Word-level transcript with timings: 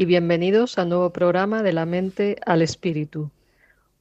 y 0.00 0.06
bienvenidos 0.06 0.78
al 0.78 0.88
nuevo 0.88 1.12
programa 1.12 1.62
de 1.62 1.74
la 1.74 1.84
mente 1.84 2.38
al 2.46 2.62
espíritu. 2.62 3.30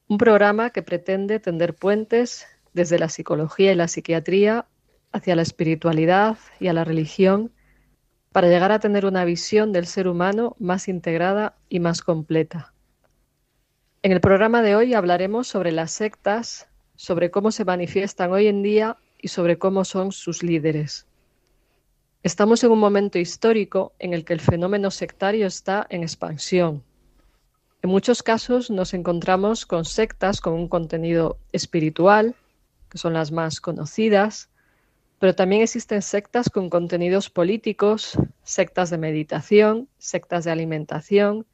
Un 0.08 0.18
programa 0.18 0.70
que 0.70 0.82
pretende 0.82 1.42
tender 1.42 1.74
puentes 1.74 2.48
desde 2.72 2.98
la 2.98 3.10
psicología 3.10 3.74
y 3.74 3.76
la 3.76 3.90
psiquiatría 3.90 4.66
hacia 5.12 5.36
la 5.36 5.42
espiritualidad 5.42 6.38
y 6.58 6.70
a 6.70 6.74
la 6.74 6.86
religión 6.86 7.52
para 8.32 8.48
llegar 8.48 8.72
a 8.72 8.80
tener 8.80 9.06
una 9.06 9.26
visión 9.26 9.74
del 9.74 9.88
ser 9.88 10.08
humano 10.08 10.56
más 10.58 10.88
integrada 10.88 11.58
y 11.68 11.82
más 11.82 12.02
completa. 12.02 12.74
En 14.02 14.14
el 14.14 14.22
programa 14.22 14.62
de 14.62 14.78
hoy 14.78 14.94
hablaremos 14.94 15.50
sobre 15.50 15.74
las 15.74 15.92
sectas, 15.92 16.70
sobre 16.96 17.30
cómo 17.30 17.52
se 17.52 17.66
manifiestan 17.66 18.32
hoy 18.32 18.48
en 18.48 18.64
día 18.64 18.96
y 19.22 19.28
sobre 19.28 19.58
cómo 19.58 19.84
son 19.84 20.14
sus 20.14 20.44
líderes. 20.44 21.09
Estamos 22.22 22.62
en 22.66 22.72
un 22.72 22.80
momento 22.80 23.18
histórico 23.18 23.94
en 23.98 24.14
el 24.14 24.26
que 24.26 24.34
el 24.34 24.42
fenómeno 24.42 24.92
sectario 24.92 25.48
está 25.48 25.88
en 25.90 26.04
expansión. 26.04 26.84
En 27.82 27.90
muchos 27.90 28.24
casos 28.24 28.70
nos 28.70 28.94
encontramos 28.94 29.66
con 29.66 29.86
sectas 29.86 30.42
con 30.42 30.52
un 30.52 30.68
contenido 30.68 31.38
espiritual, 31.54 32.36
que 32.90 32.98
son 32.98 33.14
las 33.14 33.32
más 33.32 33.62
conocidas, 33.62 34.50
pero 35.18 35.34
también 35.34 35.62
existen 35.62 36.02
sectas 36.02 36.50
con 36.50 36.70
contenidos 36.70 37.30
políticos, 37.30 38.18
sectas 38.44 38.90
de 38.90 38.98
meditación, 38.98 39.88
sectas 39.98 40.44
de 40.44 40.52
alimentación 40.52 41.46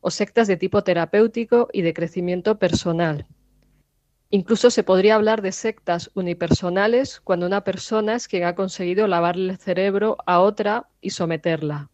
o 0.00 0.12
sectas 0.12 0.46
de 0.46 0.56
tipo 0.56 0.84
terapéutico 0.84 1.68
y 1.72 1.82
de 1.82 1.92
crecimiento 1.92 2.56
personal. 2.60 3.26
Incluso 4.34 4.68
se 4.68 4.82
podría 4.82 5.14
hablar 5.14 5.42
de 5.42 5.52
sectas 5.52 6.10
unipersonales 6.14 7.20
cuando 7.20 7.46
una 7.46 7.62
persona 7.62 8.16
es 8.16 8.26
quien 8.26 8.42
ha 8.42 8.56
conseguido 8.56 9.06
lavarle 9.06 9.52
el 9.52 9.58
cerebro 9.58 10.16
a 10.26 10.40
otra 10.40 10.88
y 11.00 11.10
someterla. 11.10 11.88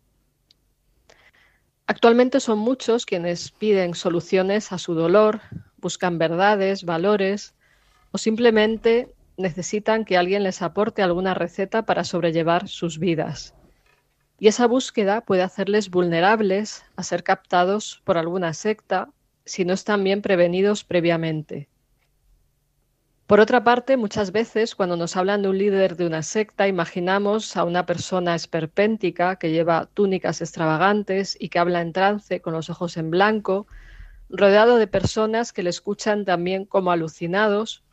Actualmente 1.87 2.41
son 2.41 2.59
muchos 2.59 3.05
quienes 3.05 3.51
piden 3.51 3.93
soluciones 3.93 4.73
a 4.73 4.79
su 4.79 4.95
dolor, 4.95 5.43
buscan 5.77 6.17
verdades, 6.17 6.85
valores 6.85 7.55
o 8.11 8.17
simplemente 8.17 9.15
necesitan 9.37 10.07
que 10.07 10.17
alguien 10.17 10.43
les 10.43 10.63
aporte 10.63 11.03
alguna 11.03 11.35
receta 11.35 11.85
para 11.85 12.05
sobrellevar 12.05 12.69
sus 12.69 12.99
vidas. 12.99 13.53
Y 14.39 14.49
esa 14.49 14.67
búsqueda 14.67 15.21
puede 15.21 15.43
hacerles 15.43 15.91
vulnerables 15.91 16.87
a 16.97 17.03
ser 17.03 17.23
captados 17.23 18.01
por 18.07 18.17
alguna 18.17 18.55
secta 18.55 19.11
si 19.45 19.67
no 19.67 19.75
están 19.75 20.03
bien 20.03 20.23
prevenidos 20.23 20.85
previamente. 20.85 21.69
Por 23.31 23.39
otra 23.39 23.63
parte, 23.63 23.97
muchas 23.97 24.33
veces 24.33 24.75
cuando 24.75 24.97
nos 24.97 25.17
hablan 25.17 25.43
de 25.43 25.49
un 25.51 25.57
líder 25.57 25.95
de 25.95 26.05
una 26.05 26.25
secta, 26.25 26.67
imaginamos 26.67 27.57
a 27.57 27.63
una 27.63 27.87
persona 27.87 28.35
esperpéntica 28.35 29.37
que 29.37 29.53
lleva 29.53 29.87
túnicas 29.95 30.41
extravagantes 30.41 31.37
y 31.39 31.49
que 31.49 31.61
habla 31.61 31.81
en 31.81 31.93
trance 31.93 32.41
con 32.41 32.55
los 32.55 32.71
ojos 32.71 32.97
en 32.97 33.09
blanco, 33.09 33.69
rodeado 34.31 34.79
de 34.79 34.89
personas 34.89 35.53
que 35.53 35.63
le 35.63 35.71
escuchan 35.71 36.25
también 36.25 36.65
como 36.65 36.91
alucinados 36.91 37.85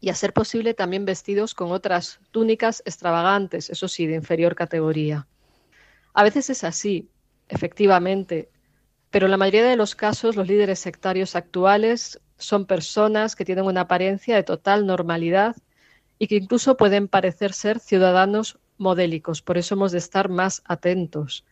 y 0.00 0.10
a 0.10 0.14
ser 0.14 0.32
posible 0.32 0.74
también 0.74 1.06
vestidos 1.06 1.52
con 1.52 1.72
otras 1.72 2.20
túnicas 2.30 2.84
extravagantes, 2.86 3.68
eso 3.68 3.88
sí, 3.88 4.06
de 4.06 4.14
inferior 4.14 4.54
categoría. 4.54 5.26
A 6.14 6.22
veces 6.22 6.50
es 6.50 6.62
así, 6.62 7.10
efectivamente, 7.48 8.48
pero 9.10 9.26
en 9.26 9.32
la 9.32 9.38
mayoría 9.38 9.64
de 9.64 9.74
los 9.74 9.96
casos 9.96 10.36
los 10.36 10.46
líderes 10.46 10.78
sectarios 10.78 11.34
actuales 11.34 12.20
son 12.38 12.66
personas 12.66 13.36
que 13.36 13.44
tienen 13.44 13.64
una 13.64 13.82
apariencia 13.82 14.36
de 14.36 14.42
total 14.42 14.86
normalidad 14.86 15.56
y 16.18 16.26
que 16.26 16.36
incluso 16.36 16.76
pueden 16.76 17.08
parecer 17.08 17.52
ser 17.52 17.78
ciudadanos 17.78 18.58
modélicos. 18.78 19.42
Por 19.42 19.58
eso 19.58 19.74
hemos 19.74 19.92
de 19.92 19.98
estar 19.98 20.28
más 20.28 20.62
atentos. 20.66 21.44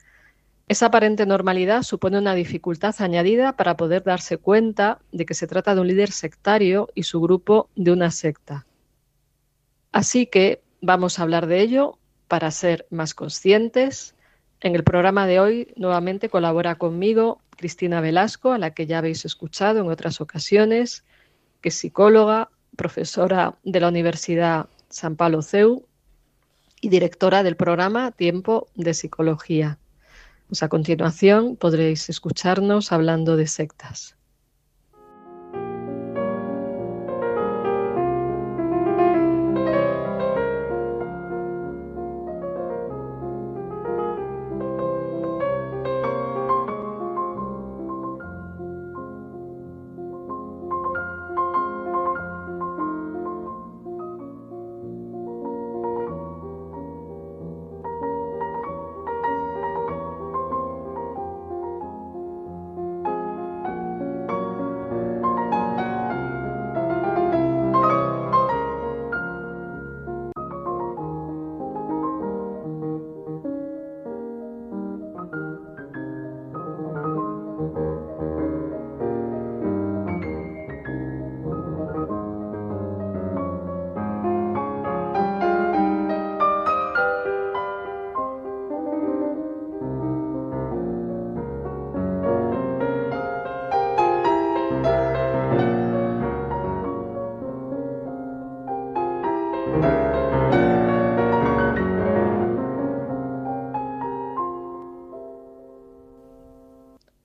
Esa 0.66 0.86
aparente 0.86 1.26
normalidad 1.26 1.82
supone 1.82 2.18
una 2.18 2.34
dificultad 2.34 2.94
añadida 2.98 3.54
para 3.54 3.76
poder 3.76 4.02
darse 4.02 4.38
cuenta 4.38 4.98
de 5.12 5.26
que 5.26 5.34
se 5.34 5.46
trata 5.46 5.74
de 5.74 5.82
un 5.82 5.88
líder 5.88 6.10
sectario 6.10 6.88
y 6.94 7.02
su 7.02 7.20
grupo 7.20 7.68
de 7.76 7.92
una 7.92 8.10
secta. 8.10 8.66
Así 9.92 10.26
que 10.26 10.62
vamos 10.80 11.18
a 11.18 11.22
hablar 11.22 11.46
de 11.46 11.60
ello 11.60 11.98
para 12.28 12.50
ser 12.50 12.86
más 12.90 13.14
conscientes. 13.14 14.14
En 14.60 14.74
el 14.74 14.84
programa 14.84 15.26
de 15.26 15.38
hoy 15.38 15.72
nuevamente 15.76 16.30
colabora 16.30 16.76
conmigo 16.76 17.40
Cristina 17.64 18.02
Velasco, 18.02 18.52
a 18.52 18.58
la 18.58 18.74
que 18.74 18.84
ya 18.84 18.98
habéis 18.98 19.24
escuchado 19.24 19.80
en 19.80 19.88
otras 19.88 20.20
ocasiones, 20.20 21.02
que 21.62 21.70
es 21.70 21.74
psicóloga, 21.74 22.50
profesora 22.76 23.56
de 23.64 23.80
la 23.80 23.88
Universidad 23.88 24.68
San 24.90 25.16
Pablo 25.16 25.40
CEU 25.40 25.86
y 26.82 26.90
directora 26.90 27.42
del 27.42 27.56
programa 27.56 28.10
Tiempo 28.10 28.66
de 28.74 28.92
Psicología. 28.92 29.78
Pues 30.46 30.62
a 30.62 30.68
continuación 30.68 31.56
podréis 31.56 32.10
escucharnos 32.10 32.92
hablando 32.92 33.34
de 33.34 33.46
sectas. 33.46 34.14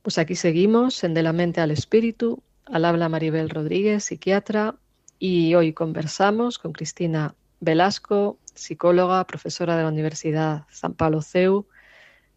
Pues 0.10 0.18
aquí 0.18 0.34
seguimos 0.34 1.04
en 1.04 1.14
De 1.14 1.22
la 1.22 1.34
mente 1.34 1.62
al 1.62 1.70
espíritu, 1.70 2.42
al 2.66 2.86
habla 2.86 3.10
Maribel 3.10 3.48
Rodríguez, 3.48 4.06
psiquiatra, 4.06 4.74
y 5.20 5.54
hoy 5.54 5.72
conversamos 5.72 6.58
con 6.58 6.72
Cristina 6.72 7.36
Velasco, 7.60 8.40
psicóloga, 8.56 9.24
profesora 9.28 9.78
de 9.78 9.84
la 9.84 9.90
Universidad 9.90 10.64
San 10.72 10.96
Pablo 10.96 11.22
CEU 11.22 11.68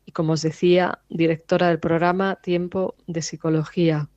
y, 0.05 0.13
como 0.13 0.35
os 0.35 0.43
decía, 0.43 0.99
directora 1.09 1.69
del 1.69 1.79
programa 1.79 2.37
Tiempo 2.43 2.95
de 3.07 3.23
Psicología. 3.23 4.11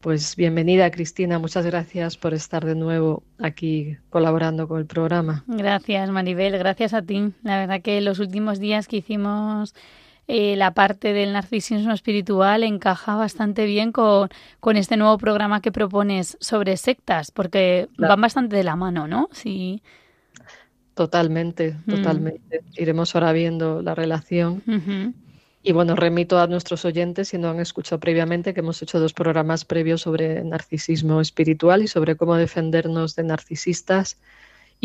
Pues 0.00 0.34
bienvenida 0.34 0.90
Cristina, 0.90 1.38
muchas 1.38 1.64
gracias 1.64 2.16
por 2.16 2.34
estar 2.34 2.64
de 2.64 2.74
nuevo 2.74 3.22
aquí 3.38 3.96
colaborando 4.10 4.66
con 4.66 4.80
el 4.80 4.86
programa. 4.86 5.44
Gracias 5.46 6.10
Maribel, 6.10 6.58
gracias 6.58 6.94
a 6.94 7.02
ti. 7.02 7.32
La 7.44 7.60
verdad 7.60 7.80
que 7.80 8.00
los 8.00 8.18
últimos 8.18 8.58
días 8.58 8.88
que 8.88 8.96
hicimos 8.96 9.72
eh, 10.28 10.56
la 10.56 10.72
parte 10.72 11.12
del 11.12 11.32
narcisismo 11.32 11.92
espiritual 11.92 12.62
encaja 12.62 13.16
bastante 13.16 13.66
bien 13.66 13.92
con, 13.92 14.28
con, 14.60 14.76
este 14.76 14.96
nuevo 14.96 15.18
programa 15.18 15.60
que 15.60 15.72
propones 15.72 16.36
sobre 16.40 16.76
sectas, 16.76 17.30
porque 17.30 17.88
van 17.98 18.20
bastante 18.20 18.56
de 18.56 18.64
la 18.64 18.76
mano, 18.76 19.08
¿no? 19.08 19.28
Sí. 19.32 19.82
Totalmente, 20.94 21.76
mm. 21.86 21.90
totalmente. 21.90 22.62
Iremos 22.76 23.14
ahora 23.14 23.32
viendo 23.32 23.82
la 23.82 23.94
relación. 23.94 24.62
Y 25.64 25.72
bueno, 25.72 25.94
remito 25.94 26.40
a 26.40 26.48
nuestros 26.48 26.84
oyentes, 26.84 27.28
si 27.28 27.38
no 27.38 27.50
han 27.50 27.60
escuchado 27.60 28.00
previamente, 28.00 28.52
que 28.52 28.60
hemos 28.60 28.82
hecho 28.82 28.98
dos 28.98 29.12
programas 29.12 29.64
previos 29.64 30.02
sobre 30.02 30.42
narcisismo 30.42 31.20
espiritual 31.20 31.82
y 31.82 31.88
sobre 31.88 32.16
cómo 32.16 32.34
defendernos 32.34 33.14
de 33.14 33.22
narcisistas 33.22 34.18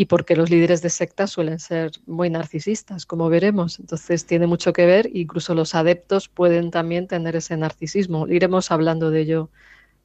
y 0.00 0.04
porque 0.04 0.36
los 0.36 0.48
líderes 0.48 0.80
de 0.80 0.90
sectas 0.90 1.32
suelen 1.32 1.58
ser 1.58 1.90
muy 2.06 2.30
narcisistas, 2.30 3.04
como 3.04 3.28
veremos. 3.28 3.80
Entonces 3.80 4.24
tiene 4.26 4.46
mucho 4.46 4.72
que 4.72 4.86
ver, 4.86 5.10
incluso 5.12 5.56
los 5.56 5.74
adeptos 5.74 6.28
pueden 6.28 6.70
también 6.70 7.08
tener 7.08 7.34
ese 7.34 7.56
narcisismo. 7.56 8.28
Iremos 8.28 8.70
hablando 8.70 9.10
de 9.10 9.22
ello 9.22 9.50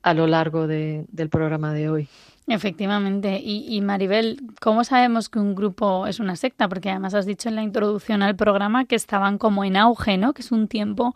a 0.01 0.15
lo 0.15 0.25
largo 0.25 0.65
del 0.65 1.29
programa 1.29 1.73
de 1.73 1.91
hoy. 1.91 2.09
Efectivamente. 2.47 3.39
Y, 3.39 3.79
Maribel, 3.81 4.41
¿cómo 4.59 4.83
sabemos 4.83 5.29
que 5.29 5.37
un 5.37 5.53
grupo 5.53 6.07
es 6.07 6.19
una 6.19 6.35
secta? 6.37 6.67
Porque 6.67 6.89
además 6.89 7.13
has 7.13 7.27
dicho 7.27 7.49
en 7.49 7.55
la 7.55 7.61
introducción 7.61 8.23
al 8.23 8.35
programa 8.35 8.85
que 8.85 8.95
estaban 8.95 9.37
como 9.37 9.63
en 9.63 9.77
auge, 9.77 10.17
¿no? 10.17 10.33
Que 10.33 10.41
es 10.41 10.51
un 10.51 10.67
tiempo 10.67 11.13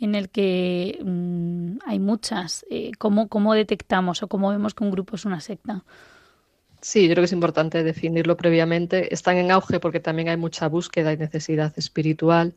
en 0.00 0.14
el 0.14 0.28
que 0.28 1.00
mm, 1.02 1.78
hay 1.86 1.98
muchas. 1.98 2.66
Eh, 2.68 2.92
¿cómo, 2.98 3.28
¿Cómo 3.28 3.54
detectamos 3.54 4.22
o 4.22 4.28
cómo 4.28 4.50
vemos 4.50 4.74
que 4.74 4.84
un 4.84 4.90
grupo 4.90 5.16
es 5.16 5.24
una 5.24 5.40
secta? 5.40 5.82
Sí, 6.88 7.02
yo 7.06 7.12
creo 7.12 7.20
que 7.20 7.26
es 7.26 7.32
importante 7.32 7.82
definirlo 7.84 8.38
previamente. 8.38 9.12
Están 9.12 9.36
en 9.36 9.50
auge 9.50 9.78
porque 9.78 10.00
también 10.00 10.30
hay 10.30 10.38
mucha 10.38 10.68
búsqueda 10.68 11.12
y 11.12 11.18
necesidad 11.18 11.70
espiritual. 11.76 12.54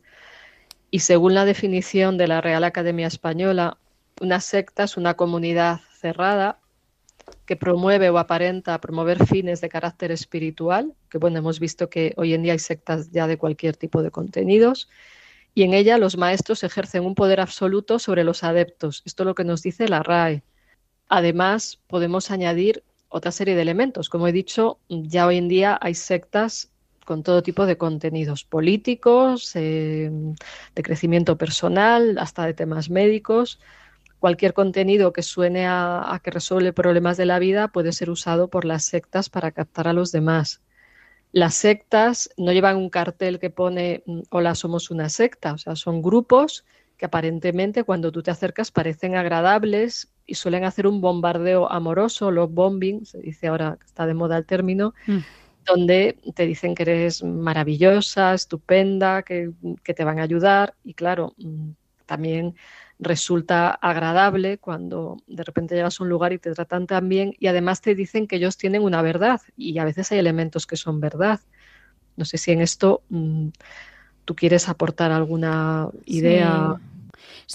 Y 0.90 1.00
según 1.00 1.34
la 1.34 1.44
definición 1.44 2.16
de 2.16 2.28
la 2.28 2.40
Real 2.40 2.64
Academia 2.64 3.08
Española, 3.08 3.76
una 4.22 4.40
secta 4.40 4.84
es 4.84 4.96
una 4.96 5.12
comunidad 5.18 5.80
cerrada 6.00 6.60
que 7.44 7.56
promueve 7.56 8.08
o 8.08 8.16
aparenta 8.16 8.80
promover 8.80 9.26
fines 9.26 9.60
de 9.60 9.68
carácter 9.68 10.10
espiritual, 10.10 10.94
que 11.10 11.18
bueno, 11.18 11.36
hemos 11.36 11.60
visto 11.60 11.90
que 11.90 12.14
hoy 12.16 12.32
en 12.32 12.42
día 12.42 12.54
hay 12.54 12.58
sectas 12.58 13.10
ya 13.10 13.26
de 13.26 13.36
cualquier 13.36 13.76
tipo 13.76 14.02
de 14.02 14.10
contenidos, 14.10 14.88
y 15.54 15.64
en 15.64 15.74
ella 15.74 15.98
los 15.98 16.16
maestros 16.16 16.64
ejercen 16.64 17.04
un 17.04 17.14
poder 17.14 17.38
absoluto 17.38 17.98
sobre 17.98 18.24
los 18.24 18.44
adeptos. 18.44 19.02
Esto 19.04 19.24
es 19.24 19.26
lo 19.26 19.34
que 19.34 19.44
nos 19.44 19.60
dice 19.60 19.88
la 19.88 20.02
RAE. 20.02 20.42
Además, 21.10 21.80
podemos 21.86 22.30
añadir 22.30 22.82
otra 23.12 23.30
serie 23.30 23.54
de 23.54 23.62
elementos. 23.62 24.08
Como 24.08 24.26
he 24.26 24.32
dicho, 24.32 24.78
ya 24.88 25.26
hoy 25.26 25.36
en 25.36 25.48
día 25.48 25.78
hay 25.80 25.94
sectas 25.94 26.70
con 27.04 27.22
todo 27.22 27.42
tipo 27.42 27.66
de 27.66 27.76
contenidos 27.76 28.44
políticos, 28.44 29.52
eh, 29.54 30.10
de 30.74 30.82
crecimiento 30.82 31.36
personal, 31.36 32.16
hasta 32.18 32.46
de 32.46 32.54
temas 32.54 32.90
médicos 32.90 33.58
cualquier 34.22 34.54
contenido 34.54 35.12
que 35.12 35.24
suene 35.24 35.66
a, 35.66 36.20
que 36.22 36.30
resuelve 36.30 36.72
problemas 36.72 37.16
de 37.16 37.26
la 37.26 37.40
vida 37.40 37.66
puede 37.66 37.90
ser 37.90 38.08
usado 38.08 38.46
por 38.46 38.64
las 38.64 38.84
sectas 38.84 39.28
para 39.28 39.50
captar 39.50 39.88
a 39.88 39.92
los 39.92 40.12
demás. 40.12 40.62
Las 41.32 41.54
sectas 41.54 42.30
no 42.36 42.52
llevan 42.52 42.76
un 42.76 42.88
cartel 42.88 43.40
que 43.40 43.50
pone 43.50 44.04
mm, 44.06 44.20
hola, 44.30 44.54
somos 44.54 44.92
una 44.92 45.08
secta, 45.08 45.54
o 45.54 45.58
sea, 45.58 45.74
son 45.74 46.02
grupos 46.02 46.64
que 47.02 47.06
aparentemente 47.06 47.82
cuando 47.82 48.12
tú 48.12 48.22
te 48.22 48.30
acercas 48.30 48.70
parecen 48.70 49.16
agradables 49.16 50.12
y 50.24 50.36
suelen 50.36 50.62
hacer 50.62 50.86
un 50.86 51.00
bombardeo 51.00 51.68
amoroso, 51.68 52.30
love 52.30 52.52
bombing, 52.52 53.04
se 53.06 53.18
dice 53.18 53.48
ahora 53.48 53.76
que 53.76 53.86
está 53.86 54.06
de 54.06 54.14
moda 54.14 54.38
el 54.38 54.46
término, 54.46 54.94
mm. 55.08 55.18
donde 55.66 56.16
te 56.36 56.46
dicen 56.46 56.76
que 56.76 56.84
eres 56.84 57.24
maravillosa, 57.24 58.34
estupenda, 58.34 59.24
que, 59.24 59.50
que, 59.82 59.94
te 59.94 60.04
van 60.04 60.20
a 60.20 60.22
ayudar 60.22 60.76
y 60.84 60.94
claro, 60.94 61.34
mm, 61.38 61.70
también 62.06 62.54
resulta 63.00 63.70
agradable 63.72 64.58
cuando 64.58 65.16
de 65.26 65.42
repente 65.42 65.74
llegas 65.74 65.98
a 65.98 66.04
un 66.04 66.08
lugar 66.08 66.32
y 66.32 66.38
te 66.38 66.52
tratan 66.52 66.86
tan 66.86 67.08
bien 67.08 67.34
y 67.40 67.48
además 67.48 67.80
te 67.80 67.96
dicen 67.96 68.28
que 68.28 68.36
ellos 68.36 68.56
tienen 68.56 68.84
una 68.84 69.02
verdad 69.02 69.40
y 69.56 69.76
a 69.78 69.84
veces 69.84 70.12
hay 70.12 70.20
elementos 70.20 70.68
que 70.68 70.76
son 70.76 71.00
verdad. 71.00 71.40
No 72.16 72.24
sé 72.24 72.38
si 72.38 72.52
en 72.52 72.60
esto 72.60 73.02
mm, 73.08 73.48
tú 74.24 74.36
quieres 74.36 74.68
aportar 74.68 75.10
alguna 75.10 75.88
idea. 76.04 76.76
Sí, 76.78 76.91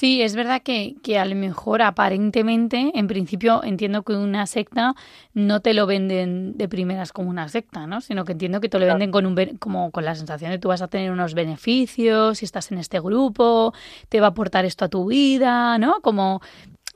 es 0.02 0.36
verdad 0.36 0.62
que, 0.62 0.96
que 1.02 1.20
a 1.20 1.26
lo 1.26 1.36
mejor 1.36 1.82
aparentemente, 1.82 2.92
en 2.94 3.08
principio 3.08 3.64
entiendo 3.64 4.04
que 4.04 4.14
una 4.14 4.46
secta 4.46 4.96
no 5.34 5.62
te 5.62 5.74
lo 5.74 5.86
venden 5.86 6.58
de 6.58 6.68
primeras 6.68 7.12
como 7.12 7.30
una 7.30 7.48
secta, 7.50 7.88
¿no? 7.88 8.02
Sino 8.02 8.26
que 8.26 8.34
entiendo 8.34 8.62
que 8.62 8.70
te 8.70 8.80
lo 8.80 8.86
venden 8.86 9.12
con 9.12 9.26
un 9.26 9.36
como 9.60 9.92
con 9.92 10.06
la 10.06 10.16
sensación 10.16 10.52
de 10.52 10.58
que 10.58 10.62
tú 10.62 10.70
vas 10.70 10.82
a 10.82 10.88
tener 10.88 11.12
unos 11.12 11.34
beneficios, 11.34 12.40
si 12.40 12.46
estás 12.46 12.72
en 12.72 12.78
este 12.78 13.00
grupo, 13.00 13.74
te 14.10 14.20
va 14.20 14.28
a 14.28 14.30
aportar 14.30 14.66
esto 14.66 14.86
a 14.86 14.90
tu 14.90 15.08
vida, 15.08 15.78
¿no? 15.78 16.02
Como 16.02 16.42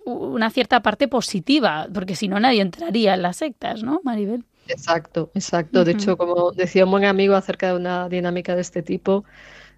una 0.06 0.50
cierta 0.50 0.82
parte 0.82 1.08
positiva, 1.08 1.88
porque 1.94 2.16
si 2.16 2.28
no 2.28 2.40
nadie 2.40 2.62
entraría 2.62 3.14
en 3.14 3.22
las 3.22 3.38
sectas, 3.38 3.84
¿no, 3.84 4.02
Maribel? 4.04 4.44
Exacto, 4.68 5.32
exacto. 5.34 5.84
De 5.84 5.92
hecho, 5.92 6.18
como 6.18 6.52
decía 6.52 6.86
un 6.86 6.92
buen 6.92 7.06
amigo 7.06 7.36
acerca 7.36 7.68
de 7.68 7.76
una 7.76 8.10
dinámica 8.10 8.56
de 8.56 8.62
este 8.62 8.82
tipo, 8.82 9.26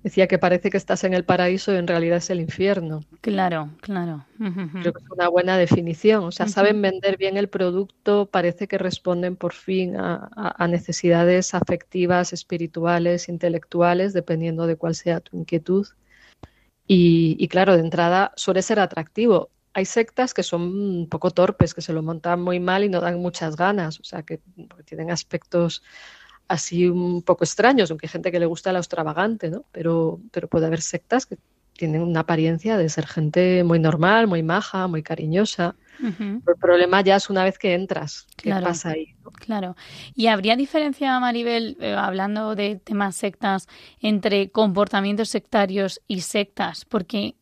decía 0.04 0.28
que 0.28 0.38
parece 0.38 0.70
que 0.70 0.78
estás 0.78 1.04
en 1.06 1.14
el 1.14 1.24
paraíso 1.24 1.74
y 1.74 1.78
en 1.78 1.88
realidad 1.88 2.18
es 2.18 2.30
el 2.30 2.42
infierno. 2.42 3.06
Claro, 3.22 3.70
claro. 3.82 4.26
Creo 4.38 4.94
que 4.94 5.02
es 5.02 5.10
una 5.10 5.30
buena 5.30 5.58
definición. 5.58 6.26
O 6.26 6.32
sea, 6.32 6.48
saben 6.48 6.82
vender 6.82 7.18
bien 7.18 7.38
el 7.38 7.48
producto, 7.48 8.26
parece 8.26 8.68
que 8.68 8.78
responden 8.78 9.38
por 9.38 9.54
fin 9.54 9.96
a, 9.96 10.68
necesidades 10.68 11.54
afectivas, 11.54 12.34
espirituales, 12.34 13.30
intelectuales, 13.30 14.12
dependiendo 14.14 14.68
de 14.68 14.76
cuál 14.76 14.94
sea 14.94 15.22
tu 15.22 15.38
inquietud. 15.38 15.88
Y, 16.86 17.48
claro, 17.48 17.76
de 17.76 17.80
entrada 17.80 18.34
suele 18.36 18.62
ser 18.62 18.80
atractivo. 18.80 19.50
Hay 19.74 19.86
sectas 19.86 20.34
que 20.34 20.44
son 20.44 20.62
un 20.64 21.08
poco 21.10 21.32
torpes, 21.32 21.74
que 21.74 21.82
se 21.82 21.94
lo 21.94 22.04
montan 22.04 22.42
muy 22.42 22.60
mal 22.60 22.84
y 22.84 22.90
no 22.90 23.00
dan 23.00 23.20
muchas 23.20 23.56
ganas, 23.56 24.00
o 24.00 24.04
sea, 24.04 24.22
que 24.22 24.42
tienen 24.86 25.10
aspectos 25.10 25.82
así 26.48 26.88
un 26.88 27.22
poco 27.22 27.44
extraños, 27.44 27.90
aunque 27.90 28.08
hay 28.08 28.12
gente 28.12 28.32
que 28.32 28.40
le 28.40 28.46
gusta 28.46 28.72
la 28.72 28.80
extravagante, 28.80 29.50
¿no? 29.50 29.66
Pero, 29.72 30.20
pero 30.32 30.48
puede 30.48 30.66
haber 30.66 30.82
sectas 30.82 31.26
que 31.26 31.38
tienen 31.78 32.02
una 32.02 32.22
apariencia 32.22 32.78
de 32.78 32.88
ser 32.90 33.08
gente 33.08 33.64
muy 33.64 33.80
normal, 33.80 34.28
muy 34.28 34.44
maja, 34.44 34.88
muy 34.88 35.04
cariñosa. 35.04 35.76
El 36.02 36.42
problema 36.60 37.02
ya 37.02 37.16
es 37.16 37.30
una 37.30 37.44
vez 37.44 37.58
que 37.58 37.74
entras, 37.76 38.28
¿qué 38.36 38.50
pasa 38.50 38.90
ahí? 38.90 39.16
Claro. 39.40 39.76
¿Y 40.16 40.28
habría 40.28 40.56
diferencia, 40.56 41.18
Maribel, 41.20 41.78
eh, 41.80 41.94
hablando 41.94 42.56
de 42.56 42.76
temas 42.76 43.16
sectas, 43.16 43.68
entre 44.02 44.50
comportamientos 44.50 45.30
sectarios 45.30 46.02
y 46.08 46.22
sectas? 46.22 46.86
Porque 46.86 47.36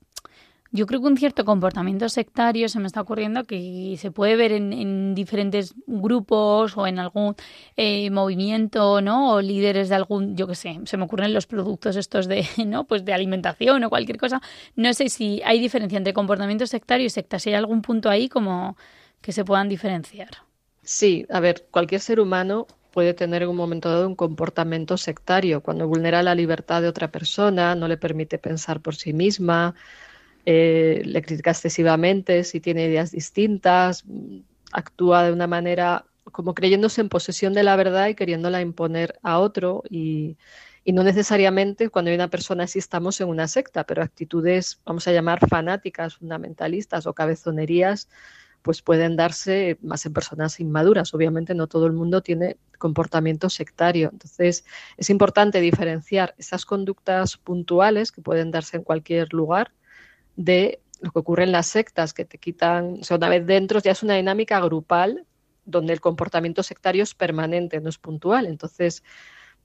yo 0.72 0.86
creo 0.88 1.02
que 1.02 1.08
un 1.08 1.18
cierto 1.18 1.44
comportamiento 1.44 2.08
sectario 2.08 2.70
se 2.70 2.80
me 2.80 2.88
está 2.88 3.02
ocurriendo 3.02 3.44
que 3.44 3.96
se 4.00 4.12
puede 4.12 4.38
ver 4.38 4.54
en, 4.54 5.14
diferentes 5.14 5.76
grupos 5.86 6.78
o 6.78 6.88
en 6.88 6.98
algún 6.98 7.36
eh, 7.76 8.10
movimiento, 8.10 9.02
¿no? 9.02 9.34
O 9.34 9.42
líderes 9.42 9.90
de 9.90 9.96
algún, 9.96 10.38
yo 10.38 10.48
qué 10.48 10.56
sé, 10.56 10.80
se 10.86 10.96
me 10.96 11.04
ocurren 11.04 11.34
los 11.34 11.46
productos 11.46 11.98
estos 11.98 12.28
de, 12.28 12.48
¿no? 12.66 12.86
Pues 12.86 13.04
de 13.04 13.14
alimentación 13.14 13.84
o 13.84 13.90
cualquier 13.90 14.18
cosa. 14.18 14.42
No 14.76 14.94
sé 14.94 15.10
si 15.10 15.42
hay 15.44 15.60
diferencia 15.60 15.98
entre 15.98 16.14
comportamiento 16.14 16.66
sectario 16.66 17.06
y 17.06 17.10
secta, 17.10 17.38
si 17.38 17.50
hay 17.50 17.56
algún 17.56 17.82
punto 17.82 18.10
ahí 18.10 18.30
como 18.30 18.78
que 19.22 19.34
se 19.34 19.44
puedan 19.44 19.68
diferenciar. 19.68 20.30
Sí, 20.84 21.26
a 21.30 21.40
ver, 21.42 21.68
cualquier 21.70 22.02
ser 22.02 22.20
humano 22.20 22.66
puede 22.92 23.14
tener 23.14 23.44
en 23.44 23.50
un 23.50 23.56
momento 23.56 23.90
dado 23.90 24.08
un 24.08 24.16
comportamiento 24.16 24.98
sectario, 24.98 25.62
cuando 25.62 25.88
vulnera 25.88 26.24
la 26.24 26.36
libertad 26.36 26.82
de 26.82 26.88
otra 26.88 27.12
persona, 27.12 27.76
no 27.76 27.88
le 27.88 27.98
permite 27.98 28.38
pensar 28.38 28.82
por 28.82 28.96
sí 28.96 29.14
misma, 29.14 29.76
eh, 30.46 31.02
le 31.06 31.22
critica 31.22 31.52
excesivamente, 31.52 32.44
si 32.44 32.60
tiene 32.60 32.86
ideas 32.86 33.12
distintas, 33.12 34.04
actúa 34.72 35.24
de 35.24 35.34
una 35.34 35.48
manera 35.48 36.06
como 36.32 36.54
creyéndose 36.54 37.02
en 37.02 37.10
posesión 37.10 37.54
de 37.54 37.64
la 37.64 37.76
verdad 37.76 38.08
y 38.08 38.16
queriéndola 38.16 38.62
imponer 38.62 39.20
a 39.22 39.40
otro 39.40 39.84
y, 39.90 40.38
no 40.86 41.04
necesariamente 41.04 41.90
cuando 41.90 42.10
hay 42.10 42.16
una 42.16 42.30
persona 42.30 42.64
así 42.64 42.80
estamos 42.80 43.22
en 43.22 43.28
una 43.28 43.48
secta, 43.48 43.86
pero 43.86 44.02
actitudes, 44.02 44.82
vamos 44.84 45.08
a 45.08 45.12
llamar 45.12 45.40
fanáticas, 45.48 46.16
fundamentalistas 46.16 47.06
o 47.06 47.14
cabezonerías, 47.14 48.10
pues 48.64 48.82
pueden 48.82 49.16
darse 49.16 49.78
más 49.82 50.06
en 50.06 50.14
personas 50.14 50.60
inmaduras. 50.60 51.14
Obviamente 51.14 51.54
no 51.54 51.68
todo 51.68 51.86
el 51.86 51.94
mundo 51.94 52.22
tiene 52.22 52.58
comportamiento 52.80 53.50
sectario. 53.50 54.10
Entonces 54.12 54.66
es 54.98 55.10
importante 55.12 55.62
diferenciar 55.62 56.34
esas 56.40 56.66
conductas 56.66 57.38
puntuales 57.38 58.12
que 58.12 58.22
pueden 58.22 58.50
darse 58.50 58.78
en 58.78 58.84
cualquier 58.84 59.32
lugar 59.34 59.72
de 60.36 60.80
lo 61.02 61.12
que 61.12 61.20
ocurre 61.20 61.44
en 61.44 61.52
las 61.52 61.68
sectas, 61.68 62.14
que 62.14 62.26
te 62.26 62.38
quitan, 62.38 63.00
o 63.02 63.04
sea, 63.04 63.18
una 63.18 63.30
vez 63.30 63.46
dentro 63.46 63.80
ya 63.80 63.92
es 63.92 64.04
una 64.04 64.16
dinámica 64.16 64.60
grupal 64.60 65.26
donde 65.66 65.94
el 65.94 66.02
comportamiento 66.02 66.64
sectario 66.64 67.04
es 67.04 67.16
permanente, 67.16 67.80
no 67.82 67.90
es 67.90 67.98
puntual. 67.98 68.46
Entonces, 68.46 69.04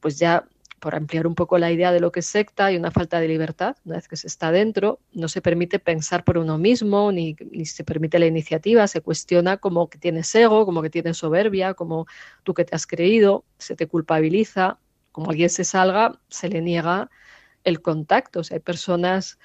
pues 0.01 0.19
ya 0.19 0.47
por 0.81 0.95
ampliar 0.95 1.27
un 1.27 1.35
poco 1.35 1.59
la 1.59 1.73
idea 1.73 1.91
de 1.91 2.01
lo 2.01 2.13
que 2.13 2.21
es 2.21 2.27
secta, 2.27 2.67
hay 2.67 2.77
una 2.77 2.91
falta 2.91 3.19
de 3.19 3.29
libertad. 3.29 3.77
Una 3.85 3.97
vez 3.97 4.09
que 4.09 4.17
se 4.17 4.27
está 4.27 4.53
dentro, 4.53 5.01
no 5.13 5.29
se 5.29 5.41
permite 5.41 5.79
pensar 5.79 6.23
por 6.23 6.39
uno 6.39 6.59
mismo, 6.59 7.13
ni, 7.13 7.35
ni, 7.51 7.65
se 7.65 7.83
permite 7.83 8.19
la 8.19 8.27
iniciativa, 8.27 8.87
se 8.87 9.01
cuestiona 9.01 9.57
como 9.57 9.89
que 9.89 9.99
tienes 9.99 10.35
ego, 10.35 10.67
como 10.67 10.83
que 10.83 10.91
tienes 10.91 11.17
soberbia, 11.17 11.75
como 11.75 12.07
tú 12.43 12.55
que 12.55 12.65
te 12.65 12.75
has 12.77 12.87
creído, 12.87 13.45
se 13.59 13.75
te 13.75 13.87
culpabiliza, 13.87 14.79
como 15.13 15.31
alguien 15.31 15.49
se 15.49 15.65
salga, 15.65 16.21
se 16.29 16.49
le 16.49 16.61
niega 16.61 17.11
el 17.65 17.81
contacto. 17.81 18.41
O 18.41 18.45
sea, 18.45 18.57
hay 18.57 18.61
personas 18.61 19.39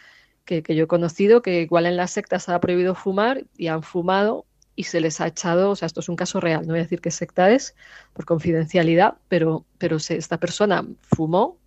que, 0.45 0.63
yo 0.75 0.83
he 0.83 0.87
conocido 0.87 1.41
que 1.41 1.61
igual 1.61 1.85
en 1.85 1.97
las 1.97 2.11
sectas 2.11 2.49
ha 2.49 2.59
prohibido 2.59 2.95
fumar 2.95 3.45
y 3.57 3.67
han 3.67 3.83
fumado 3.83 4.45
y 4.75 4.83
se 4.83 5.01
les 5.01 5.21
ha 5.21 5.27
echado, 5.27 5.71
o 5.71 5.75
sea, 5.75 5.85
esto 5.85 5.99
es 5.99 6.09
un 6.09 6.15
caso 6.15 6.39
real, 6.39 6.61
no 6.61 6.73
voy 6.73 6.79
a 6.79 6.83
decir 6.83 7.01
qué 7.01 7.11
secta 7.11 7.51
es 7.51 7.75
por 8.13 8.25
confidencialidad, 8.25 9.15
pero, 9.27 9.65
pero 9.77 9.97
esta 9.97 10.39
persona 10.39 10.85
fumó 11.01 11.57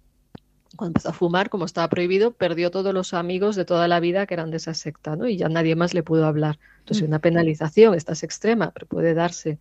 cuando 0.77 0.91
empezó 0.91 1.11
a 1.11 1.13
fumar, 1.13 1.51
como 1.51 1.65
estaba 1.65 1.89
prohibido, 1.89 2.33
perdió 2.33 2.71
todos 2.71 2.93
los 2.93 3.15
amigos 3.15 3.57
de 3.57 3.65
toda 3.65 3.89
la 3.89 4.01
vida 4.01 4.27
que 4.27 4.35
eran 4.35 4.51
de 4.51 4.57
esa 4.57 4.75
secta, 4.75 5.17
¿no? 5.17 5.29
Y 5.29 5.37
ya 5.37 5.49
nadie 5.49 5.77
más 5.77 5.95
le 5.95 6.03
pudo 6.03 6.27
hablar. 6.27 6.59
Entonces, 6.81 7.05
mm. 7.05 7.09
una 7.09 7.19
penalización, 7.21 7.95
esta 7.95 8.13
es 8.13 8.23
extrema, 8.23 8.73
pero 8.73 8.87
puede 8.87 9.15
darse. 9.15 9.59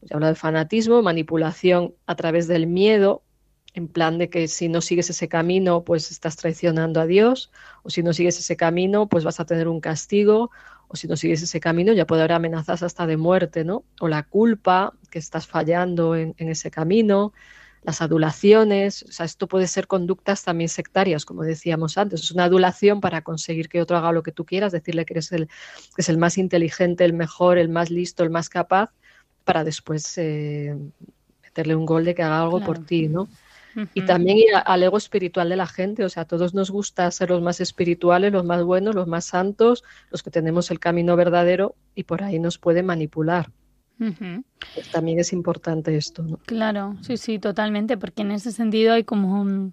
Pues, 0.00 0.12
habla 0.12 0.28
de 0.28 0.34
fanatismo, 0.34 1.02
manipulación 1.02 1.94
a 2.06 2.14
través 2.14 2.48
del 2.48 2.66
miedo, 2.66 3.22
en 3.76 3.88
plan 3.88 4.16
de 4.16 4.30
que 4.30 4.48
si 4.48 4.70
no 4.70 4.80
sigues 4.80 5.10
ese 5.10 5.28
camino, 5.28 5.84
pues 5.84 6.10
estás 6.10 6.36
traicionando 6.36 6.98
a 6.98 7.06
Dios, 7.06 7.52
o 7.82 7.90
si 7.90 8.02
no 8.02 8.14
sigues 8.14 8.38
ese 8.38 8.56
camino, 8.56 9.06
pues 9.06 9.22
vas 9.22 9.38
a 9.38 9.44
tener 9.44 9.68
un 9.68 9.80
castigo, 9.80 10.50
o 10.88 10.96
si 10.96 11.06
no 11.06 11.14
sigues 11.14 11.42
ese 11.42 11.60
camino, 11.60 11.92
ya 11.92 12.06
puede 12.06 12.22
haber 12.22 12.32
amenazas 12.32 12.82
hasta 12.82 13.06
de 13.06 13.18
muerte, 13.18 13.64
¿no? 13.64 13.84
O 14.00 14.08
la 14.08 14.22
culpa, 14.22 14.94
que 15.10 15.18
estás 15.18 15.46
fallando 15.46 16.16
en, 16.16 16.34
ese 16.38 16.70
camino, 16.70 17.34
las 17.82 18.00
adulaciones, 18.00 19.02
o 19.02 19.12
sea, 19.12 19.26
esto 19.26 19.46
puede 19.46 19.66
ser 19.66 19.86
conductas 19.86 20.42
también 20.42 20.70
sectarias, 20.70 21.26
como 21.26 21.42
decíamos 21.42 21.98
antes, 21.98 22.22
es 22.22 22.30
una 22.30 22.44
adulación 22.44 23.02
para 23.02 23.20
conseguir 23.20 23.68
que 23.68 23.82
otro 23.82 23.98
haga 23.98 24.10
lo 24.10 24.22
que 24.22 24.32
tú 24.32 24.46
quieras, 24.46 24.72
decirle 24.72 25.04
que 25.04 25.12
eres 25.12 25.32
el, 25.32 25.48
que 25.48 26.00
es 26.00 26.08
el 26.08 26.16
más 26.16 26.38
inteligente, 26.38 27.04
el 27.04 27.12
mejor, 27.12 27.58
el 27.58 27.68
más 27.68 27.90
listo, 27.90 28.24
el 28.24 28.30
más 28.30 28.48
capaz, 28.48 28.90
para 29.44 29.64
después 29.64 30.16
eh, 30.16 30.74
meterle 31.42 31.76
un 31.76 31.84
gol 31.84 32.06
de 32.06 32.14
que 32.14 32.22
haga 32.22 32.40
algo 32.40 32.64
por 32.64 32.78
ti, 32.78 33.08
¿no? 33.08 33.28
Y 33.94 34.02
también 34.02 34.38
al 34.64 34.82
ego 34.82 34.96
espiritual 34.96 35.48
de 35.48 35.56
la 35.56 35.66
gente, 35.66 36.04
o 36.04 36.08
sea, 36.08 36.22
a 36.22 36.26
todos 36.26 36.54
nos 36.54 36.70
gusta 36.70 37.10
ser 37.10 37.30
los 37.30 37.42
más 37.42 37.60
espirituales, 37.60 38.32
los 38.32 38.44
más 38.44 38.62
buenos, 38.62 38.94
los 38.94 39.06
más 39.06 39.24
santos, 39.26 39.84
los 40.10 40.22
que 40.22 40.30
tenemos 40.30 40.70
el 40.70 40.78
camino 40.78 41.16
verdadero 41.16 41.74
y 41.94 42.04
por 42.04 42.22
ahí 42.22 42.38
nos 42.38 42.58
puede 42.58 42.82
manipular. 42.82 43.50
Pues 43.98 44.90
también 44.92 45.18
es 45.18 45.32
importante 45.32 45.96
esto, 45.96 46.22
¿no? 46.22 46.38
Claro, 46.46 46.96
sí, 47.00 47.16
sí, 47.16 47.38
totalmente, 47.38 47.96
porque 47.96 48.22
en 48.22 48.30
ese 48.30 48.52
sentido 48.52 48.92
hay 48.92 49.04
como 49.04 49.72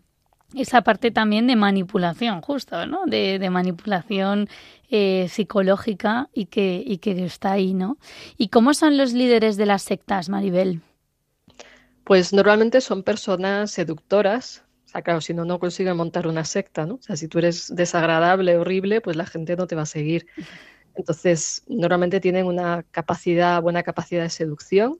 esa 0.55 0.81
parte 0.81 1.11
también 1.11 1.47
de 1.47 1.55
manipulación, 1.55 2.41
justo, 2.41 2.85
¿no? 2.85 3.05
De, 3.05 3.49
manipulación 3.49 4.47
eh, 4.89 5.27
psicológica 5.29 6.29
y 6.33 6.45
que, 6.45 6.83
y 6.85 6.97
que 6.97 7.25
está 7.25 7.53
ahí, 7.53 7.73
¿no? 7.73 7.97
¿Y 8.37 8.49
cómo 8.49 8.73
son 8.73 8.97
los 8.97 9.13
líderes 9.13 9.57
de 9.57 9.65
las 9.65 9.81
sectas, 9.81 10.29
Maribel? 10.29 10.81
Pues 12.03 12.33
normalmente 12.33 12.81
son 12.81 13.03
personas 13.03 13.71
seductoras. 13.71 14.63
O 14.85 14.89
sea, 14.89 15.01
claro, 15.01 15.21
si 15.21 15.33
no, 15.33 15.45
no 15.45 15.59
consiguen 15.59 15.97
montar 15.97 16.27
una 16.27 16.45
secta, 16.45 16.85
¿no? 16.85 16.95
O 16.95 17.01
sea, 17.01 17.15
si 17.15 17.27
tú 17.27 17.39
eres 17.39 17.73
desagradable, 17.75 18.57
horrible, 18.57 19.01
pues 19.01 19.15
la 19.15 19.25
gente 19.25 19.55
no 19.55 19.67
te 19.67 19.75
va 19.75 19.83
a 19.83 19.87
seguir. 19.87 20.27
Entonces, 20.95 21.63
normalmente 21.67 22.19
tienen 22.19 22.45
una 22.45 22.83
capacidad, 22.91 23.61
buena 23.61 23.83
capacidad 23.83 24.23
de 24.23 24.29
seducción, 24.29 24.99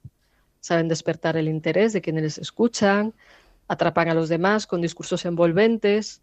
saben 0.59 0.87
despertar 0.87 1.37
el 1.37 1.47
interés 1.47 1.93
de 1.93 2.01
quienes 2.01 2.23
les 2.23 2.37
escuchan, 2.37 3.13
atrapan 3.67 4.09
a 4.09 4.13
los 4.13 4.29
demás 4.29 4.65
con 4.65 4.81
discursos 4.81 5.25
envolventes, 5.25 6.21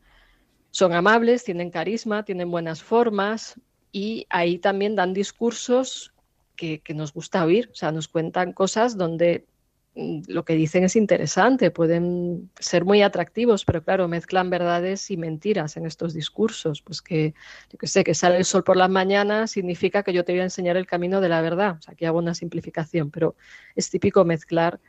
son 0.70 0.92
amables, 0.92 1.44
tienen 1.44 1.70
carisma, 1.70 2.24
tienen 2.24 2.50
buenas 2.50 2.82
formas 2.82 3.60
y 3.92 4.26
ahí 4.30 4.58
también 4.58 4.96
dan 4.96 5.14
discursos 5.14 6.12
que, 6.56 6.80
que 6.80 6.94
nos 6.94 7.12
gusta 7.12 7.44
oír, 7.44 7.68
o 7.72 7.74
sea, 7.74 7.92
nos 7.92 8.08
cuentan 8.08 8.52
cosas 8.52 8.96
donde 8.96 9.46
lo 9.94 10.44
que 10.44 10.54
dicen 10.54 10.84
es 10.84 10.96
interesante, 10.96 11.70
pueden 11.70 12.50
ser 12.58 12.84
muy 12.84 13.02
atractivos, 13.02 13.64
pero 13.64 13.82
claro, 13.82 14.08
mezclan 14.08 14.48
verdades 14.48 15.10
y 15.10 15.16
mentiras 15.16 15.76
en 15.76 15.86
estos 15.86 16.14
discursos. 16.14 16.82
Pues 16.82 17.02
que, 17.02 17.34
yo 17.70 17.78
que 17.78 17.86
sé, 17.86 18.04
que 18.04 18.14
sale 18.14 18.36
el 18.36 18.44
sol 18.44 18.64
por 18.64 18.76
las 18.76 18.90
mañanas 18.90 19.50
significa 19.50 20.02
que 20.02 20.12
yo 20.12 20.24
te 20.24 20.32
voy 20.32 20.40
a 20.40 20.44
enseñar 20.44 20.76
el 20.76 20.86
camino 20.86 21.20
de 21.20 21.28
la 21.28 21.42
verdad. 21.42 21.78
Aquí 21.88 22.04
hago 22.04 22.18
una 22.18 22.34
simplificación, 22.34 23.10
pero 23.10 23.34
es 23.74 23.90
típico 23.90 24.24
mezclar 24.24 24.80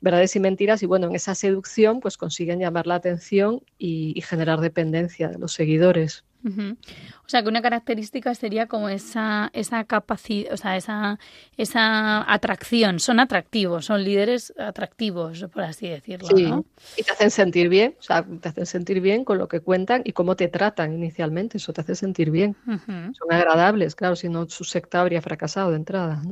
verdades 0.00 0.36
y 0.36 0.40
mentiras 0.40 0.82
y 0.82 0.86
bueno, 0.86 1.08
en 1.08 1.14
esa 1.14 1.34
seducción 1.34 2.00
pues 2.00 2.16
consiguen 2.16 2.60
llamar 2.60 2.86
la 2.86 2.96
atención 2.96 3.62
y 3.78 4.20
generar 4.22 4.60
dependencia 4.60 5.28
de 5.28 5.38
los 5.38 5.52
seguidores. 5.52 6.24
O 6.44 7.28
sea, 7.28 7.42
que 7.42 7.48
una 7.48 7.62
característica 7.62 8.34
sería 8.34 8.66
como 8.66 8.88
esa, 8.88 9.50
esa 9.52 9.84
capacidad, 9.84 10.52
o 10.52 10.56
sea, 10.56 10.76
esa, 10.76 11.18
esa 11.56 12.32
atracción. 12.32 12.98
Son 12.98 13.20
atractivos, 13.20 13.86
son 13.86 14.04
líderes 14.04 14.52
atractivos, 14.58 15.46
por 15.52 15.62
así 15.62 15.88
decirlo. 15.88 16.28
Sí, 16.28 16.52
y 16.96 17.02
te 17.02 17.12
hacen 17.12 17.30
sentir 17.30 17.68
bien, 17.68 17.94
o 17.98 18.02
sea, 18.02 18.24
te 18.24 18.48
hacen 18.48 18.66
sentir 18.66 19.00
bien 19.00 19.24
con 19.24 19.38
lo 19.38 19.48
que 19.48 19.60
cuentan 19.60 20.02
y 20.04 20.12
cómo 20.12 20.36
te 20.36 20.48
tratan 20.48 20.94
inicialmente. 20.94 21.58
Eso 21.58 21.72
te 21.72 21.82
hace 21.82 21.94
sentir 21.94 22.30
bien. 22.30 22.56
Son 22.66 23.30
agradables, 23.30 23.94
claro, 23.94 24.16
si 24.16 24.28
no 24.28 24.48
su 24.48 24.64
secta 24.64 25.00
habría 25.00 25.22
fracasado 25.22 25.70
de 25.70 25.76
entrada. 25.76 26.22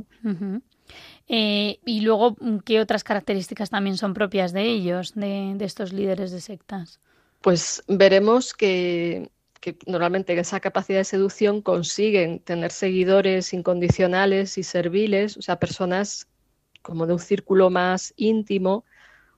Eh, 1.28 1.78
y 1.84 2.00
luego, 2.00 2.36
¿qué 2.64 2.80
otras 2.80 3.04
características 3.04 3.68
también 3.68 3.98
son 3.98 4.14
propias 4.14 4.52
de 4.52 4.62
ellos, 4.62 5.14
de, 5.14 5.52
de 5.56 5.64
estos 5.64 5.92
líderes 5.92 6.30
de 6.32 6.40
sectas? 6.40 7.00
Pues 7.42 7.84
veremos 7.86 8.54
que 8.54 9.30
que 9.60 9.76
normalmente 9.86 10.32
en 10.32 10.38
esa 10.38 10.60
capacidad 10.60 10.98
de 10.98 11.04
seducción 11.04 11.62
consiguen 11.62 12.40
tener 12.40 12.70
seguidores 12.70 13.52
incondicionales 13.52 14.58
y 14.58 14.62
serviles, 14.62 15.36
o 15.36 15.42
sea, 15.42 15.58
personas 15.58 16.28
como 16.82 17.06
de 17.06 17.14
un 17.14 17.18
círculo 17.18 17.70
más 17.70 18.14
íntimo, 18.16 18.84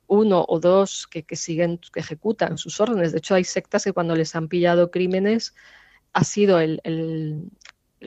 uno 0.07 0.45
o 0.49 0.61
dos 0.61 1.07
que, 1.07 1.25
siguen, 1.37 1.81
que 1.93 2.01
ejecutan 2.01 2.59
sus 2.59 2.81
órdenes. 2.81 3.13
De 3.13 3.19
hecho, 3.19 3.35
hay 3.35 3.45
sectas 3.45 3.85
que 3.85 3.93
cuando 3.93 4.15
les 4.15 4.35
han 4.35 4.49
pillado 4.49 4.91
crímenes 4.91 5.55
ha 6.13 6.25
sido 6.25 6.59
el, 6.61 6.81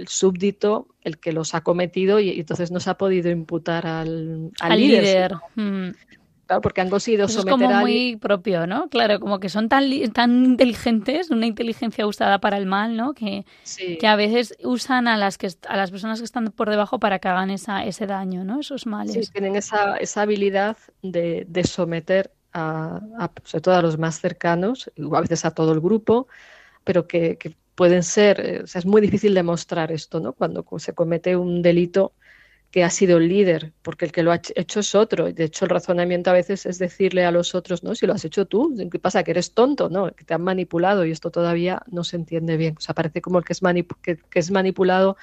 súbdito 0.08 0.88
el 1.02 1.18
que 1.20 1.32
los 1.32 1.56
ha 1.56 1.62
cometido 1.62 2.20
y, 2.20 2.40
entonces 2.40 2.72
no 2.72 2.80
se 2.80 2.90
ha 2.90 2.98
podido 2.98 3.32
imputar 3.32 3.88
al, 3.88 4.52
líder. 4.76 5.36
Mm 5.56 5.92
porque 6.62 6.82
han 6.82 6.90
conseguido 6.90 7.28
someter 7.28 7.54
es 7.54 7.68
como 7.68 7.80
muy 7.80 8.16
propio, 8.18 8.68
¿no? 8.68 8.90
Claro, 8.90 9.20
como 9.20 9.40
que 9.40 9.50
son 9.50 9.70
tan, 9.70 9.90
tan 10.12 10.46
inteligentes, 10.46 11.32
una 11.32 11.46
inteligencia 11.46 12.08
usada 12.08 12.40
para 12.40 12.58
el 12.58 12.66
mal, 12.66 12.96
¿no? 12.98 13.14
Que, 13.14 13.46
que 14.00 14.08
a 14.08 14.16
veces 14.16 14.56
usan 14.64 15.08
a 15.08 15.18
las 15.18 15.38
que 15.38 15.50
a 15.68 15.78
las 15.78 15.92
personas 15.92 16.20
que 16.20 16.26
están 16.26 16.52
por 16.52 16.70
debajo 16.70 17.00
para 17.00 17.20
que 17.20 17.28
hagan 17.28 17.50
esa, 17.50 17.84
ese 17.86 18.08
daño, 18.08 18.44
¿no? 18.44 18.60
Esos 18.60 18.86
males. 18.86 19.14
Sí, 19.14 19.32
tienen 19.32 19.56
esa, 19.56 19.98
esa 19.98 20.22
habilidad 20.22 20.78
de, 21.02 21.46
de 21.48 21.64
someter 21.64 22.32
a, 22.54 23.02
sobre 23.44 23.62
todo 23.62 23.76
a 23.76 23.82
los 23.82 23.98
más 23.98 24.20
cercanos, 24.20 24.92
a 25.12 25.22
veces 25.22 25.46
a 25.46 25.52
todo 25.52 25.74
el 25.74 25.82
grupo, 25.82 26.28
pero 26.84 27.08
que, 27.08 27.38
que 27.38 27.56
pueden 27.76 28.04
ser, 28.04 28.40
eh, 28.40 28.62
o 28.64 28.68
sea, 28.68 28.80
es 28.80 28.86
muy 28.86 29.02
difícil 29.02 29.34
demostrar 29.34 29.92
esto, 29.92 30.20
¿no? 30.20 30.34
Cuando 30.34 30.66
se 30.78 30.94
comete 30.94 31.36
un 31.36 31.62
delito 31.62 32.14
que 32.74 32.84
ha 32.84 32.90
sido 32.90 33.20
el 33.20 33.30
líder, 33.30 33.72
porque 33.84 34.06
el 34.06 34.12
que 34.12 34.24
lo 34.24 34.32
ha 34.32 34.42
hecho 34.56 34.80
es 34.80 34.96
otro. 34.96 35.32
De 35.32 35.44
hecho, 35.44 35.66
el 35.66 35.70
razonamiento 35.70 36.32
a 36.32 36.34
veces 36.34 36.66
es 36.66 36.80
decirle 36.80 37.24
a 37.24 37.30
los 37.30 37.54
otros, 37.54 37.84
no, 37.84 37.94
si 37.94 38.08
lo 38.08 38.14
has 38.14 38.26
hecho 38.26 38.48
tú, 38.48 38.76
¿qué 38.92 38.98
pasa? 38.98 39.24
Que 39.24 39.30
eres 39.30 39.54
tonto, 39.54 39.90
¿no? 39.90 40.12
Que 40.12 40.24
te 40.26 40.34
han 40.34 40.42
manipulado 40.42 41.06
y 41.06 41.12
esto 41.12 41.30
todavía 41.30 41.84
no 41.92 42.04
se 42.04 42.16
entiende 42.16 42.58
bien. 42.58 42.74
O 42.76 42.82
sea, 42.82 42.96
parece 42.96 43.22
como 43.22 43.38
el 43.38 43.46
que 43.46 43.54
es, 43.54 43.62
que, 44.02 44.40
es 44.40 44.50
manipulado 44.50 45.18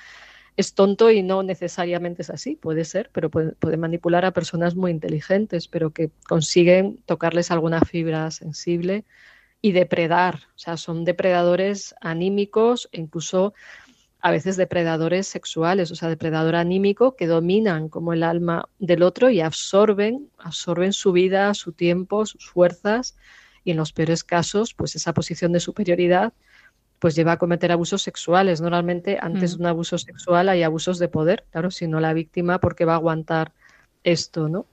es 0.56 0.74
tonto 0.74 1.10
y 1.10 1.24
no 1.24 1.42
necesariamente 1.42 2.22
es 2.22 2.30
así, 2.30 2.54
puede 2.54 2.84
ser, 2.84 3.10
pero 3.12 3.30
puede, 3.30 3.50
puede, 3.54 3.76
manipular 3.76 4.24
a 4.24 4.30
personas 4.30 4.76
muy 4.76 4.92
inteligentes, 4.92 5.66
pero 5.66 5.90
que 5.90 6.12
consiguen 6.28 6.98
tocarles 7.04 7.50
alguna 7.50 7.80
fibra 7.80 8.30
sensible 8.30 9.04
y 9.60 9.72
depredar, 9.72 10.36
o 10.54 10.58
sea, 10.58 10.76
son 10.76 11.04
depredadores 11.04 11.96
anímicos 12.00 12.88
e 12.92 13.00
incluso 13.00 13.54
a 14.22 14.30
veces 14.30 14.56
depredadores 14.56 15.26
sexuales, 15.26 15.90
o 15.90 15.94
sea, 15.94 16.08
depredador 16.08 16.56
anímico 16.56 17.16
que 17.16 17.26
dominan 17.26 17.88
como 17.88 18.12
el 18.12 18.22
alma 18.22 18.68
del 18.78 19.02
otro 19.02 19.30
y 19.30 19.40
absorben, 19.40 20.28
absorben 20.38 20.92
su 20.92 21.12
vida, 21.12 21.54
su 21.54 21.72
tiempo, 21.72 22.26
sus 22.26 22.46
fuerzas 22.48 23.16
y 23.64 23.70
en 23.70 23.76
los 23.76 23.92
peores 23.92 24.24
casos, 24.24 24.74
pues 24.74 24.96
esa 24.96 25.14
posición 25.14 25.52
de 25.52 25.60
superioridad 25.60 26.32
pues 26.98 27.14
lleva 27.14 27.32
a 27.32 27.38
cometer 27.38 27.72
abusos 27.72 28.02
sexuales. 28.02 28.60
Normalmente 28.60 29.18
antes 29.20 29.54
mm. 29.54 29.56
de 29.56 29.62
un 29.62 29.66
abuso 29.66 29.96
sexual 29.96 30.50
hay 30.50 30.62
abusos 30.62 30.98
de 30.98 31.08
poder, 31.08 31.44
claro, 31.50 31.70
si 31.70 31.88
no 31.88 31.98
la 31.98 32.12
víctima 32.12 32.60
porque 32.60 32.84
va 32.84 32.92
a 32.92 32.96
aguantar 32.96 33.52
esto, 34.04 34.48
¿no? 34.48 34.66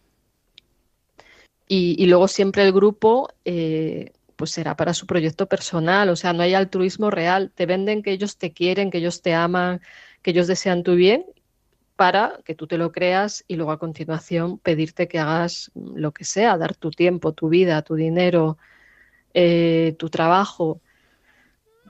Y, 1.69 2.05
luego 2.05 2.29
siempre 2.29 2.63
el 2.63 2.71
grupo 2.71 3.29
eh, 3.43 4.13
pues 4.37 4.51
será 4.51 4.77
para 4.77 4.93
su 4.93 5.07
proyecto 5.07 5.47
personal, 5.47 6.09
o 6.09 6.15
sea, 6.15 6.31
no 6.33 6.43
hay 6.43 6.53
altruismo 6.53 7.09
real, 7.11 7.51
te 7.53 7.65
venden 7.65 8.03
que 8.03 8.11
ellos 8.11 8.37
te 8.37 8.53
quieren, 8.53 8.91
que 8.91 8.99
ellos 8.99 9.21
te 9.21 9.33
aman, 9.33 9.81
que 10.21 10.31
ellos 10.31 10.47
desean 10.47 10.83
tu 10.83 10.95
bien 10.95 11.25
para 11.97 12.39
que 12.45 12.55
tú 12.55 12.67
te 12.67 12.77
lo 12.77 12.91
creas 12.91 13.43
y 13.47 13.55
luego 13.55 13.71
a 13.71 13.79
continuación 13.79 14.59
pedirte 14.59 15.07
que 15.07 15.19
hagas 15.19 15.71
lo 15.75 16.13
que 16.13 16.23
sea, 16.23 16.57
dar 16.57 16.75
tu 16.75 16.91
tiempo, 16.91 17.33
tu 17.33 17.49
vida, 17.49 17.81
tu 17.81 17.95
dinero, 17.95 18.57
eh, 19.33 19.95
tu 19.99 20.09
trabajo 20.09 20.81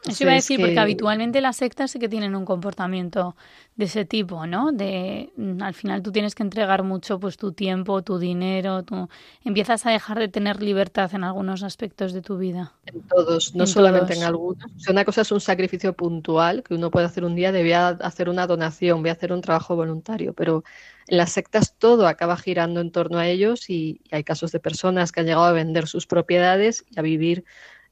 eso 0.08 0.24
iba 0.24 0.32
a 0.32 0.36
decir, 0.36 0.60
porque 0.60 0.80
habitualmente 0.80 1.42
las 1.42 1.58
sectas 1.58 1.92
sí 1.92 2.00
que 2.00 2.10
tienen 2.10 2.36
un 2.36 2.46
comportamiento 2.46 3.36
de 3.76 3.86
ese 3.86 4.06
tipo, 4.06 4.48
¿no? 4.48 4.72
De 4.72 5.32
mm, 5.38 5.62
al 5.62 5.74
final 5.74 6.02
tú 6.02 6.12
tienes 6.12 6.34
que 6.34 6.44
entregar 6.44 6.84
mucho 6.84 7.20
pues 7.20 7.38
tu 7.38 7.52
tiempo, 7.52 8.02
tu 8.02 8.18
dinero, 8.18 8.84
tú 8.84 9.08
empiezas 9.44 9.86
a 9.86 9.92
dejar 9.92 10.20
de 10.20 10.28
tener 10.28 10.62
libertad 10.62 11.14
en 11.14 11.24
algunos 11.24 11.64
aspectos 11.64 12.14
de 12.14 12.22
tu 12.22 12.38
vida. 12.38 12.74
En 12.86 13.02
todos, 13.04 13.56
no 13.56 13.68
solamente 13.68 14.16
en 14.16 14.24
algunos. 14.24 14.66
O 14.88 14.92
una 14.92 15.06
cosa 15.06 15.22
es 15.22 15.32
un 15.32 15.42
sacrificio 15.42 15.94
puntual 15.94 16.64
que 16.64 16.74
uno 16.74 16.90
puede 16.90 17.06
hacer 17.06 17.24
un 17.24 17.36
día, 17.36 17.52
debía 17.52 17.90
hacer 17.90 18.30
una 18.30 18.48
donación, 18.48 19.02
voy 19.02 19.10
a 19.10 19.14
hacer 19.14 19.32
un 19.32 19.42
trabajo 19.42 19.76
voluntario, 19.76 20.34
pero 20.34 20.64
en 21.08 21.18
las 21.18 21.32
sectas 21.32 21.76
todo 21.78 22.08
acaba 22.08 22.36
girando 22.36 22.82
en 22.82 22.92
torno 22.92 23.18
a 23.18 23.28
ellos 23.28 23.70
y 23.70 24.02
hay 24.12 24.24
casos 24.24 24.52
de 24.52 24.60
personas 24.60 25.12
que 25.12 25.22
han 25.22 25.26
llegado 25.26 25.46
a 25.46 25.52
vender 25.54 25.88
sus 25.88 26.06
propiedades 26.08 26.84
y 26.90 27.00
a 27.00 27.02
vivir 27.02 27.46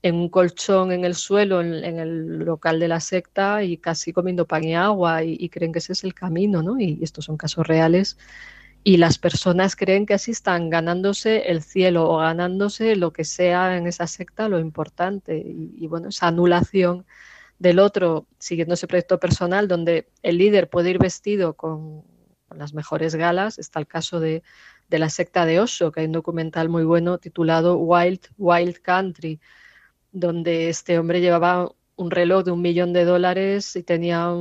en 0.05 0.15
un 0.17 0.29
colchón 0.29 0.91
en 0.91 1.03
el 1.03 1.15
suelo, 1.15 1.61
en, 1.61 1.97
el 1.97 2.37
local 2.45 2.79
de 2.79 2.87
la 2.87 2.99
secta 2.99 3.63
y 3.63 3.77
casi 3.77 4.13
comiendo 4.13 4.45
pan 4.45 4.63
y 4.63 4.75
agua 4.75 5.23
y, 5.23 5.49
creen 5.49 5.71
que 5.73 5.79
ese 5.79 5.93
es 5.93 6.03
el 6.03 6.13
camino, 6.13 6.61
¿no? 6.61 6.79
Y, 6.79 6.99
estos 7.01 7.25
son 7.25 7.37
casos 7.37 7.65
reales. 7.65 8.15
Y 8.83 8.97
las 8.97 9.17
personas 9.17 9.75
creen 9.75 10.05
que 10.05 10.13
así 10.13 10.29
están 10.29 10.69
ganándose 10.69 11.49
el 11.49 11.63
cielo 11.63 12.07
o 12.07 12.17
ganándose 12.17 12.95
lo 12.95 13.11
que 13.13 13.23
sea 13.23 13.77
en 13.77 13.87
esa 13.87 14.05
secta 14.05 14.47
lo 14.47 14.59
importante. 14.59 15.43
Y, 15.43 15.87
bueno, 15.87 16.09
esa 16.09 16.27
anulación 16.27 17.07
del 17.57 17.79
otro, 17.79 18.27
siguiendo 18.37 18.75
ese 18.75 18.85
proyecto 18.85 19.19
personal 19.19 19.67
donde 19.67 20.07
el 20.21 20.37
líder 20.37 20.69
puede 20.69 20.91
ir 20.91 20.99
vestido 20.99 21.55
con, 21.55 22.03
las 22.55 22.75
mejores 22.75 23.15
galas, 23.15 23.57
está 23.57 23.79
el 23.79 23.87
caso 23.87 24.19
de, 24.19 24.43
de 24.87 24.99
la 24.99 25.09
secta 25.09 25.47
de 25.47 25.59
Osho, 25.59 25.91
que 25.91 26.01
hay 26.01 26.05
un 26.05 26.11
documental 26.11 26.69
muy 26.69 26.83
bueno 26.83 27.17
titulado 27.17 27.75
Wild, 27.77 28.21
Wild 28.37 28.81
Country, 28.81 29.39
donde 30.15 30.69
este 30.69 30.97
hombre 30.97 31.19
llevaba 31.19 31.69
un 31.97 32.09
reloj 32.09 32.45
de 32.45 32.51
un 32.51 32.61
millón 32.61 32.93
de 32.93 33.03
dólares 33.03 33.75
y 33.75 33.83
tenía 33.83 34.31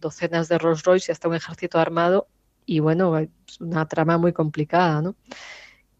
docenas 0.00 0.48
de 0.48 0.58
Rolls 0.58 0.84
Royce 0.84 1.10
y 1.10 1.12
hasta 1.12 1.28
un 1.28 1.34
ejército 1.34 1.78
armado. 1.78 2.28
Y 2.64 2.78
bueno, 2.78 3.18
es 3.18 3.28
una 3.60 3.86
trama 3.86 4.16
muy 4.16 4.32
complicada, 4.32 5.02
¿no? 5.02 5.16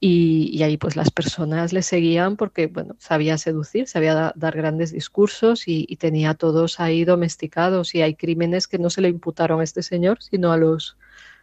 Y, 0.00 0.62
ahí 0.62 0.76
pues 0.76 0.94
las 0.94 1.10
personas 1.10 1.72
le 1.72 1.82
seguían 1.82 2.36
porque, 2.36 2.68
bueno, 2.68 2.94
sabía 3.00 3.36
seducir, 3.36 3.88
sabía 3.88 4.32
dar 4.36 4.56
grandes 4.56 4.92
discursos 4.92 5.66
y, 5.66 5.84
tenía 5.96 6.34
todos 6.34 6.78
ahí 6.78 7.04
domesticados 7.04 7.96
y 7.96 8.02
hay 8.02 8.14
crímenes 8.14 8.68
que 8.68 8.78
no 8.78 8.90
se 8.90 9.00
le 9.00 9.08
imputaron 9.08 9.60
a 9.60 9.64
este 9.64 9.82
señor, 9.82 10.22
sino 10.22 10.52
a 10.52 10.56
los, 10.56 10.96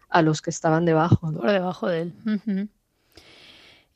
a 0.08 0.22
los 0.22 0.42
que 0.42 0.52
estaban 0.52 0.86
debajo. 0.86 1.30
Por 1.34 1.52
debajo 1.52 1.90
de 1.90 2.04
él. 2.04 2.70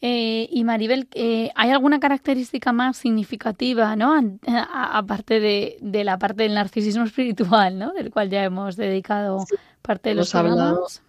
Eh, 0.02 0.48
y 0.50 0.64
Maribel, 0.64 1.10
eh, 1.14 1.50
¿hay 1.56 1.72
alguna 1.72 2.00
característica 2.00 2.72
más 2.72 2.98
significativa, 2.98 3.98
¿no? 3.98 4.14
aparte 4.48 5.42
de, 5.42 6.04
la 6.04 6.18
parte 6.18 6.44
del 6.44 6.54
narcisismo 6.54 7.04
espiritual, 7.04 7.78
¿no? 7.78 7.92
Del 7.92 8.10
cual 8.10 8.30
ya 8.30 8.46
hemos 8.46 8.78
dedicado 8.78 9.46
parte 9.82 10.10
de 10.10 10.16
los 10.16 10.32
programas. 10.32 11.02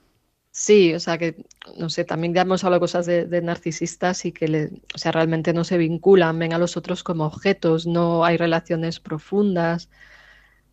Sí, 0.52 0.92
o 0.94 0.98
sea 0.98 1.16
que, 1.16 1.46
no 1.76 1.88
sé, 1.88 2.04
también 2.04 2.34
ya 2.34 2.42
hemos 2.42 2.64
hablado 2.64 2.80
cosas 2.80 3.06
de, 3.06 3.42
narcisistas 3.42 4.24
y 4.24 4.32
que, 4.32 4.48
le, 4.48 4.70
o 4.92 4.98
sea, 4.98 5.12
realmente 5.12 5.52
no 5.52 5.62
se 5.62 5.78
vinculan, 5.78 6.40
ven 6.40 6.52
a 6.52 6.58
los 6.58 6.76
otros 6.76 7.04
como 7.04 7.24
objetos, 7.24 7.86
no 7.86 8.24
hay 8.24 8.36
relaciones 8.36 8.98
profundas, 8.98 9.88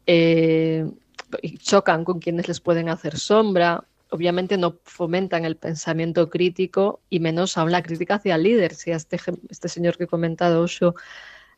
eh, 0.07 0.89
chocan 1.59 2.03
con 2.03 2.19
quienes 2.19 2.47
les 2.47 2.59
pueden 2.59 2.89
hacer 2.89 3.19
sombra 3.19 3.85
obviamente 4.11 4.57
no 4.57 4.79
fomentan 4.83 5.45
el 5.45 5.57
pensamiento 5.57 6.29
crítico 6.29 7.01
y 7.09 7.19
menos 7.19 7.57
aún 7.57 7.71
la 7.71 7.83
crítica 7.83 8.15
hacia 8.15 8.35
el 8.35 8.43
líder. 8.43 8.73
Si 8.73 8.91
a 8.91 8.95
este, 8.95 9.19
este 9.49 9.69
señor 9.69 9.97
que 9.97 10.05
he 10.05 10.07
comentado, 10.07 10.61
Osho, 10.61 10.95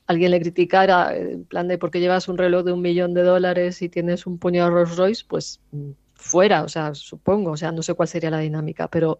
alguien 0.07 0.31
le 0.31 0.39
criticara 0.39 1.15
en 1.15 1.45
plan 1.45 1.67
de 1.67 1.77
por 1.77 1.91
qué 1.91 1.99
llevas 1.99 2.27
un 2.27 2.37
reloj 2.37 2.63
de 2.63 2.73
un 2.73 2.81
millón 2.81 3.13
de 3.13 3.23
dólares 3.23 3.81
y 3.81 3.89
tienes 3.89 4.25
un 4.25 4.39
puño 4.39 4.63
de 4.63 4.69
Rolls 4.71 4.97
Royce, 4.97 5.23
pues 5.27 5.59
mm, 5.71 5.91
fuera, 6.15 6.63
o 6.63 6.69
sea, 6.69 6.95
supongo, 6.95 7.51
o 7.51 7.57
sea, 7.57 7.71
no 7.71 7.83
sé 7.83 7.93
cuál 7.93 8.07
sería 8.07 8.31
la 8.31 8.39
dinámica, 8.39 8.87
pero 8.87 9.19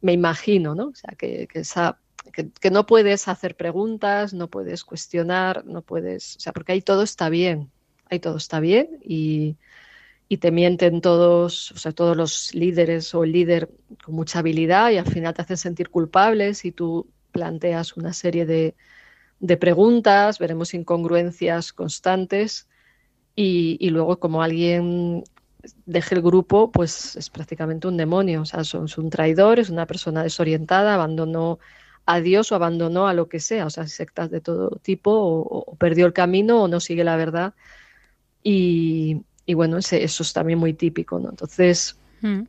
me 0.00 0.12
imagino, 0.12 0.74
¿no? 0.74 0.88
O 0.88 0.94
sea, 0.94 1.14
que, 1.18 1.48
esa, 1.54 1.98
que, 2.32 2.50
que, 2.50 2.70
no 2.70 2.86
puedes 2.86 3.28
hacer 3.28 3.56
preguntas, 3.56 4.32
no 4.32 4.48
puedes 4.48 4.84
cuestionar, 4.84 5.64
no 5.66 5.82
puedes, 5.82 6.36
o 6.36 6.40
sea, 6.40 6.52
porque 6.52 6.72
ahí 6.72 6.82
todo 6.82 7.02
está 7.02 7.28
bien, 7.28 7.70
ahí 8.08 8.20
todo 8.20 8.36
está 8.36 8.60
bien 8.60 8.98
y, 9.02 9.56
y 10.28 10.38
te 10.38 10.50
mienten 10.50 11.00
todos, 11.00 11.72
o 11.72 11.78
sea, 11.78 11.92
todos 11.92 12.16
los 12.16 12.54
líderes 12.54 13.14
o 13.14 13.24
el 13.24 13.32
líder 13.32 13.70
con 14.04 14.14
mucha 14.14 14.40
habilidad 14.40 14.90
y 14.90 14.96
al 14.96 15.06
final 15.06 15.34
te 15.34 15.42
hacen 15.42 15.56
sentir 15.56 15.88
culpable 15.90 16.54
si 16.54 16.72
tú 16.72 17.08
planteas 17.30 17.96
una 17.96 18.12
serie 18.12 18.46
de, 18.46 18.74
preguntas, 19.58 20.38
veremos 20.38 20.74
incongruencias 20.74 21.72
constantes 21.72 22.66
y, 23.36 23.90
luego 23.90 24.18
como 24.18 24.42
alguien 24.42 25.22
deje 25.84 26.14
el 26.14 26.22
grupo, 26.22 26.72
pues 26.72 27.16
es 27.16 27.30
prácticamente 27.30 27.86
un 27.86 27.96
demonio, 27.96 28.42
o 28.42 28.44
sea, 28.46 28.60
es 28.62 28.74
un 28.74 29.10
traidor, 29.10 29.58
es 29.58 29.68
una 29.68 29.86
persona 29.86 30.22
desorientada, 30.22 30.94
abandonó 30.94 31.58
a 32.06 32.20
Dios 32.20 32.50
o 32.50 32.54
abandonó 32.54 33.06
a 33.06 33.14
lo 33.14 33.28
que 33.28 33.40
sea, 33.40 33.66
o 33.66 33.70
sea, 33.70 33.86
sectas 33.86 34.30
de 34.30 34.40
todo 34.40 34.70
tipo 34.82 35.10
o 35.12 35.76
perdió 35.76 36.06
el 36.06 36.12
camino 36.12 36.62
o 36.62 36.68
no 36.68 36.80
sigue 36.80 37.04
la 37.04 37.16
verdad. 37.16 37.54
Y, 38.42 39.22
y 39.46 39.54
bueno, 39.54 39.78
eso 39.78 39.96
es 39.96 40.32
también 40.32 40.58
muy 40.58 40.74
típico, 40.74 41.20
¿no? 41.20 41.30
Entonces, 41.30 41.96
mm. 42.20 42.42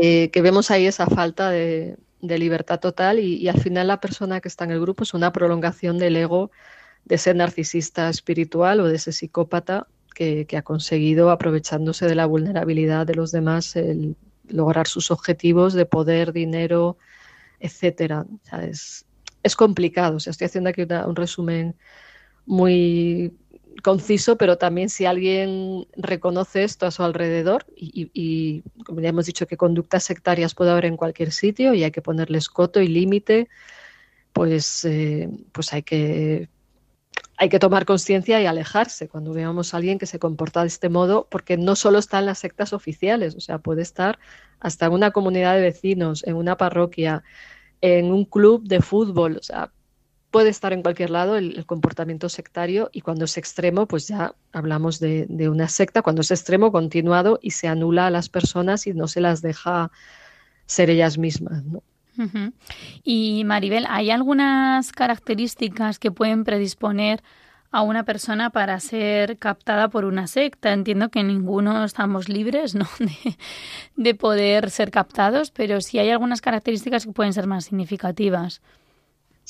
eh, 0.00 0.30
que 0.30 0.40
vemos 0.40 0.70
ahí 0.70 0.86
esa 0.86 1.06
falta 1.06 1.50
de, 1.50 1.96
libertad 2.20 2.80
total 2.80 3.18
y, 3.18 3.48
al 3.48 3.60
final 3.60 3.88
la 3.88 4.00
persona 4.00 4.40
que 4.40 4.48
está 4.48 4.64
en 4.64 4.70
el 4.70 4.80
grupo 4.80 5.02
es 5.02 5.14
una 5.14 5.32
prolongación 5.32 5.98
del 5.98 6.16
ego 6.16 6.50
de 7.04 7.16
ese 7.16 7.34
narcisista 7.34 8.08
espiritual 8.08 8.80
o 8.80 8.86
de 8.86 8.96
ese 8.96 9.12
psicópata 9.12 9.86
que, 10.14 10.46
ha 10.56 10.62
conseguido, 10.62 11.30
aprovechándose 11.30 12.06
de 12.06 12.14
la 12.16 12.26
vulnerabilidad 12.26 13.06
de 13.06 13.14
los 13.14 13.30
demás, 13.30 13.76
el 13.76 14.16
lograr 14.48 14.88
sus 14.88 15.10
objetivos 15.10 15.74
de 15.74 15.86
poder, 15.86 16.32
dinero, 16.32 16.96
etcétera. 17.60 18.26
es, 18.62 19.04
complicado. 19.56 20.16
O 20.16 20.20
sea, 20.20 20.32
estoy 20.32 20.46
haciendo 20.46 20.70
aquí 20.70 20.82
un 20.82 21.16
resumen 21.16 21.76
muy 22.46 23.32
conciso, 23.82 24.36
pero 24.36 24.58
también 24.58 24.88
si 24.88 25.06
alguien 25.06 25.86
reconoce 25.96 26.64
esto 26.64 26.86
a 26.86 26.90
su 26.90 27.02
alrededor, 27.02 27.66
y, 27.76 28.62
como 28.84 29.00
ya 29.00 29.10
hemos 29.10 29.26
dicho 29.26 29.46
que 29.46 29.56
conductas 29.56 30.04
sectarias 30.04 30.54
puede 30.54 30.70
haber 30.70 30.86
en 30.86 30.96
cualquier 30.96 31.32
sitio 31.32 31.74
y 31.74 31.84
hay 31.84 31.90
que 31.90 32.02
ponerles 32.02 32.48
coto 32.48 32.80
y 32.80 32.88
límite, 32.88 33.48
pues, 34.32 34.84
eh, 34.84 35.28
pues 35.52 35.72
hay 35.72 35.82
que 35.82 36.48
hay 37.40 37.48
que 37.48 37.60
tomar 37.60 37.86
conciencia 37.86 38.42
y 38.42 38.46
alejarse 38.46 39.08
cuando 39.08 39.32
veamos 39.32 39.72
a 39.72 39.76
alguien 39.76 39.98
que 39.98 40.06
se 40.06 40.18
comporta 40.18 40.62
de 40.62 40.66
este 40.66 40.88
modo, 40.88 41.28
porque 41.30 41.56
no 41.56 41.76
solo 41.76 41.98
está 42.00 42.18
en 42.18 42.26
las 42.26 42.40
sectas 42.40 42.72
oficiales, 42.72 43.36
o 43.36 43.40
sea, 43.40 43.58
puede 43.58 43.82
estar 43.82 44.18
hasta 44.58 44.86
en 44.86 44.92
una 44.92 45.12
comunidad 45.12 45.54
de 45.54 45.60
vecinos, 45.60 46.26
en 46.26 46.34
una 46.34 46.56
parroquia, 46.56 47.22
en 47.80 48.10
un 48.10 48.24
club 48.24 48.66
de 48.66 48.80
fútbol, 48.80 49.36
o 49.36 49.42
sea, 49.42 49.70
puede 50.30 50.50
estar 50.50 50.72
en 50.72 50.82
cualquier 50.82 51.10
lado 51.10 51.36
el, 51.36 51.64
comportamiento 51.66 52.28
sectario 52.28 52.90
y 52.92 53.00
cuando 53.00 53.24
es 53.24 53.36
extremo, 53.36 53.86
pues 53.86 54.08
ya 54.08 54.34
hablamos 54.52 55.00
de, 55.00 55.48
una 55.48 55.68
secta, 55.68 56.02
cuando 56.02 56.22
es 56.22 56.30
extremo 56.30 56.70
continuado 56.72 57.38
y 57.42 57.52
se 57.52 57.68
anula 57.68 58.06
a 58.06 58.10
las 58.10 58.28
personas 58.28 58.86
y 58.86 58.92
no 58.92 59.08
se 59.08 59.20
las 59.20 59.42
deja 59.42 59.90
ser 60.66 60.90
ellas 60.90 61.18
mismas. 61.18 61.62
Y 63.04 63.44
Maribel, 63.44 63.86
¿hay 63.88 64.10
algunas 64.10 64.90
características 64.92 65.98
que 65.98 66.10
pueden 66.10 66.44
predisponer 66.44 67.22
a 67.70 67.82
una 67.82 68.04
persona 68.04 68.50
para 68.50 68.80
ser 68.80 69.38
captada 69.38 69.88
por 69.88 70.04
una 70.04 70.26
secta? 70.26 70.72
Entiendo 70.72 71.10
que 71.10 71.22
ninguno 71.22 71.84
estamos 71.84 72.28
libres 72.28 72.74
¿no? 72.74 72.88
de, 72.98 73.36
de 73.96 74.14
poder 74.14 74.70
ser 74.70 74.90
captados, 74.90 75.52
pero 75.52 75.80
sí 75.80 75.98
hay 76.00 76.10
algunas 76.10 76.40
características 76.40 77.06
que 77.06 77.12
pueden 77.12 77.32
ser 77.32 77.46
más 77.46 77.66
significativas. 77.66 78.60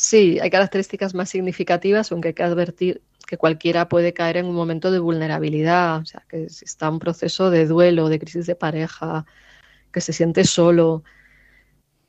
Sí, 0.01 0.39
hay 0.39 0.49
características 0.49 1.13
más 1.13 1.29
significativas, 1.29 2.13
aunque 2.13 2.29
hay 2.29 2.35
que 2.35 2.45
advertir 2.45 3.03
que 3.27 3.37
cualquiera 3.37 3.89
puede 3.89 4.13
caer 4.13 4.37
en 4.37 4.47
un 4.47 4.55
momento 4.55 4.93
de 4.93 5.01
vulnerabilidad, 5.01 5.99
o 6.03 6.07
sea, 6.07 6.25
que 6.29 6.45
está 6.45 6.89
un 6.89 7.01
proceso 7.01 7.51
de 7.51 7.67
duelo, 7.67 8.09
de 8.09 8.21
crisis 8.21 8.47
de 8.47 8.55
pareja, 8.55 9.27
que 9.93 10.01
se 10.01 10.13
siente 10.13 10.45
solo, 10.45 11.03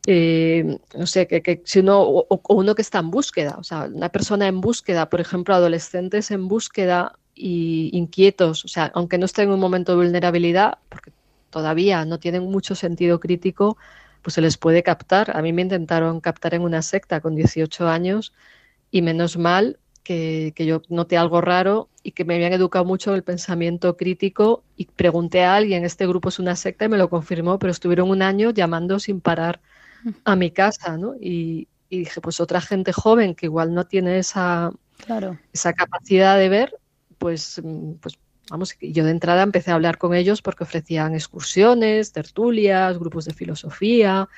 eh, 0.06 0.78
no 0.96 1.08
sé, 1.08 1.26
que, 1.26 1.64
si 1.66 1.80
uno, 1.80 2.00
o, 2.04 2.42
uno 2.50 2.76
que 2.76 2.84
está 2.84 3.00
en 3.00 3.10
búsqueda, 3.10 3.56
o 3.58 3.64
sea, 3.64 3.86
una 3.86 4.10
persona 4.10 4.48
en 4.48 4.62
búsqueda, 4.62 5.10
por 5.10 5.20
ejemplo, 5.20 5.56
adolescentes 5.56 6.30
en 6.30 6.48
búsqueda 6.48 7.18
y 7.34 7.90
inquietos, 7.94 8.66
o 8.66 8.68
sea, 8.68 8.92
aunque 8.94 9.18
no 9.18 9.26
estén 9.26 9.46
en 9.48 9.56
un 9.56 9.60
momento 9.60 9.94
de 9.94 10.06
vulnerabilidad, 10.06 10.78
porque 10.90 11.12
todavía 11.50 12.06
no 12.06 12.20
tienen 12.20 12.44
mucho 12.44 12.76
sentido 12.76 13.20
crítico, 13.20 13.78
pues 14.22 14.34
se 14.34 14.42
les 14.42 14.58
puede 14.58 14.84
captar. 14.84 15.36
A 15.36 15.42
mí 15.42 15.54
me 15.54 15.62
intentaron 15.62 16.22
captar 16.22 16.54
en 16.54 16.62
una 16.62 16.82
secta 16.82 17.22
con 17.22 17.36
18 17.36 17.88
años 17.88 18.34
y 18.92 19.02
menos 19.02 19.38
mal 19.38 19.80
que, 20.04 20.54
yo 20.58 20.82
noté 20.90 21.18
algo 21.18 21.40
raro 21.42 21.90
y 22.02 22.12
que 22.12 22.26
me 22.26 22.36
habían 22.36 22.54
educado 22.54 22.84
mucho 22.84 23.12
en 23.12 23.18
el 23.18 23.24
pensamiento 23.24 23.96
crítico 23.96 24.64
y 24.76 24.86
pregunté 24.86 25.44
a 25.44 25.56
alguien, 25.56 25.86
este 25.86 26.08
grupo 26.08 26.30
es 26.30 26.40
una 26.40 26.56
secta 26.56 26.86
y 26.86 26.90
me 26.90 26.98
lo 26.98 27.10
confirmó, 27.10 27.60
pero 27.60 27.72
estuvieron 27.72 28.10
un 28.10 28.24
año 28.24 28.50
llamando 28.50 29.00
sin 29.00 29.22
parar 29.22 29.62
a 30.24 30.36
mi 30.36 30.50
casa, 30.50 30.98
¿no? 30.98 31.14
Y, 31.20 31.68
dije, 31.92 32.22
pues 32.22 32.40
otra 32.40 32.62
gente 32.62 32.92
joven 32.94 33.36
que 33.36 33.48
igual 33.48 33.74
no 33.74 33.86
tiene 33.86 34.18
esa, 34.20 34.72
esa 35.54 35.74
capacidad 35.74 36.38
de 36.38 36.50
ver, 36.50 36.76
pues, 37.18 37.62
pues 38.02 38.18
vamos, 38.50 38.76
yo 38.82 39.04
de 39.06 39.12
entrada 39.12 39.44
empecé 39.44 39.72
a 39.72 39.76
hablar 39.76 39.98
con 39.98 40.14
ellos 40.14 40.42
porque 40.42 40.64
ofrecían 40.64 41.14
excursiones, 41.14 42.12
tertulias, 42.12 42.98
grupos 42.98 43.26
de 43.26 43.34
filosofía. 43.34 44.30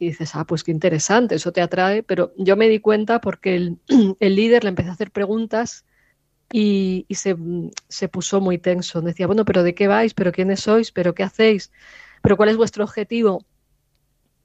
Y 0.00 0.08
dices, 0.08 0.36
ah, 0.36 0.44
pues 0.44 0.62
qué 0.62 0.70
interesante, 0.70 1.34
eso 1.34 1.52
te 1.52 1.60
atrae. 1.60 2.02
Pero 2.02 2.32
yo 2.36 2.56
me 2.56 2.68
di 2.68 2.78
cuenta 2.78 3.20
porque 3.20 3.56
el, 3.56 3.78
líder 4.20 4.64
le 4.64 4.70
empecé 4.70 4.90
a 4.90 4.92
hacer 4.92 5.10
preguntas 5.10 5.84
y, 6.52 7.06
se, 7.10 7.36
se, 7.88 8.08
puso 8.08 8.40
muy 8.40 8.58
tenso. 8.58 9.00
Decía, 9.02 9.26
bueno, 9.26 9.44
pero 9.44 9.62
¿de 9.62 9.74
qué 9.74 9.88
vais? 9.88 10.14
¿Pero 10.14 10.32
quiénes 10.32 10.60
sois? 10.60 10.92
¿Pero 10.92 11.14
qué 11.14 11.24
hacéis? 11.24 11.72
¿Pero 12.22 12.36
cuál 12.36 12.50
es 12.50 12.56
vuestro 12.56 12.84
objetivo? 12.84 13.44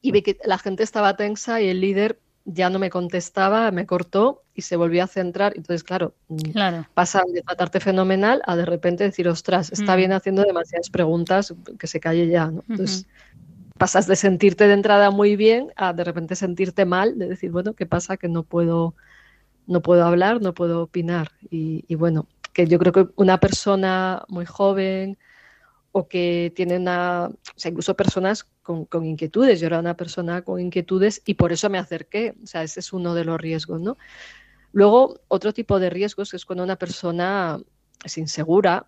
Y 0.02 0.12
vi 0.12 0.22
que 0.22 0.38
la 0.44 0.58
gente 0.58 0.84
estaba 0.84 1.16
tensa 1.16 1.62
y 1.62 1.70
el 1.70 1.80
líder 1.80 2.20
ya 2.46 2.70
no 2.70 2.80
me 2.80 2.90
contestaba, 2.90 3.72
me 3.72 3.86
cortó 3.86 4.44
y 4.54 4.64
se 4.64 4.76
volvió 4.76 5.04
a 5.04 5.08
centrar. 5.08 5.54
Entonces, 5.56 5.84
claro, 5.84 6.14
mm, 6.28 6.52
claro. 6.52 6.88
pasa 6.94 7.24
de 7.32 7.42
tratarte 7.42 7.80
fenomenal 7.80 8.42
a 8.46 8.56
de 8.56 8.66
repente 8.66 9.04
decir, 9.04 9.28
ostras, 9.28 9.72
está 9.72 9.96
bien 9.96 10.12
haciendo 10.12 10.44
demasiadas 10.44 10.90
preguntas, 10.90 11.54
que 11.80 11.88
se 11.88 12.00
calle 12.00 12.28
ya. 12.28 12.48
¿no? 12.48 12.64
Entonces, 12.68 13.08
pasas 13.78 14.08
de 14.08 14.16
sentirte 14.16 14.68
de 14.68 14.74
entrada 14.74 15.12
muy 15.12 15.36
bien 15.36 15.72
a 15.76 15.94
de 15.94 16.04
repente 16.04 16.36
sentirte 16.36 16.86
mal, 16.86 17.18
de 17.18 17.30
decir, 17.30 17.52
bueno, 17.52 17.74
¿qué 17.74 17.86
pasa? 17.86 18.18
Que 18.18 18.28
no 18.28 18.44
puedo, 18.44 18.94
no 19.68 19.82
puedo 19.82 20.06
hablar, 20.06 20.42
no 20.42 20.54
puedo 20.54 20.84
opinar. 20.84 21.32
Y, 21.50 21.96
bueno, 21.96 22.28
que 22.54 22.68
yo 22.68 22.78
creo 22.78 22.94
que 22.94 23.08
una 23.16 23.40
persona 23.40 24.24
muy 24.28 24.46
joven 24.46 25.18
o 25.96 26.08
que 26.08 26.52
tiene 26.56 26.78
una, 26.78 27.30
o 27.30 27.54
sea, 27.56 27.70
incluso 27.70 27.96
personas 27.96 28.48
con, 28.64 29.06
inquietudes. 29.06 29.62
Yo 29.62 29.68
era 29.68 29.80
una 29.80 29.96
persona 29.96 30.42
con 30.42 30.60
inquietudes 30.60 31.22
y 31.24 31.36
por 31.36 31.54
eso 31.54 31.70
me 31.70 31.78
acerqué. 31.78 32.34
O 32.44 32.48
sea, 32.48 32.64
ese 32.64 32.80
es 32.80 32.92
uno 32.94 33.14
de 33.14 33.24
los 33.24 33.40
riesgos, 33.40 33.80
¿no? 33.80 33.98
Luego, 34.72 35.22
otro 35.28 35.54
tipo 35.54 35.80
de 35.80 35.92
riesgos 35.92 36.34
es 36.34 36.46
cuando 36.46 36.64
una 36.64 36.78
persona 36.78 37.60
es 38.04 38.18
insegura 38.18 38.88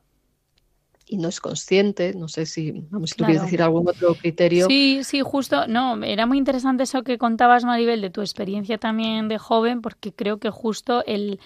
y 1.05 1.17
no 1.17 1.29
es 1.29 1.39
consciente. 1.39 2.15
No 2.15 2.27
sé 2.27 2.47
si, 2.47 2.71
vamos, 2.89 3.11
si 3.11 3.17
tú 3.17 3.23
quieres 3.23 3.43
decir 3.43 3.61
algún 3.61 3.87
otro 3.87 4.15
criterio. 4.15 4.65
Sí, 4.65 5.01
sí, 5.03 5.21
justo. 5.21 5.67
No, 5.67 6.03
era 6.03 6.25
muy 6.25 6.39
interesante 6.39 6.83
eso 6.83 7.03
que 7.03 7.19
contabas, 7.19 7.65
Maribel, 7.65 8.01
de 8.01 8.09
tu 8.09 8.21
experiencia 8.21 8.79
también 8.79 9.27
de 9.27 9.37
joven, 9.37 9.83
porque 9.83 10.11
creo 10.11 10.39
que 10.39 10.49
justo 10.49 11.05
el. 11.05 11.39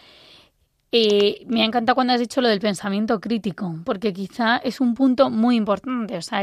Eh, 0.92 1.46
me 1.48 1.62
ha 1.62 1.66
encantado 1.66 1.96
cuando 1.96 2.14
has 2.14 2.20
dicho 2.20 2.42
lo 2.42 2.48
del 2.48 2.60
pensamiento 2.60 3.20
crítico, 3.20 3.76
porque 3.86 4.12
quizá 4.12 4.58
es 4.58 4.82
un 4.82 4.96
punto 4.96 5.30
muy 5.30 5.56
importante. 5.56 6.18
O 6.18 6.22
sea, 6.22 6.42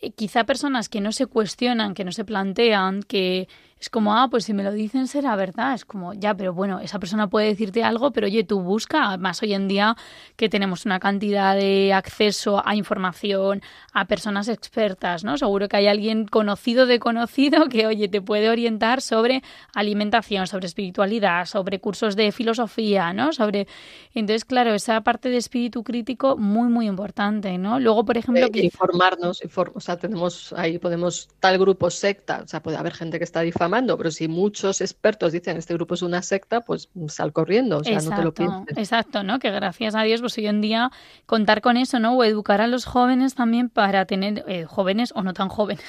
eh, 0.00 0.10
quizá 0.12 0.44
personas 0.44 0.88
que 0.88 1.00
no 1.00 1.12
se 1.12 1.26
cuestionan, 1.26 1.94
que 1.94 2.04
no 2.04 2.12
se 2.12 2.24
plantean, 2.24 3.02
que 3.02 3.48
es 3.82 3.90
como, 3.90 4.14
ah, 4.14 4.28
pues 4.30 4.44
si 4.44 4.54
me 4.54 4.62
lo 4.62 4.70
dicen 4.70 5.08
será 5.08 5.34
verdad. 5.34 5.74
Es 5.74 5.84
como, 5.84 6.14
ya, 6.14 6.34
pero 6.34 6.54
bueno, 6.54 6.78
esa 6.78 7.00
persona 7.00 7.28
puede 7.28 7.48
decirte 7.48 7.82
algo, 7.82 8.12
pero 8.12 8.28
oye, 8.28 8.44
tú 8.44 8.60
busca. 8.60 9.08
Además, 9.08 9.42
hoy 9.42 9.54
en 9.54 9.66
día 9.66 9.96
que 10.36 10.48
tenemos 10.48 10.86
una 10.86 11.00
cantidad 11.00 11.56
de 11.56 11.92
acceso 11.92 12.62
a 12.64 12.76
información, 12.76 13.60
a 13.92 14.04
personas 14.04 14.46
expertas, 14.46 15.24
¿no? 15.24 15.36
Seguro 15.36 15.66
que 15.66 15.78
hay 15.78 15.88
alguien 15.88 16.26
conocido 16.26 16.86
de 16.86 17.00
conocido 17.00 17.68
que, 17.68 17.88
oye, 17.88 18.06
te 18.06 18.22
puede 18.22 18.50
orientar 18.50 19.00
sobre 19.00 19.42
alimentación, 19.74 20.46
sobre 20.46 20.66
espiritualidad, 20.66 21.46
sobre 21.46 21.80
cursos 21.80 22.14
de 22.14 22.30
filosofía, 22.30 23.12
¿no? 23.12 23.32
Sobre. 23.32 23.66
Entonces, 24.14 24.44
claro, 24.44 24.74
esa 24.74 25.00
parte 25.00 25.28
de 25.28 25.38
espíritu 25.38 25.82
crítico 25.82 26.36
muy, 26.36 26.68
muy 26.68 26.86
importante, 26.86 27.58
¿no? 27.58 27.80
Luego, 27.80 28.04
por 28.04 28.16
ejemplo. 28.16 28.48
que... 28.48 28.60
Informarnos, 28.60 29.42
o 29.74 29.80
sea, 29.80 29.96
tenemos 29.96 30.52
ahí, 30.52 30.78
podemos, 30.78 31.30
tal 31.40 31.58
grupo 31.58 31.90
secta, 31.90 32.42
o 32.44 32.46
sea, 32.46 32.62
puede 32.62 32.76
haber 32.76 32.94
gente 32.94 33.18
que 33.18 33.24
está 33.24 33.40
difamando 33.40 33.71
pero 33.72 34.10
si 34.10 34.28
muchos 34.28 34.80
expertos 34.80 35.32
dicen 35.32 35.56
este 35.56 35.74
grupo 35.74 35.94
es 35.94 36.02
una 36.02 36.22
secta, 36.22 36.60
pues 36.60 36.90
sal 37.08 37.32
corriendo, 37.32 37.78
o 37.78 37.84
sea, 37.84 38.00
no 38.00 38.14
te 38.14 38.22
lo 38.22 38.34
pienses. 38.34 38.76
Exacto, 38.76 39.22
¿no? 39.22 39.38
Que 39.38 39.50
gracias 39.50 39.94
a 39.94 40.02
Dios, 40.02 40.20
pues 40.20 40.36
hoy 40.38 40.46
en 40.46 40.60
día 40.60 40.90
contar 41.26 41.62
con 41.62 41.76
eso, 41.76 41.98
¿no? 41.98 42.16
O 42.16 42.24
educar 42.24 42.60
a 42.60 42.66
los 42.66 42.84
jóvenes 42.84 43.34
también 43.34 43.68
para 43.68 44.04
tener, 44.04 44.44
eh, 44.46 44.64
jóvenes 44.64 45.12
o 45.14 45.22
no 45.22 45.32
tan 45.32 45.48
jóvenes, 45.48 45.84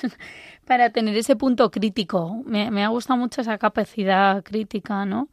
para 0.66 0.90
tener 0.92 1.16
ese 1.16 1.36
punto 1.36 1.70
crítico. 1.72 2.42
Me, 2.46 2.72
me, 2.72 2.84
ha 2.84 2.88
gustado 2.88 3.20
mucho 3.20 3.42
esa 3.42 3.58
capacidad 3.58 4.44
crítica, 4.44 5.06
¿no? 5.06 5.28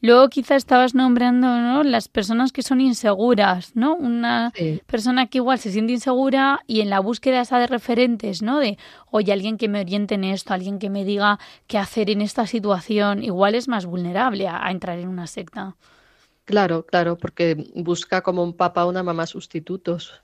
Luego 0.00 0.28
quizá 0.28 0.56
estabas 0.56 0.94
nombrando, 0.94 1.46
¿no? 1.46 1.82
Las 1.82 2.08
personas 2.08 2.52
que 2.52 2.62
son 2.62 2.80
inseguras, 2.80 3.74
¿no? 3.74 3.94
Una 3.94 4.52
persona 4.86 5.26
que 5.26 5.38
igual 5.38 5.58
se 5.58 5.70
siente 5.72 5.92
insegura 5.92 6.60
y 6.66 6.80
en 6.80 6.90
la 6.90 7.00
búsqueda 7.00 7.40
esa 7.40 7.58
de 7.58 7.66
referentes, 7.66 8.42
¿no? 8.42 8.60
De, 8.60 8.78
oye, 9.10 9.32
alguien 9.32 9.56
que 9.56 9.68
me 9.68 9.80
oriente 9.80 10.14
en 10.16 10.24
esto, 10.24 10.54
alguien 10.54 10.78
que 10.78 10.90
me 10.90 11.04
diga 11.04 11.38
qué 11.66 11.78
hacer 11.78 12.10
en 12.10 12.20
esta 12.20 12.46
situación, 12.46 13.22
igual 13.22 13.54
es 13.54 13.68
más 13.68 13.86
vulnerable 13.86 14.48
a, 14.48 14.70
entrar 14.70 14.98
en 14.98 15.08
una 15.08 15.26
secta. 15.26 15.76
Claro, 16.44 16.84
claro, 16.84 17.16
porque 17.16 17.56
busca 17.74 18.22
como 18.22 18.42
un 18.42 18.54
papá 18.54 18.84
o 18.84 18.90
una 18.90 19.02
mamá 19.02 19.26
sustitutos. 19.26 20.23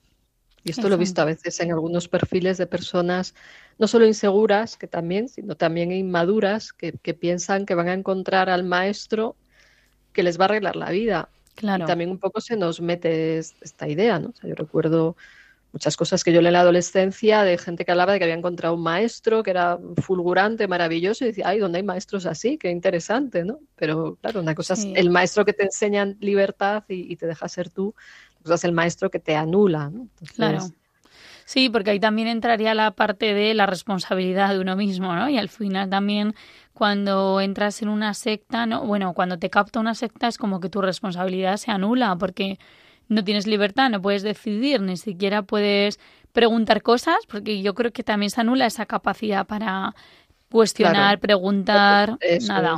Y 0.63 0.71
esto 0.71 0.89
lo 0.89 0.97
he 0.97 0.99
visto 0.99 1.23
a 1.23 1.25
veces 1.25 1.59
en 1.61 1.73
algunos 1.73 2.09
perfiles 2.09 2.59
de 2.59 2.67
personas 2.67 3.35
no 3.79 3.89
solo 3.89 4.07
inseguras, 4.07 4.77
que 4.77 4.87
también, 4.87 5.29
sino 5.29 5.57
también 5.57 5.91
inmaduras, 5.91 6.73
que, 6.73 6.93
piensan 7.15 7.65
que 7.65 7.75
van 7.75 7.89
a 7.89 7.95
encontrar 7.95 8.51
al 8.51 8.65
maestro 8.65 9.37
que 10.13 10.23
les 10.23 10.39
va 10.39 10.45
a 10.45 10.49
arreglar 10.49 10.77
la 10.77 10.91
vida. 10.91 11.31
Claro. 11.55 11.85
Y 11.85 11.87
también 11.87 12.11
un 12.11 12.19
poco 12.19 12.41
se 12.41 12.57
nos 12.57 12.81
mete 12.81 13.39
esta 13.39 13.89
idea, 13.89 14.19
¿no? 14.19 14.33
yo 14.43 14.55
recuerdo 14.55 15.17
muchas 15.73 15.97
cosas 15.97 16.25
que 16.25 16.33
yo 16.33 16.41
leí 16.41 16.49
en 16.49 16.55
la 16.55 16.61
adolescencia 16.61 17.43
de 17.43 17.59
gente 17.59 17.85
que 17.85 17.91
hablaba 17.93 18.13
de 18.13 18.19
que 18.19 18.25
había 18.25 18.37
encontrado 18.37 18.75
un 18.75 18.83
maestro 18.83 19.43
que 19.43 19.51
era 19.51 19.79
fulgurante, 20.03 20.67
maravilloso, 20.67 21.25
y 21.25 21.29
decía, 21.29 21.49
ay, 21.49 21.59
¿dónde 21.59 21.79
hay 21.79 21.85
maestros 21.85 22.27
así? 22.27 22.59
Qué 22.59 22.71
interesante, 22.71 23.45
¿no? 23.45 23.61
Pero 23.77 24.17
claro, 24.21 24.41
una 24.41 24.55
cosa 24.55 24.75
es 24.75 24.87
el 24.95 25.11
maestro 25.11 25.45
que 25.45 25.53
te 25.53 25.65
enseña 25.65 26.05
libertad 26.21 26.85
y, 26.89 27.17
te 27.17 27.27
deja 27.27 27.49
ser 27.49 27.71
tú, 27.71 27.95
cosa 28.43 28.55
es 28.55 28.65
el 28.65 28.73
maestro 28.73 29.11
que 29.11 29.19
te 29.19 29.37
anula, 29.37 29.91
¿no? 29.91 30.09
claro. 30.35 30.61
Sí, 31.51 31.69
porque 31.69 31.91
ahí 31.91 31.99
también 31.99 32.29
entraría 32.29 32.75
la 32.75 32.93
parte 32.93 33.35
de 33.35 33.55
la 33.55 33.67
responsabilidad 33.67 34.51
de 34.51 34.61
uno 34.61 34.77
mismo, 34.77 35.17
¿no? 35.17 35.29
Y 35.29 35.37
al 35.37 35.49
final 35.49 35.91
también 35.91 36.37
cuando 36.75 37.41
entras 37.41 37.83
en 37.83 37.89
una 37.89 38.15
secta, 38.15 38.67
¿no? 38.67 38.87
Bueno, 38.87 39.15
cuando 39.15 39.37
te 39.37 39.51
capta 39.51 39.81
una 39.81 39.97
secta 39.97 40.29
es 40.29 40.39
como 40.39 40.61
que 40.61 40.69
tu 40.69 40.81
responsabilidad 40.81 41.57
se 41.57 41.73
anula 41.73 42.15
porque 42.15 42.61
no 43.09 43.25
tienes 43.25 43.49
libertad, 43.49 43.91
no 43.91 44.01
puedes 44.01 44.23
decidir, 44.23 44.81
ni 44.81 44.97
siquiera 44.97 45.43
puedes 45.43 45.99
preguntar 46.33 46.83
cosas, 46.83 47.19
porque 47.27 47.63
yo 47.63 47.75
creo 47.75 47.91
que 47.91 48.05
también 48.05 48.31
se 48.31 48.41
anula 48.41 48.67
esa 48.67 48.87
capacidad 48.87 49.45
para 49.45 49.97
cuestionar, 50.53 51.19
preguntar, 51.19 52.17
nada. 52.47 52.77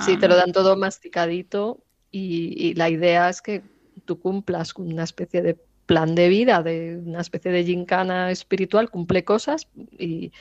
sí, 0.00 0.16
te 0.16 0.26
lo 0.26 0.34
dan 0.34 0.50
todo 0.50 0.76
masticadito 0.76 1.78
y, 2.10 2.54
y 2.58 2.74
la 2.74 2.90
idea 2.90 3.28
es 3.28 3.40
que 3.40 3.62
tú 4.04 4.20
cumplas 4.20 4.74
una 4.76 5.04
especie 5.04 5.42
de 5.42 5.58
plan 5.86 6.14
de 6.14 6.28
vida, 6.28 6.62
de 6.62 6.96
una 7.04 7.20
especie 7.20 7.50
de 7.50 7.64
gincana 7.64 8.30
espiritual, 8.30 8.90
cumple 8.90 9.24
cosas 9.24 9.68
y, 9.98 10.32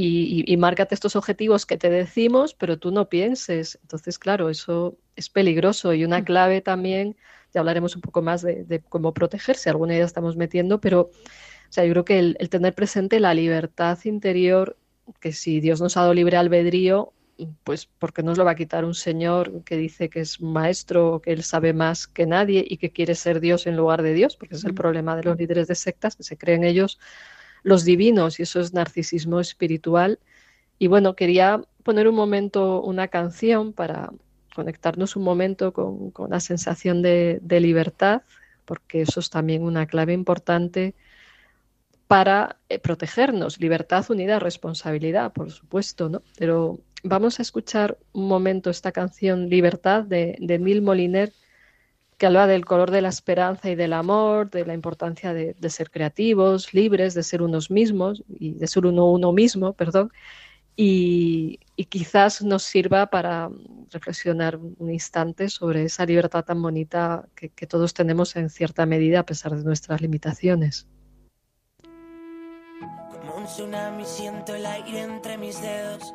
y, 0.00 0.56
márcate 0.56 0.94
estos 0.94 1.16
objetivos 1.16 1.66
que 1.66 1.76
te 1.76 1.90
decimos, 1.90 2.54
pero 2.54 2.78
tú 2.78 2.92
no 2.92 3.08
pienses. 3.08 3.78
Entonces, 3.82 4.18
claro, 4.18 4.48
eso 4.48 4.96
es 5.16 5.28
peligroso 5.28 5.92
y 5.92 6.04
una 6.04 6.20
mm. 6.20 6.24
clave 6.24 6.60
también, 6.60 7.16
ya 7.52 7.60
hablaremos 7.60 7.96
un 7.96 8.02
poco 8.02 8.22
más 8.22 8.42
de, 8.42 8.82
cómo 8.88 9.12
protegerse, 9.12 9.68
alguna 9.70 9.94
idea 9.94 10.06
estamos 10.06 10.36
metiendo, 10.36 10.80
pero 10.80 11.00
o 11.00 11.72
sea, 11.72 11.84
yo 11.84 11.92
creo 11.92 12.04
que 12.04 12.18
el, 12.18 12.36
el 12.38 12.48
tener 12.48 12.74
presente 12.74 13.20
la 13.20 13.34
libertad 13.34 13.98
interior, 14.04 14.76
que 15.20 15.32
si 15.32 15.60
Dios 15.60 15.80
nos 15.80 15.96
ha 15.96 16.02
dado 16.02 16.14
libre 16.14 16.36
albedrío, 16.36 17.12
pues 17.64 17.86
porque 17.86 18.22
nos 18.22 18.38
lo 18.38 18.44
va 18.44 18.52
a 18.52 18.56
quitar 18.56 18.84
un 18.84 18.94
señor 18.94 19.62
que 19.64 19.76
dice 19.76 20.08
que 20.08 20.20
es 20.20 20.40
maestro, 20.40 21.20
que 21.22 21.32
él 21.32 21.42
sabe 21.42 21.72
más 21.72 22.06
que 22.06 22.26
nadie 22.26 22.64
y 22.68 22.78
que 22.78 22.90
quiere 22.90 23.14
ser 23.14 23.40
Dios 23.40 23.66
en 23.66 23.76
lugar 23.76 24.02
de 24.02 24.14
Dios, 24.14 24.36
porque 24.36 24.56
es 24.56 24.64
el 24.64 24.74
problema 24.74 25.16
de 25.16 25.24
los 25.24 25.38
líderes 25.38 25.68
de 25.68 25.74
sectas, 25.74 26.16
que 26.16 26.24
se 26.24 26.36
creen 26.36 26.64
ellos 26.64 26.98
los 27.62 27.84
divinos 27.84 28.40
y 28.40 28.42
eso 28.42 28.60
es 28.60 28.72
narcisismo 28.72 29.40
espiritual. 29.40 30.18
Y 30.78 30.86
bueno, 30.88 31.14
quería 31.14 31.62
poner 31.82 32.08
un 32.08 32.14
momento 32.14 32.82
una 32.82 33.08
canción 33.08 33.72
para 33.72 34.10
conectarnos 34.54 35.16
un 35.16 35.22
momento 35.22 35.72
con, 35.72 36.12
la 36.28 36.40
sensación 36.40 37.02
de, 37.02 37.38
de 37.42 37.60
libertad, 37.60 38.22
porque 38.64 39.02
eso 39.02 39.20
es 39.20 39.30
también 39.30 39.62
una 39.62 39.86
clave 39.86 40.12
importante 40.12 40.94
para 42.08 42.56
eh, 42.70 42.78
protegernos. 42.78 43.60
Libertad 43.60 44.04
unida 44.10 44.36
a 44.36 44.40
responsabilidad, 44.40 45.32
por 45.32 45.52
supuesto, 45.52 46.08
¿no? 46.08 46.22
Pero 46.38 46.80
vamos 47.02 47.38
a 47.38 47.42
escuchar 47.42 47.98
un 48.12 48.28
momento 48.28 48.70
esta 48.70 48.92
canción 48.92 49.48
Libertad 49.48 50.04
de, 50.04 50.36
de 50.40 50.58
Mil 50.58 50.82
Moliner, 50.82 51.32
que 52.16 52.26
habla 52.26 52.46
del 52.46 52.64
color 52.64 52.90
de 52.90 53.00
la 53.00 53.08
esperanza 53.08 53.70
y 53.70 53.76
del 53.76 53.92
amor, 53.92 54.50
de 54.50 54.66
la 54.66 54.74
importancia 54.74 55.32
de, 55.32 55.54
ser 55.70 55.90
creativos, 55.90 56.74
libres, 56.74 57.14
de 57.14 57.22
ser 57.22 57.42
unos 57.42 57.70
mismos 57.70 58.24
y 58.28 58.54
de 58.54 58.66
ser 58.66 58.86
uno 58.86 59.10
uno 59.10 59.32
mismo, 59.32 59.72
perdón. 59.72 60.10
Y, 60.76 61.60
quizás 61.88 62.42
nos 62.42 62.64
sirva 62.64 63.06
para 63.06 63.48
reflexionar 63.90 64.56
un 64.56 64.90
instante 64.92 65.48
sobre 65.48 65.84
esa 65.84 66.04
libertad 66.06 66.44
tan 66.44 66.60
bonita 66.60 67.28
que, 67.34 67.50
que 67.50 67.66
todos 67.66 67.94
tenemos 67.94 68.36
en 68.36 68.50
cierta 68.50 68.84
medida 68.84 69.20
a 69.20 69.26
pesar 69.26 69.56
de 69.56 69.64
nuestras 69.64 70.00
limitaciones 70.00 70.86
tsunami 73.48 74.04
siento 74.04 74.54
el 74.54 74.66
aire 74.66 75.00
entre 75.00 75.38
mis 75.38 75.60
dedos. 75.62 76.14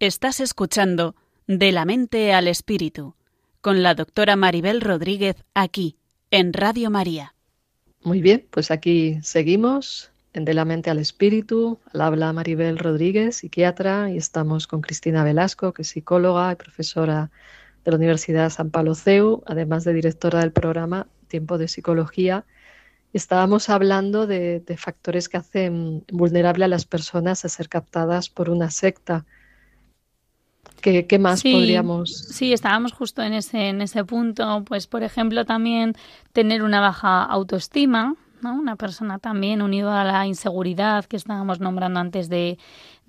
Estás 0.00 0.40
escuchando 0.40 1.14
De 1.46 1.72
la 1.72 1.84
mente 1.84 2.32
al 2.32 2.48
espíritu 2.48 3.16
con 3.60 3.82
la 3.82 3.94
doctora 3.94 4.34
Maribel 4.34 4.80
Rodríguez 4.80 5.36
aquí 5.52 5.98
en 6.30 6.54
Radio 6.54 6.90
María. 6.90 7.34
Muy 8.02 8.22
bien, 8.22 8.46
pues 8.50 8.70
aquí 8.70 9.18
seguimos 9.20 10.10
en 10.32 10.46
De 10.46 10.54
la 10.54 10.64
mente 10.64 10.88
al 10.88 10.96
espíritu. 10.96 11.80
Al 11.92 12.00
habla 12.00 12.32
Maribel 12.32 12.78
Rodríguez, 12.78 13.36
psiquiatra, 13.36 14.10
y 14.10 14.16
estamos 14.16 14.66
con 14.66 14.80
Cristina 14.80 15.22
Velasco, 15.22 15.74
que 15.74 15.82
es 15.82 15.88
psicóloga 15.88 16.50
y 16.50 16.56
profesora 16.56 17.30
de 17.84 17.90
la 17.90 17.98
Universidad 17.98 18.48
San 18.48 18.70
Pablo 18.70 18.94
CEU, 18.94 19.42
además 19.44 19.84
de 19.84 19.92
directora 19.92 20.40
del 20.40 20.52
programa 20.52 21.08
Tiempo 21.28 21.58
de 21.58 21.68
Psicología. 21.68 22.46
Estábamos 23.12 23.68
hablando 23.68 24.26
de 24.26 24.76
factores 24.78 25.28
que 25.28 25.36
hacen 25.36 26.06
vulnerable 26.10 26.64
a 26.64 26.68
las 26.68 26.86
personas 26.86 27.44
a 27.44 27.50
ser 27.50 27.68
captadas 27.68 28.30
por 28.30 28.48
una 28.48 28.70
secta. 28.70 29.26
¿Qué, 30.80 31.06
qué 31.06 31.18
más 31.18 31.40
Sí, 31.40 31.52
podríamos...? 31.52 32.10
Sí, 32.12 32.52
estábamos 32.52 32.92
justo 32.92 33.22
en 33.22 33.34
ese, 33.34 33.68
en 33.68 33.80
ese 33.82 34.04
punto. 34.04 34.64
Pues, 34.64 34.86
por 34.86 35.02
ejemplo, 35.02 35.44
también 35.44 35.94
tener 36.32 36.62
una 36.62 36.80
baja 36.80 37.22
autoestima, 37.22 38.16
¿no? 38.42 38.54
Una 38.54 38.76
persona 38.76 39.18
también 39.18 39.62
unido 39.62 39.92
a 39.92 40.04
la 40.04 40.26
inseguridad 40.26 41.04
que 41.04 41.16
estábamos 41.16 41.60
nombrando 41.60 42.00
antes 42.00 42.28
de, 42.28 42.58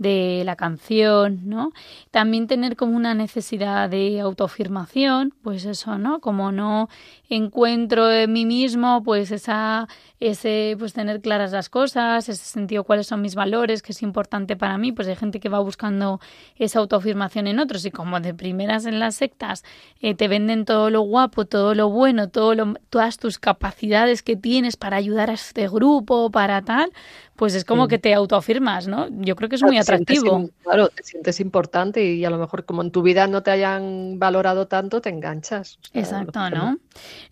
de 0.02 0.42
la 0.46 0.56
canción, 0.56 1.42
¿no? 1.46 1.74
También 2.10 2.48
tener 2.48 2.76
como 2.76 2.98
una 2.98 3.14
necesidad 3.14 3.88
de 3.88 4.20
autoafirmación, 4.20 5.32
pues 5.44 5.66
eso, 5.66 6.00
¿no? 6.00 6.20
Como 6.22 6.52
no 6.52 6.90
encuentro 7.30 8.12
en 8.12 8.34
mí 8.34 8.48
mismo, 8.48 9.04
pues 9.04 9.30
esa, 9.32 9.88
ese, 10.20 10.76
pues 10.80 10.94
tener 10.94 11.22
claras 11.22 11.52
las 11.52 11.70
cosas, 11.70 12.28
ese 12.28 12.44
sentido 12.44 12.84
cuáles 12.84 13.06
son 13.06 13.22
mis 13.22 13.36
valores, 13.36 13.84
que 13.84 13.92
es 13.92 14.02
importante 14.02 14.56
para 14.56 14.80
mí, 14.80 14.92
pues 14.92 15.08
hay 15.08 15.16
gente 15.16 15.40
que 15.40 15.50
va 15.50 15.60
buscando 15.60 16.20
esa 16.56 16.80
autoafirmación 16.80 17.46
en 17.46 17.60
otros 17.60 17.86
y 17.86 17.92
como 17.92 18.20
de 18.20 18.34
primeras 18.34 18.88
en 18.88 19.00
las 19.00 19.14
sectas 19.14 19.64
eh, 20.00 20.16
te 20.16 20.28
venden 20.28 20.66
todo 20.66 20.90
lo 20.90 21.02
guapo, 21.02 21.46
todo 21.46 21.76
lo 21.76 21.90
bueno, 21.90 22.30
todo 22.30 22.56
lo, 22.56 22.74
todas 22.90 23.18
tus 23.18 23.38
capacidades 23.38 24.24
que 24.24 24.36
tienes 24.36 24.78
para 24.78 24.98
ayudar 24.98 25.30
a 25.30 25.34
este 25.34 25.68
grupo, 25.68 26.32
para 26.32 26.64
tal, 26.64 26.92
pues 27.42 27.56
es 27.56 27.66
como 27.66 27.86
Sí. 27.86 27.90
que 27.90 27.98
te 27.98 28.14
autoafirmas, 28.14 28.88
¿no? 28.88 29.08
Yo 29.10 29.36
creo 29.36 29.50
que 29.50 29.56
es 29.56 29.64
muy 29.64 29.72
sientes 29.72 29.90
atractivo. 29.90 30.48
claro, 30.62 30.90
te 30.90 31.02
sientes 31.02 31.40
importante 31.40 32.06
y 32.06 32.24
a 32.24 32.30
lo 32.30 32.38
mejor 32.38 32.66
como 32.66 32.84
en 32.84 32.92
tu 32.92 33.02
vida 33.02 33.26
no 33.26 33.42
te 33.42 33.50
hayan 33.50 34.20
valorado 34.20 34.68
tanto, 34.68 35.02
te 35.02 35.10
enganchas. 35.10 35.80
O 35.82 35.88
sea, 35.92 36.02
Exacto. 36.02 36.50
¿no? 36.52 36.78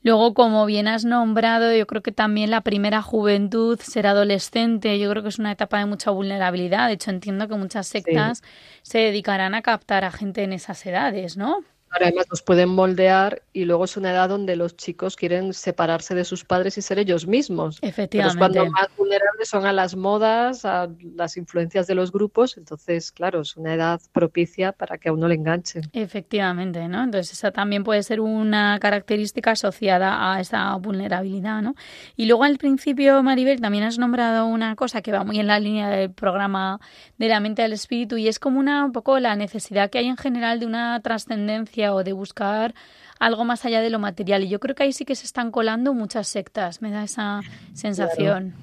Luego, 0.01 0.33
como 0.33 0.65
bien 0.65 0.87
has 0.87 1.05
nombrado, 1.05 1.75
yo 1.75 1.85
creo 1.85 2.01
que 2.01 2.11
también 2.11 2.49
la 2.49 2.61
primera 2.61 3.03
juventud, 3.03 3.79
ser 3.79 4.07
adolescente, 4.07 4.97
yo 4.97 5.11
creo 5.11 5.21
que 5.21 5.29
es 5.29 5.37
una 5.37 5.51
etapa 5.51 5.77
de 5.77 5.85
mucha 5.85 6.09
vulnerabilidad. 6.09 6.87
De 6.87 6.93
hecho, 6.93 7.11
entiendo 7.11 7.47
que 7.47 7.53
muchas 7.55 7.85
sectas 7.85 8.41
se 8.81 8.97
dedicarán 8.97 9.53
a 9.53 9.61
captar 9.61 10.05
a 10.05 10.11
gente 10.11 10.41
en 10.41 10.53
esas 10.53 10.83
edades, 10.87 11.37
¿no? 11.37 11.59
Ahora, 11.91 12.07
además 12.07 12.27
nos 12.29 12.41
pueden 12.41 12.69
moldear 12.69 13.41
y 13.51 13.65
luego 13.65 13.85
es 13.85 13.97
una 13.97 14.11
edad 14.11 14.29
donde 14.29 14.55
los 14.55 14.77
chicos 14.77 15.15
quieren 15.15 15.53
separarse 15.53 16.13
de 16.13 16.23
sus 16.23 16.45
padres 16.45 16.77
y 16.77 16.81
ser 16.81 16.99
ellos 16.99 17.25
mismos. 17.25 17.79
Pero 17.79 17.89
es 17.89 17.93
Efectivamente. 17.93 18.37
cuando 18.37 18.71
más 18.71 18.87
vulnerables 18.95 19.49
son 19.49 19.65
a 19.65 19.73
las 19.73 19.95
modas, 19.95 20.65
a 20.65 20.87
las 21.15 21.37
influencias 21.37 21.87
de 21.87 21.95
los 21.95 22.11
grupos. 22.11 22.57
Entonces, 22.57 23.11
claro, 23.11 23.41
es 23.41 23.57
una 23.57 23.73
edad 23.73 23.99
propicia 24.11 24.71
para 24.71 24.97
que 24.97 25.09
a 25.09 25.13
uno 25.13 25.27
le 25.27 25.35
enganchen. 25.35 25.83
Efectivamente, 25.93 26.87
¿no? 26.87 27.03
Entonces 27.03 27.33
esa 27.33 27.51
también 27.51 27.83
puede 27.83 28.03
ser 28.03 28.21
una 28.21 28.77
característica 28.79 29.51
asociada 29.51 30.33
a 30.33 30.39
esa 30.39 30.75
vulnerabilidad, 30.75 31.61
¿no? 31.61 31.75
Y 32.15 32.25
luego 32.25 32.43
al 32.43 32.57
principio, 32.57 33.23
Maribel, 33.23 33.61
también 33.61 33.83
has 33.83 33.97
nombrado 33.97 34.45
una 34.45 34.75
cosa 34.75 35.01
que 35.01 35.11
va 35.11 35.23
muy 35.23 35.39
en 35.39 35.47
la 35.47 35.59
línea 35.59 35.89
del 35.89 36.11
programa 36.11 36.79
de 37.17 37.27
la 37.27 37.39
mente 37.39 37.63
al 37.63 37.73
espíritu 37.73 38.17
y 38.17 38.27
es 38.27 38.37
como 38.39 38.59
una 38.59 38.85
un 38.85 38.91
poco 38.91 39.19
la 39.19 39.35
necesidad 39.35 39.89
que 39.89 39.97
hay 39.97 40.07
en 40.07 40.17
general 40.17 40.59
de 40.59 40.65
una 40.65 40.99
trascendencia 41.01 41.78
o 41.87 42.03
de 42.03 42.13
buscar 42.13 42.75
algo 43.19 43.45
más 43.45 43.65
allá 43.65 43.81
de 43.81 43.89
lo 43.89 43.99
material. 43.99 44.43
Y 44.43 44.49
yo 44.49 44.59
creo 44.59 44.75
que 44.75 44.83
ahí 44.83 44.93
sí 44.93 45.05
que 45.05 45.15
se 45.15 45.25
están 45.25 45.51
colando 45.51 45.93
muchas 45.93 46.27
sectas, 46.27 46.81
me 46.81 46.91
da 46.91 47.03
esa 47.03 47.41
sensación. 47.73 48.53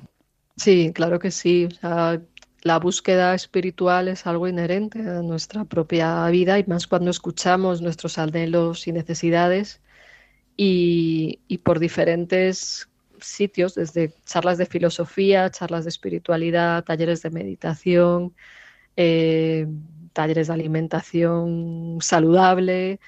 Sí, 0.57 0.92
claro 0.94 1.18
que 1.18 1.31
sí. 1.31 1.68
La 2.62 2.79
búsqueda 2.79 3.35
espiritual 3.35 4.09
es 4.09 4.26
algo 4.26 4.48
inherente 4.48 5.00
a 5.00 5.22
nuestra 5.22 5.64
propia 5.64 6.26
vida 6.29 6.59
y 6.59 6.64
más 6.64 6.87
cuando 6.87 7.11
escuchamos 7.11 7.81
nuestros 7.81 8.18
anhelos 8.18 8.88
y 8.88 8.92
necesidades 8.92 9.81
y, 10.57 11.40
y 11.48 11.59
por 11.59 11.79
diferentes 11.79 12.88
sitios, 13.20 13.74
desde 13.74 14.12
charlas 14.24 14.59
de 14.59 14.66
filosofía, 14.66 15.50
charlas 15.50 15.85
de 15.85 15.90
espiritualidad, 15.90 16.85
talleres 16.85 17.22
de 17.22 17.31
meditación, 17.31 18.35
eh, 18.96 19.66
talleres 20.16 20.46
de 20.46 20.55
alimentación 20.55 21.98
saludable, 22.00 22.98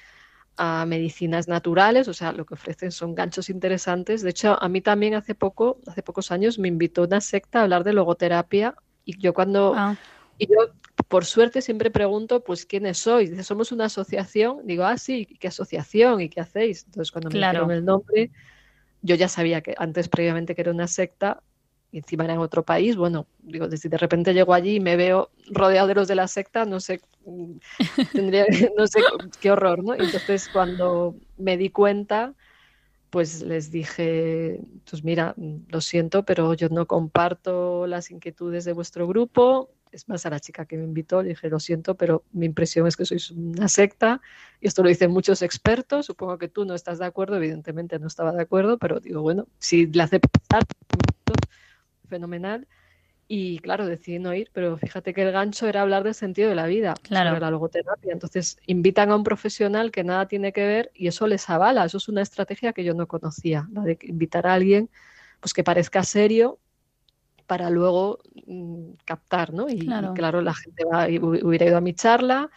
a 0.61 0.85
medicinas 0.85 1.47
naturales, 1.47 2.07
o 2.07 2.13
sea, 2.13 2.33
lo 2.33 2.45
que 2.45 2.53
ofrecen 2.53 2.91
son 2.91 3.15
ganchos 3.15 3.49
interesantes. 3.49 4.21
De 4.21 4.29
hecho, 4.29 4.61
a 4.61 4.69
mí 4.69 4.81
también 4.81 5.15
hace 5.15 5.33
poco, 5.33 5.79
hace 5.87 6.03
pocos 6.03 6.31
años, 6.31 6.59
me 6.59 6.67
invitó 6.67 7.03
una 7.03 7.19
secta 7.21 7.59
a 7.59 7.63
hablar 7.63 7.83
de 7.83 7.93
logoterapia 7.93 8.75
y 9.05 9.17
yo 9.17 9.33
cuando, 9.33 9.73
Ah, 9.75 9.95
y 10.37 10.47
yo 10.47 10.57
por 11.07 11.25
suerte 11.25 11.61
siempre 11.61 11.89
pregunto, 11.89 12.43
pues, 12.43 12.65
¿quiénes 12.65 12.99
sois? 12.99 13.31
Dice, 13.31 13.43
somos 13.43 13.71
una 13.71 13.85
asociación. 13.85 14.67
Digo, 14.67 14.83
ah, 14.83 14.97
sí, 14.97 15.25
¿qué 15.39 15.47
asociación? 15.47 16.21
¿Y 16.21 16.29
qué 16.29 16.41
hacéis? 16.41 16.83
Entonces, 16.85 17.11
cuando 17.11 17.29
me 17.29 17.39
dijeron 17.39 17.71
el 17.71 17.83
nombre, 17.85 18.29
yo 19.01 19.15
ya 19.15 19.29
sabía 19.29 19.61
que 19.61 19.73
antes 19.77 20.09
previamente 20.09 20.53
que 20.53 20.61
era 20.61 20.71
una 20.71 20.87
secta 20.87 21.41
y 21.91 21.97
encima 21.97 22.25
era 22.25 22.33
en 22.33 22.39
otro 22.39 22.63
país. 22.63 22.95
Bueno, 22.95 23.27
digo, 23.39 23.69
si 23.71 23.89
de 23.89 23.97
repente 23.97 24.33
llego 24.33 24.53
allí 24.53 24.75
y 24.75 24.79
me 24.79 24.95
veo 24.95 25.29
rodeado 25.51 25.87
de 25.87 25.95
los 25.95 26.07
de 26.07 26.15
la 26.15 26.27
secta, 26.27 26.65
no 26.65 26.79
sé, 26.79 27.01
mm, 27.25 27.53
tendría, 28.13 28.45
no 28.77 28.87
sé 28.87 29.01
qué 29.39 29.51
horror, 29.51 29.83
¿no? 29.83 29.95
Entonces, 29.95 30.49
cuando 30.49 31.15
me 31.37 31.57
di 31.57 31.69
cuenta, 31.69 32.35
pues 33.09 33.41
les 33.41 33.71
dije, 33.71 34.59
pues 34.89 35.03
mira, 35.03 35.33
mm, 35.35 35.57
lo 35.69 35.81
siento, 35.81 36.23
pero 36.23 36.53
yo 36.53 36.69
no 36.69 36.85
comparto 36.85 37.87
las 37.87 38.11
inquietudes 38.11 38.65
de 38.65 38.73
vuestro 38.73 39.07
grupo. 39.07 39.71
Es 39.91 40.07
más, 40.07 40.27
a 40.27 40.29
la 40.29 40.39
chica 40.39 40.65
que 40.65 40.77
me 40.77 40.83
invitó 40.83 41.23
le 41.23 41.29
dije, 41.29 41.49
lo 41.49 41.59
siento, 41.59 41.95
pero 41.95 42.23
mi 42.31 42.45
impresión 42.45 42.85
es 42.85 42.95
que 42.95 43.05
sois 43.05 43.31
una 43.31 43.67
secta 43.67 44.21
y 44.61 44.67
esto 44.67 44.83
lo 44.83 44.89
dicen 44.89 45.09
muchos 45.09 45.41
expertos. 45.41 46.05
Supongo 46.05 46.37
que 46.37 46.47
tú 46.47 46.65
no 46.65 46.75
estás 46.75 46.99
de 46.99 47.05
acuerdo, 47.05 47.37
evidentemente 47.37 47.97
no 47.97 48.05
estaba 48.05 48.31
de 48.31 48.43
acuerdo, 48.43 48.77
pero 48.77 48.99
digo, 48.99 49.23
bueno, 49.23 49.47
si 49.57 49.87
le 49.87 50.03
hace 50.03 50.19
pensar, 50.19 50.63
fenomenal. 52.09 52.67
Y 53.31 53.59
claro, 53.59 53.85
decidí 53.85 54.17
no 54.17 54.33
ir, 54.33 54.49
pero 54.53 54.75
fíjate 54.77 55.13
que 55.13 55.21
el 55.21 55.31
gancho 55.31 55.67
era 55.67 55.83
hablar 55.83 56.03
del 56.03 56.15
sentido 56.15 56.49
de 56.49 56.55
la 56.55 56.65
vida, 56.65 56.95
Claro. 57.03 57.29
sobre 57.29 57.41
la 57.41 57.51
logoterapia. 57.51 58.11
Entonces, 58.11 58.57
invitan 58.65 59.11
a 59.11 59.15
un 59.15 59.23
profesional 59.23 59.91
que 59.91 60.03
nada 60.03 60.27
tiene 60.27 60.51
que 60.51 60.65
ver 60.65 60.91
y 60.95 61.07
eso 61.07 61.27
les 61.27 61.47
avala. 61.47 61.85
Eso 61.85 61.97
es 61.97 62.09
una 62.09 62.23
estrategia 62.23 62.73
que 62.73 62.83
yo 62.83 62.95
no 62.95 63.07
conocía, 63.07 63.67
la 63.71 63.83
de 63.83 63.99
invitar 64.01 64.47
a 64.47 64.53
alguien 64.55 64.89
pues 65.39 65.53
que 65.53 65.63
parezca 65.63 66.03
serio 66.03 66.59
para 67.45 67.69
luego 67.69 68.19
mm, 68.47 68.93
captar, 69.05 69.53
¿no? 69.53 69.69
Y, 69.69 69.73
y 69.73 69.85
Claro. 69.85 70.13
claro, 70.15 70.41
la 70.41 70.53
gente 70.55 70.83
va, 70.85 71.05
hubiera 71.07 71.65
ido 71.67 71.77
a 71.77 71.81
mi 71.81 71.93
charla. 71.93 72.49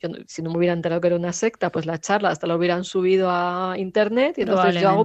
Yo 0.00 0.08
si 0.26 0.42
no 0.42 0.50
me 0.50 0.58
hubiera 0.58 0.74
enterado 0.74 1.00
que 1.00 1.06
era 1.06 1.16
una 1.16 1.32
secta, 1.32 1.70
pues 1.70 1.86
la 1.86 1.98
charla 1.98 2.30
hasta 2.30 2.48
la 2.48 2.56
hubieran 2.56 2.82
subido 2.82 3.30
a 3.30 3.74
internet 3.78 4.36
y 4.38 4.42
entonces 4.42 4.80
yo 4.80 4.88
hago. 4.88 5.04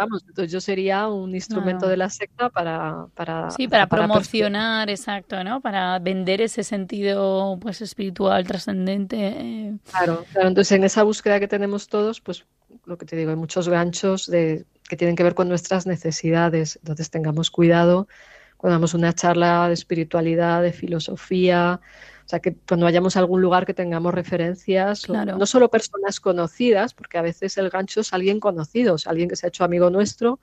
Vamos, 0.00 0.24
entonces 0.26 0.50
yo 0.50 0.60
sería 0.60 1.08
un 1.08 1.34
instrumento 1.34 1.86
de 1.86 1.96
la 1.96 2.08
secta 2.08 2.48
para, 2.48 3.06
para, 3.14 3.50
Sí, 3.50 3.68
para 3.68 3.86
promocionar, 3.86 4.88
exacto, 4.88 5.44
¿no? 5.44 5.60
Para 5.60 5.98
vender 5.98 6.40
ese 6.40 6.64
sentido, 6.64 7.58
pues, 7.60 7.82
espiritual, 7.82 8.46
trascendente. 8.46 9.16
eh, 9.18 9.78
Claro, 9.90 10.24
claro, 10.32 10.48
entonces 10.48 10.72
en 10.72 10.84
esa 10.84 11.02
búsqueda 11.02 11.38
que 11.38 11.48
tenemos 11.48 11.88
todos, 11.88 12.20
pues 12.20 12.46
lo 12.86 12.96
que 12.96 13.04
te 13.04 13.14
digo, 13.16 13.30
hay 13.30 13.36
muchos 13.36 13.68
ganchos 13.68 14.26
de, 14.26 14.64
que 14.88 14.96
tienen 14.96 15.16
que 15.16 15.22
ver 15.22 15.34
con 15.34 15.48
nuestras 15.48 15.86
necesidades. 15.86 16.78
Entonces 16.82 17.10
tengamos 17.10 17.50
cuidado 17.50 18.08
cuando 18.56 18.74
damos 18.76 18.94
una 18.94 19.12
charla 19.12 19.68
de 19.68 19.74
espiritualidad, 19.74 20.62
de 20.62 20.72
filosofía, 20.72 21.80
sea, 22.30 22.38
que 22.40 22.54
cuando 22.68 22.84
vayamos 22.86 23.16
a 23.16 23.18
algún 23.20 23.42
lugar 23.42 23.66
que 23.66 23.74
tengamos 23.74 24.14
referencias, 24.14 25.02
Claro. 25.02 25.36
no 25.36 25.46
solo 25.46 25.68
personas 25.68 26.20
conocidas, 26.20 26.94
porque 26.94 27.18
a 27.18 27.22
veces 27.22 27.58
el 27.58 27.68
gancho 27.70 28.00
es 28.00 28.12
alguien 28.12 28.38
conocido, 28.40 28.94
o 28.94 28.98
sea, 28.98 29.10
alguien 29.10 29.28
que 29.28 29.36
se 29.36 29.46
ha 29.46 29.48
hecho 29.48 29.64
amigo 29.64 29.90
nuestro 29.90 30.38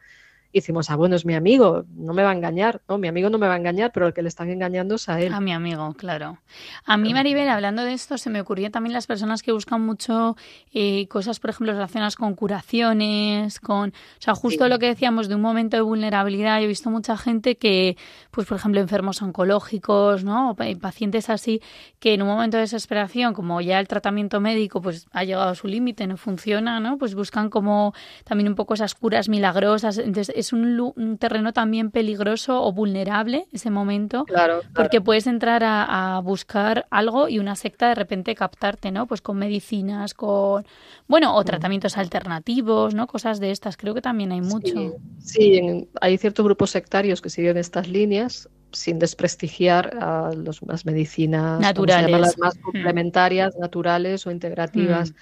y 0.51 0.59
decimos, 0.59 0.89
ah, 0.89 0.95
bueno, 0.95 1.15
es 1.15 1.25
mi 1.25 1.35
amigo, 1.35 1.83
no 1.95 2.13
me 2.13 2.23
va 2.23 2.31
a 2.31 2.33
engañar, 2.33 2.81
no, 2.87 2.97
mi 2.97 3.07
amigo 3.07 3.29
no 3.29 3.37
me 3.37 3.47
va 3.47 3.53
a 3.53 3.57
engañar, 3.57 3.91
pero 3.93 4.07
el 4.07 4.13
que 4.13 4.21
le 4.21 4.29
están 4.29 4.49
engañando 4.49 4.95
es 4.95 5.09
a 5.09 5.19
él. 5.21 5.33
A 5.33 5.39
mi 5.41 5.51
amigo, 5.53 5.93
claro. 5.93 6.39
A 6.85 6.97
mí, 6.97 7.13
Maribel, 7.13 7.49
hablando 7.49 7.83
de 7.83 7.93
esto, 7.93 8.17
se 8.17 8.29
me 8.29 8.39
ocurría 8.41 8.69
también 8.71 8.93
las 8.93 9.07
personas 9.07 9.43
que 9.43 9.51
buscan 9.51 9.81
mucho 9.85 10.35
eh, 10.73 11.07
cosas, 11.09 11.39
por 11.39 11.49
ejemplo, 11.49 11.73
relacionadas 11.73 12.15
con 12.15 12.35
curaciones, 12.35 13.59
con, 13.59 13.89
o 13.89 13.93
sea, 14.21 14.35
justo 14.35 14.63
Sí. 14.65 14.69
lo 14.69 14.79
que 14.79 14.87
decíamos 14.87 15.27
de 15.27 15.35
un 15.35 15.41
momento 15.41 15.77
de 15.77 15.81
vulnerabilidad. 15.81 16.57
Yo 16.59 16.65
he 16.65 16.67
visto 16.67 16.89
mucha 16.89 17.17
gente 17.17 17.57
que, 17.57 17.97
pues, 18.31 18.47
por 18.47 18.57
ejemplo, 18.57 18.79
enfermos 18.81 19.21
oncológicos, 19.21 20.23
¿no? 20.23 20.51
O 20.51 20.55
pa- 20.55 20.65
pacientes 20.79 21.29
así, 21.29 21.61
que 21.99 22.13
en 22.13 22.21
un 22.21 22.27
momento 22.29 22.57
de 22.57 22.61
desesperación, 22.61 23.33
como 23.33 23.59
ya 23.61 23.79
el 23.79 23.87
tratamiento 23.87 24.39
médico, 24.39 24.81
pues, 24.81 25.07
ha 25.11 25.23
llegado 25.23 25.49
a 25.49 25.55
su 25.55 25.67
límite, 25.67 26.07
no 26.07 26.17
funciona, 26.17 26.79
¿no? 26.79 26.97
Pues 26.97 27.15
buscan 27.15 27.49
como 27.49 27.93
también 28.23 28.47
un 28.47 28.55
poco 28.55 28.73
esas 28.75 28.93
curas 28.95 29.29
milagrosas. 29.29 29.97
Entonces, 29.97 30.33
es 30.37 30.53
un, 30.53 30.79
un 30.95 31.17
terreno 31.17 31.53
también 31.53 31.91
peligroso 31.91 32.61
o 32.63 32.71
vulnerable 32.71 33.47
ese 33.51 33.69
momento. 33.69 34.25
Claro, 34.25 34.59
claro. 34.59 34.71
Porque 34.73 35.01
puedes 35.01 35.27
entrar 35.27 35.63
a, 35.63 36.17
a 36.17 36.19
buscar 36.21 36.85
algo 36.91 37.27
y 37.29 37.39
una 37.39 37.55
secta 37.55 37.89
de 37.89 37.95
repente 37.95 38.35
captarte, 38.35 38.91
¿no? 38.91 39.07
Pues 39.07 39.21
con 39.21 39.37
medicinas, 39.37 40.13
con, 40.13 40.65
bueno, 41.07 41.35
o 41.35 41.43
tratamientos 41.43 41.97
alternativos, 41.97 42.93
¿no? 42.93 43.07
Cosas 43.07 43.39
de 43.39 43.51
estas. 43.51 43.77
Creo 43.77 43.93
que 43.93 44.01
también 44.01 44.31
hay 44.31 44.41
mucho. 44.41 44.73
Sí, 44.73 44.91
sí, 45.19 45.55
en- 45.57 45.89
hay 46.01 46.17
ciertos 46.17 46.43
grupos 46.45 46.71
sectarios 46.71 47.21
que 47.21 47.29
siguen 47.29 47.57
estas 47.57 47.87
líneas 47.87 48.49
sin 48.71 48.99
desprestigiar 48.99 49.97
a 50.01 50.31
los, 50.35 50.61
las 50.63 50.85
medicinas, 50.85 51.59
Naturales. 51.61 52.05
llamarlas 52.05 52.37
más 52.37 52.57
Mm. 52.57 52.61
complementarias, 52.61 53.55
naturales 53.57 54.27
o 54.27 54.31
integrativas, 54.31 55.13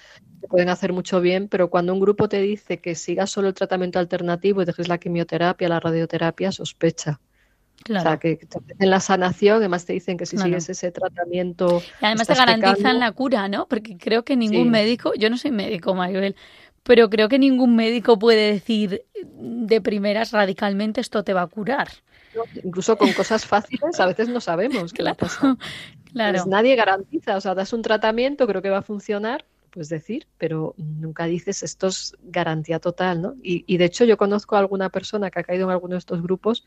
pueden 0.46 0.68
hacer 0.68 0.92
mucho 0.92 1.20
bien, 1.20 1.48
pero 1.48 1.70
cuando 1.70 1.92
un 1.92 2.00
grupo 2.00 2.28
te 2.28 2.40
dice 2.40 2.78
que 2.80 2.94
sigas 2.94 3.30
solo 3.30 3.48
el 3.48 3.54
tratamiento 3.54 3.98
alternativo 3.98 4.62
y 4.62 4.64
dejes 4.64 4.88
la 4.88 4.98
quimioterapia, 4.98 5.68
la 5.68 5.80
radioterapia, 5.80 6.52
sospecha. 6.52 7.20
O 7.20 7.84
Claro. 7.84 8.02
sea, 8.02 8.16
que 8.18 8.38
ofrecen 8.54 8.90
la 8.90 9.00
sanación, 9.00 9.56
además 9.58 9.84
te 9.84 9.92
dicen 9.92 10.16
que 10.16 10.26
si 10.26 10.36
Claro. 10.36 10.48
sigues 10.48 10.68
ese 10.70 10.90
tratamiento 10.90 11.82
Y 12.00 12.04
además 12.06 12.26
te 12.26 12.34
garantizan 12.34 12.76
pecando. 12.76 12.98
la 13.00 13.12
cura, 13.12 13.48
¿no? 13.48 13.66
Porque 13.68 13.96
creo 13.98 14.24
que 14.24 14.36
ningún 14.36 14.64
Sí. 14.64 14.70
médico, 14.70 15.12
yo 15.14 15.28
no 15.30 15.36
soy 15.36 15.50
médico, 15.52 15.94
Maribel, 15.94 16.34
pero 16.82 17.10
creo 17.10 17.28
que 17.28 17.38
ningún 17.38 17.76
médico 17.76 18.18
puede 18.18 18.52
decir 18.52 19.02
de 19.24 19.80
primeras 19.80 20.32
radicalmente 20.32 21.00
esto 21.00 21.22
te 21.22 21.32
va 21.34 21.42
a 21.42 21.46
curar. 21.48 21.88
¿no? 22.34 22.44
Incluso 22.64 22.96
con 22.98 23.12
cosas 23.12 23.44
fáciles 23.46 23.98
a 24.00 24.06
veces 24.06 24.28
no 24.28 24.40
sabemos 24.40 24.92
qué 24.92 25.02
va 25.02 25.10
a 25.10 25.14
Claro. 25.16 25.56
pasar. 25.56 25.56
Claro. 26.12 26.32
Pues 26.32 26.46
nadie 26.46 26.76
garantiza, 26.76 27.36
o 27.36 27.40
sea, 27.40 27.54
das 27.54 27.72
un 27.72 27.82
tratamiento, 27.82 28.46
creo 28.46 28.62
que 28.62 28.70
va 28.70 28.78
a 28.78 28.82
funcionar, 28.82 29.44
pues 29.76 29.90
decir, 29.90 30.26
pero 30.38 30.74
nunca 30.78 31.26
dices 31.26 31.62
esto 31.62 31.88
es 31.88 32.16
garantía 32.22 32.78
total, 32.80 33.20
¿no? 33.20 33.34
Y, 33.42 33.62
y 33.66 33.76
de 33.76 33.84
hecho 33.84 34.06
yo 34.06 34.16
conozco 34.16 34.56
a 34.56 34.60
alguna 34.60 34.88
persona 34.88 35.30
que 35.30 35.40
ha 35.40 35.42
caído 35.42 35.66
en 35.66 35.70
alguno 35.70 35.96
de 35.96 35.98
estos 35.98 36.22
grupos 36.22 36.64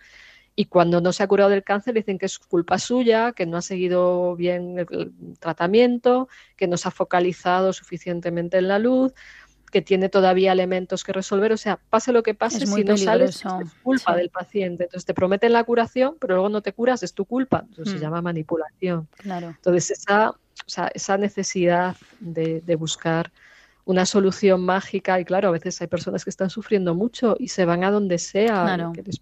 y 0.55 0.65
cuando 0.65 1.01
no 1.01 1.11
se 1.11 1.23
ha 1.23 1.27
curado 1.27 1.49
del 1.49 1.63
cáncer 1.63 1.95
dicen 1.95 2.19
que 2.19 2.27
es 2.27 2.37
culpa 2.37 2.77
suya, 2.77 3.31
que 3.31 3.47
no 3.47 3.57
ha 3.57 3.63
seguido 3.63 4.35
bien 4.35 4.77
el, 4.77 5.11
tratamiento, 5.39 6.29
que 6.55 6.67
no 6.67 6.77
se 6.77 6.87
ha 6.87 6.91
focalizado 6.91 7.73
suficientemente 7.73 8.59
en 8.59 8.67
la 8.67 8.77
luz, 8.77 9.15
que 9.71 9.81
tiene 9.81 10.09
todavía 10.09 10.51
elementos 10.51 11.03
que 11.03 11.13
resolver, 11.13 11.51
o 11.51 11.57
sea, 11.57 11.79
pase 11.89 12.13
lo 12.13 12.21
que 12.21 12.35
pase, 12.35 12.67
si 12.67 12.83
no 12.83 12.95
sales 12.95 13.37
es 13.37 13.73
culpa 13.81 14.13
sí. 14.13 14.19
del 14.19 14.29
paciente. 14.29 14.83
Entonces 14.83 15.05
te 15.05 15.15
prometen 15.15 15.53
la 15.53 15.63
curación, 15.63 16.17
pero 16.19 16.35
luego 16.35 16.49
no 16.49 16.61
te 16.61 16.73
curas, 16.73 17.01
es 17.01 17.15
tu 17.15 17.25
culpa. 17.25 17.65
Entonces 17.67 17.95
Mm. 17.95 17.97
se 17.97 18.03
llama 18.03 18.21
manipulación. 18.21 19.07
Claro. 19.17 19.55
Entonces, 19.55 19.91
esa, 19.91 20.33
o 20.69 20.71
sea, 20.71 20.91
esa 20.93 21.17
necesidad 21.17 21.95
de, 22.19 22.61
de 22.61 22.75
buscar 22.75 23.31
una 23.85 24.05
solución 24.05 24.61
mágica, 24.61 25.19
y 25.19 25.25
claro, 25.25 25.47
a 25.47 25.51
veces 25.51 25.81
hay 25.81 25.87
personas 25.87 26.23
que 26.23 26.29
están 26.29 26.51
sufriendo 26.51 26.93
mucho 26.93 27.35
y 27.39 27.47
se 27.47 27.65
van 27.65 27.83
a 27.83 27.89
donde 27.89 28.19
sea 28.19 28.63
Claro. 28.65 28.91
que 28.93 29.01
les. 29.01 29.19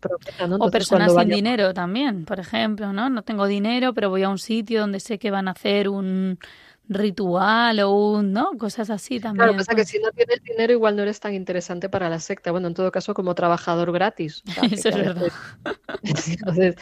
O 0.60 0.70
personas 0.70 1.08
sin 1.12 1.16
vaya- 1.16 1.36
dinero 1.36 1.74
también, 1.74 2.26
por 2.26 2.42
ejemplo, 2.42 2.92
¿no? 2.92 3.10
No 3.10 3.22
tengo 3.22 3.48
dinero, 3.48 3.94
pero 3.94 4.10
voy 4.10 4.24
a 4.24 4.30
un 4.30 4.40
sitio 4.40 4.82
donde 4.82 5.00
sé 5.00 5.20
que 5.20 5.32
van 5.32 5.48
a 5.48 5.52
hacer 5.52 5.88
un 5.88 6.38
ritual 6.90 7.80
o 7.82 7.92
un, 7.92 8.34
¿no? 8.34 8.52
Cosas 8.58 8.90
así 8.90 9.20
Claro, 9.22 9.38
también. 9.38 9.58
pasa 9.58 9.72
que 9.72 9.84
pues. 9.84 9.90
si 9.90 10.00
no 10.00 10.10
tienes 10.12 10.42
dinero 10.44 10.74
igual 10.74 10.96
no 10.98 11.02
eres 11.04 11.20
tan 11.20 11.34
interesante 11.34 11.88
para 11.90 12.10
la 12.10 12.20
secta. 12.20 12.52
Bueno, 12.52 12.68
en 12.68 12.74
todo 12.74 12.92
caso 12.92 13.14
como 13.14 13.36
trabajador 13.36 13.92
gratis. 13.94 14.44
O 14.48 14.52
sea, 14.52 14.64
que- 14.70 14.76
Eso 14.76 14.90
es 14.90 14.96
verdad. 14.96 15.28
veces- 16.04 16.38
Entonces, 16.40 16.76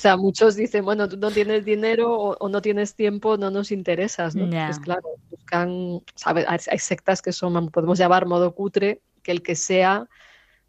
o 0.00 0.02
sea, 0.02 0.16
muchos 0.16 0.56
dicen, 0.56 0.82
bueno, 0.82 1.06
tú 1.10 1.18
no 1.18 1.30
tienes 1.30 1.62
dinero 1.66 2.10
o, 2.10 2.34
o 2.38 2.48
no 2.48 2.62
tienes 2.62 2.94
tiempo, 2.94 3.36
no 3.36 3.50
nos 3.50 3.70
interesas, 3.70 4.34
¿no? 4.34 4.44
Entonces, 4.44 4.78
claro, 4.82 5.02
buscan, 5.30 6.00
sabe, 6.14 6.46
hay, 6.48 6.78
sectas 6.78 7.20
que 7.20 7.32
son, 7.32 7.68
podemos 7.68 7.98
llamar 7.98 8.24
modo 8.24 8.54
cutre, 8.54 9.02
que 9.22 9.30
el 9.30 9.42
que 9.42 9.54
sea, 9.54 10.08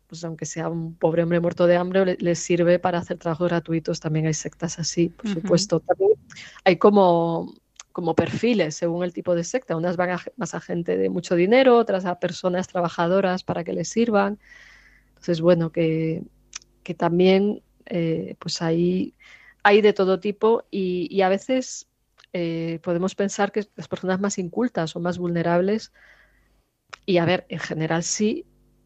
pues 0.08 0.26
aunque 0.26 0.46
sea 0.46 0.68
un 0.68 0.96
pobre 0.98 1.24
hombre 1.24 1.40
muerto 1.40 1.66
de 1.66 1.78
hambre, 1.78 2.06
le- 2.06 2.18
les 2.20 2.40
sirve 2.40 2.78
para 2.78 3.00
hacer 3.00 3.20
trabajos 3.20 3.48
gratuitos. 3.48 4.02
También 4.02 4.28
hay 4.28 4.34
sectas 4.34 4.80
así, 4.80 5.08
por 5.08 5.30
supuesto. 5.30 5.80
También 5.80 6.12
hay 6.66 6.76
como, 6.76 7.54
como 7.94 8.14
perfiles 8.16 8.76
según 8.76 9.06
el 9.06 9.14
tipo 9.14 9.34
de 9.34 9.46
secta. 9.46 9.78
Unas 9.78 9.96
van 9.96 10.10
a, 10.10 10.20
más 10.36 10.54
a 10.56 10.60
gente 10.60 10.98
de 10.98 11.10
mucho 11.10 11.36
dinero, 11.36 11.78
otras 11.78 12.04
a 12.04 12.20
personas 12.20 12.68
trabajadoras 12.68 13.46
para 13.46 13.64
que 13.64 13.72
les 13.72 13.88
sirvan. 13.88 14.40
Entonces, 15.12 15.40
bueno, 15.40 15.72
que, 15.72 16.24
que 16.84 16.94
también 16.96 17.64
eh, 17.86 18.36
pues 18.40 18.62
ahí 18.62 19.16
hay 19.64 19.82
de 19.82 19.94
todo 19.94 20.20
tipo 20.20 20.66
y, 20.72 21.22
a 21.22 21.30
veces 21.30 21.88
eh, 22.34 22.80
podemos 22.84 23.16
pensar 23.16 23.52
que 23.52 23.68
las 23.76 23.88
personas 23.88 24.20
más 24.20 24.38
incultas 24.38 24.96
o 24.96 25.00
más 25.00 25.18
vulnerables, 25.18 25.92
y 27.06 27.18
a 27.18 27.26
ver, 27.26 27.46
en 27.50 27.60
general 27.60 28.04
sí, 28.04 28.46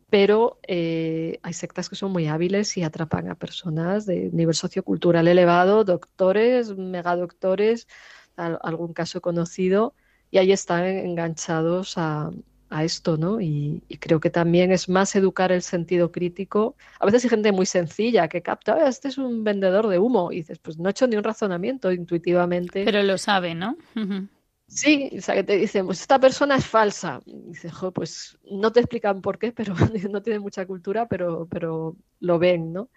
pero 0.10 0.60
eh, 0.68 1.40
hay 1.44 1.54
sectas 1.54 1.90
que 1.90 1.96
son 1.96 2.12
muy 2.12 2.28
hábiles 2.28 2.78
y 2.78 2.84
atrapan 2.84 3.30
a 3.30 3.36
personas 3.36 4.06
de 4.06 4.30
nivel 4.32 4.56
sociocultural 4.56 5.28
elevado, 5.28 5.84
doctores, 5.84 6.76
megadoctores, 6.78 7.88
algún 8.36 8.94
caso 8.94 9.22
conocido, 9.22 9.96
y 10.32 10.38
ahí 10.38 10.52
están 10.52 10.86
enganchados 10.86 11.98
a, 11.98 12.32
a 12.70 12.84
esto, 12.84 13.18
¿no? 13.18 13.40
Y, 13.42 13.84
creo 14.00 14.20
que 14.20 14.30
también 14.30 14.72
es 14.72 14.90
más 14.90 15.16
educar 15.16 15.52
el 15.52 15.62
sentido 15.62 16.12
crítico. 16.12 16.76
A 17.00 17.06
veces 17.06 17.24
hay 17.24 17.30
gente 17.30 17.52
muy 17.52 17.66
sencilla 17.66 18.28
que 18.28 18.42
capta, 18.42 18.88
este 18.88 19.08
es 19.08 19.18
un 19.18 19.44
vendedor 19.44 19.88
de 19.88 20.00
humo, 20.00 20.32
y 20.32 20.38
dices, 20.38 20.60
pues 20.60 20.78
no 20.78 20.90
he 20.90 20.92
hecho 20.92 21.08
ni 21.08 21.16
un 21.16 21.24
razonamiento 21.24 21.92
intuitivamente. 21.92 22.84
Pero 22.84 23.04
lo 23.04 23.18
sabe, 23.18 23.56
¿no? 23.56 23.78
Sí, 24.68 25.12
o 25.18 25.22
sea, 25.22 25.36
que 25.36 25.44
te 25.44 25.58
dicen, 25.58 25.86
pues 25.86 26.02
esta 26.02 26.20
persona 26.20 26.58
es 26.58 26.66
falsa. 26.66 27.22
Y 27.26 27.50
dices, 27.50 27.72
pues 27.94 28.38
no 28.52 28.72
te 28.72 28.80
explican 28.80 29.22
por 29.22 29.38
qué, 29.38 29.52
pero 29.52 29.76
no 30.12 30.22
tiene 30.22 30.40
mucha 30.40 30.66
cultura, 30.66 31.08
pero, 31.08 31.48
pero 31.50 31.96
lo 32.20 32.40
ven, 32.40 32.74
¿no? 32.74 32.90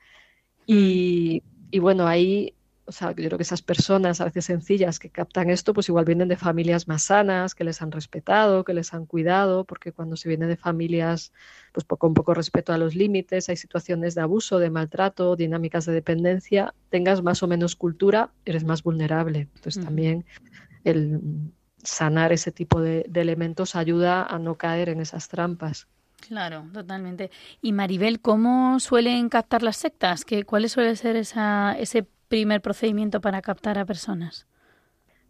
Y, 0.66 1.42
y 1.70 1.78
bueno, 1.78 2.06
ahí 2.06 2.54
o 2.88 2.92
sea, 2.92 3.08
yo 3.08 3.26
creo 3.26 3.36
que 3.36 3.42
esas 3.42 3.60
personas 3.60 4.22
a 4.22 4.24
veces 4.24 4.46
sencillas 4.46 4.98
que 4.98 5.10
captan 5.10 5.50
esto, 5.50 5.74
pues 5.74 5.90
igual 5.90 6.06
vienen 6.06 6.26
de 6.26 6.38
familias 6.38 6.88
más 6.88 7.02
sanas, 7.02 7.54
que 7.54 7.62
les 7.62 7.82
han 7.82 7.92
respetado, 7.92 8.64
que 8.64 8.72
les 8.72 8.94
han 8.94 9.04
cuidado, 9.04 9.64
porque 9.64 9.92
cuando 9.92 10.16
se 10.16 10.26
viene 10.26 10.46
de 10.46 10.56
familias 10.56 11.34
pues 11.72 11.84
con 11.84 12.14
poco 12.14 12.32
respeto 12.32 12.72
a 12.72 12.78
los 12.78 12.94
límites, 12.94 13.50
hay 13.50 13.56
situaciones 13.56 14.14
de 14.14 14.22
abuso, 14.22 14.58
de 14.58 14.70
maltrato, 14.70 15.36
dinámicas 15.36 15.84
de 15.84 15.92
dependencia, 15.92 16.74
tengas 16.88 17.22
más 17.22 17.42
o 17.42 17.46
menos 17.46 17.76
cultura, 17.76 18.32
eres 18.46 18.64
más 18.64 18.82
vulnerable. 18.82 19.48
Entonces 19.54 19.84
también 19.84 20.24
el 20.84 21.20
sanar 21.82 22.32
ese 22.32 22.52
tipo 22.52 22.80
de, 22.80 23.10
elementos 23.14 23.76
ayuda 23.76 24.24
a 24.24 24.38
no 24.38 24.54
caer 24.54 24.88
en 24.88 25.00
esas 25.02 25.28
trampas. 25.28 25.88
Claro, 26.26 26.64
totalmente. 26.72 27.30
Y 27.60 27.72
Maribel, 27.72 28.20
¿cómo 28.20 28.80
suelen 28.80 29.28
captar 29.28 29.62
las 29.62 29.76
sectas? 29.76 30.24
¿Qué, 30.24 30.44
¿Cuál 30.44 30.68
suele 30.70 30.96
ser 30.96 31.16
esa, 31.16 31.78
ese 31.78 32.08
primer 32.28 32.60
procedimiento 32.60 33.20
para 33.20 33.42
captar 33.42 33.78
a 33.78 33.86
personas? 33.86 34.46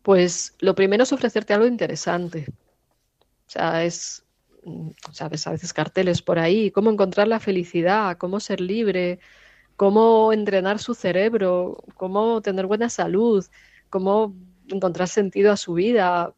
Pues 0.03 0.55
lo 0.61 0.75
primero 0.75 1.03
es 1.03 1.13
ofrecerte 1.13 1.55
algo 1.55 1.67
interesante. 1.67 2.47
O 3.47 3.51
sea, 3.51 3.85
es, 3.85 4.25
sabes, 5.13 5.47
a 5.47 5.53
veces 5.53 5.73
carteles 5.73 6.23
por 6.23 6.39
ahí, 6.39 6.71
cómo 6.71 6.91
encontrar 6.91 7.29
la 7.29 7.41
felicidad, 7.41 8.19
cómo 8.19 8.41
ser 8.41 8.61
libre, 8.61 9.21
cómo 9.77 10.33
entrenar 10.33 10.79
su 10.79 10.95
cerebro, 10.95 11.83
cómo 11.97 12.43
tener 12.43 12.67
buena 12.67 12.91
salud, 12.91 13.47
cómo 13.91 14.35
encontrar 14.69 15.09
sentido 15.09 15.53
a 15.53 15.57
su 15.57 15.75
vida. 15.75 16.35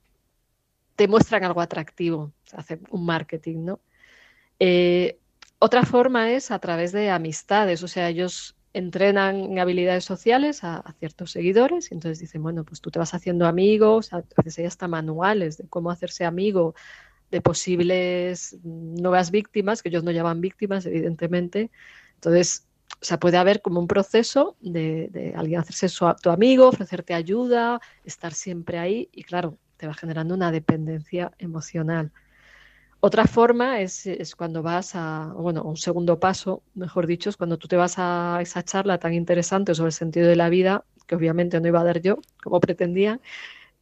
Te 0.97 1.09
muestran 1.09 1.45
algo 1.45 1.61
atractivo, 1.61 2.33
se 2.45 2.57
hace 2.57 2.81
un 2.91 3.07
marketing, 3.07 3.65
¿no? 3.65 3.81
Eh, 4.59 5.19
otra 5.59 5.85
forma 5.85 6.31
es 6.33 6.51
a 6.51 6.59
través 6.59 6.93
de 6.93 7.11
amistades, 7.11 7.83
o 7.83 7.89
sea, 7.89 8.09
ellos 8.09 8.57
entrenan 8.73 9.37
en 9.37 9.59
habilidades 9.59 10.05
sociales 10.05 10.63
a, 10.63 10.95
ciertos 10.99 11.33
seguidores 11.33 11.91
y 11.91 11.95
entonces 11.95 12.21
dicen, 12.21 12.43
bueno, 12.43 12.65
pues 12.65 12.81
tú 12.81 12.91
te 12.91 12.99
vas 12.99 13.15
haciendo 13.15 13.47
amigos, 13.47 14.13
a 14.13 14.23
veces 14.37 14.59
hay 14.59 14.67
hasta 14.67 14.89
manuales 14.89 15.57
de 15.59 15.69
cómo 15.69 15.91
hacerse 15.91 16.25
amigo 16.25 16.75
de 17.31 17.41
posibles 17.41 18.57
nuevas 18.63 19.31
víctimas, 19.31 19.83
que 19.83 19.89
ellos 19.89 20.05
no 20.05 20.11
llaman 20.11 20.41
víctimas, 20.41 20.87
evidentemente. 20.87 21.71
Entonces, 22.15 22.67
o 23.01 23.05
sea, 23.05 23.21
puede 23.21 23.37
haber 23.37 23.63
como 23.63 23.81
un 23.81 23.87
proceso 23.87 24.57
de, 24.61 25.09
de 25.13 25.33
alguien 25.37 25.61
hacerse 25.61 25.89
su, 25.89 26.13
tu 26.21 26.31
amigo, 26.31 26.69
ofrecerte 26.69 27.15
ayuda, 27.15 27.81
estar 28.05 28.35
siempre 28.35 28.79
ahí 28.79 29.09
y 29.13 29.23
claro, 29.23 29.59
te 29.77 29.87
va 29.87 29.95
generando 29.95 30.35
una 30.35 30.53
dependencia 30.53 31.33
emocional. 31.39 32.13
Otra 33.03 33.27
forma 33.27 33.81
es, 33.81 34.07
cuando 34.37 34.63
vas 34.63 34.95
a, 34.95 35.33
bueno, 35.35 35.63
un 35.63 35.79
segundo 35.79 36.21
paso, 36.21 36.63
mejor 36.75 37.07
dicho, 37.07 37.31
es 37.31 37.37
cuando 37.39 37.57
tú 37.57 37.67
te 37.67 37.77
vas 37.77 37.95
a 37.97 38.39
esa 38.43 38.63
charla 38.63 38.99
tan 38.99 39.15
interesante 39.15 39.75
sobre 39.75 39.89
el 39.89 39.95
sentido 39.95 40.29
de 40.29 40.37
la 40.37 40.51
vida, 40.51 40.85
que 41.07 41.15
obviamente 41.15 41.59
no 41.61 41.69
iba 41.69 41.81
a 41.81 41.85
dar 41.85 42.03
yo, 42.03 42.19
como 42.43 42.61
pretendía, 42.61 43.19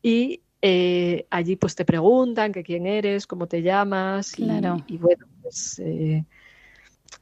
y 0.00 0.42
eh, 0.62 1.26
allí 1.30 1.56
pues 1.56 1.74
te 1.74 1.84
preguntan 1.84 2.52
que 2.52 2.62
quién 2.62 2.86
eres, 2.86 3.26
cómo 3.26 3.48
te 3.48 3.60
llamas, 3.62 4.38
y, 4.38 4.98
bueno, 4.98 5.26
pues 5.42 5.80
eh, 5.84 6.24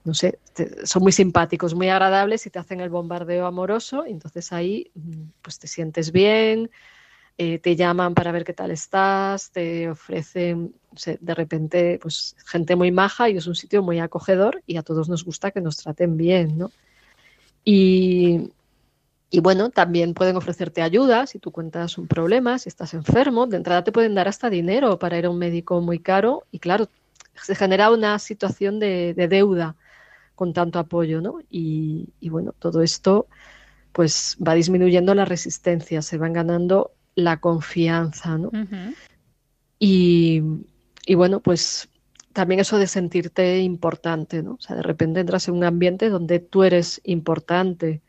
no 0.05 0.13
sé, 0.13 0.39
son 0.85 1.03
muy 1.03 1.13
simpáticos, 1.13 1.75
muy 1.75 1.89
agradables 1.89 2.45
y 2.47 2.51
te 2.51 2.59
hacen 2.59 2.81
el 2.81 2.91
bombardeo 2.91 3.47
amoroso, 3.47 4.07
y 4.07 4.11
entonces 4.11 4.53
ahí 4.53 4.91
mm, 4.95 5.23
pues 5.41 5.59
te 5.59 5.67
sientes 5.67 6.13
bien, 6.13 6.71
eh, 7.39 7.59
te 7.59 7.76
llaman 7.76 8.14
para 8.14 8.32
ver 8.32 8.45
qué 8.45 8.55
tal 8.55 8.70
estás, 8.70 9.51
te 9.51 9.91
ofrecen 9.91 10.74
de 11.20 11.34
repente 11.34 11.99
pues 12.01 12.34
gente 12.47 12.76
muy 12.76 12.91
maja 12.91 13.28
y 13.28 13.37
es 13.37 13.47
un 13.47 13.55
sitio 13.55 13.82
muy 13.82 13.99
acogedor 13.99 14.62
y 14.66 14.78
a 14.78 14.82
todos 14.82 15.11
nos 15.11 15.24
gusta 15.24 15.51
que 15.51 15.61
nos 15.61 15.76
traten 15.76 16.16
bien, 16.16 16.57
¿no? 16.57 16.70
Y, 17.62 18.53
y 19.30 19.41
bueno, 19.41 19.70
también 19.70 20.14
pueden 20.14 20.37
ofrecerte 20.37 20.80
ayuda 20.80 21.26
si 21.26 21.39
tú 21.39 21.51
cuentas 21.51 21.99
un 21.99 22.07
problema, 22.07 22.59
si 22.59 22.70
estás 22.70 22.95
enfermo, 22.95 23.47
de 23.47 23.59
entrada 23.59 23.84
te 23.84 23.93
pueden 23.93 24.14
dar 24.14 24.28
hasta 24.28 24.49
dinero 24.49 24.99
para 24.99 25.18
ir 25.18 25.26
a 25.26 25.30
un 25.30 25.39
médico 25.39 25.80
muy 25.82 25.99
caro 25.99 26.45
y 26.51 26.59
claro, 26.59 26.89
se 27.34 27.55
genera 27.55 27.91
una 27.91 28.18
situación 28.18 28.78
de, 28.78 29.12
deuda 29.28 29.76
con 30.34 30.55
tanto 30.55 30.78
apoyo, 30.78 31.20
¿no? 31.20 31.41
Y, 31.51 32.09
y, 32.20 32.30
bueno, 32.30 32.55
todo 32.59 32.82
esto 32.82 33.26
pues 33.93 34.37
va 34.47 34.55
disminuyendo 34.55 35.14
la 35.14 35.24
resistencia, 35.24 36.03
se 36.03 36.18
van 36.18 36.34
ganando 36.34 36.93
la 37.17 37.39
confianza, 37.39 38.39
¿no? 38.39 38.53
y, 39.79 40.43
bueno, 41.14 41.41
pues 41.41 41.89
también 42.33 42.61
eso 42.61 42.79
de 42.79 42.87
sentirte 42.87 43.61
importante, 43.61 44.43
¿no? 44.43 44.53
O 44.53 44.61
sea, 44.61 44.77
de 44.77 44.83
repente 44.83 45.21
entras 45.21 45.49
en 45.49 45.55
un 45.55 45.64
ambiente 45.64 46.11
donde 46.11 46.39
tú 46.39 46.62
eres 46.62 47.01
importante. 47.05 48.03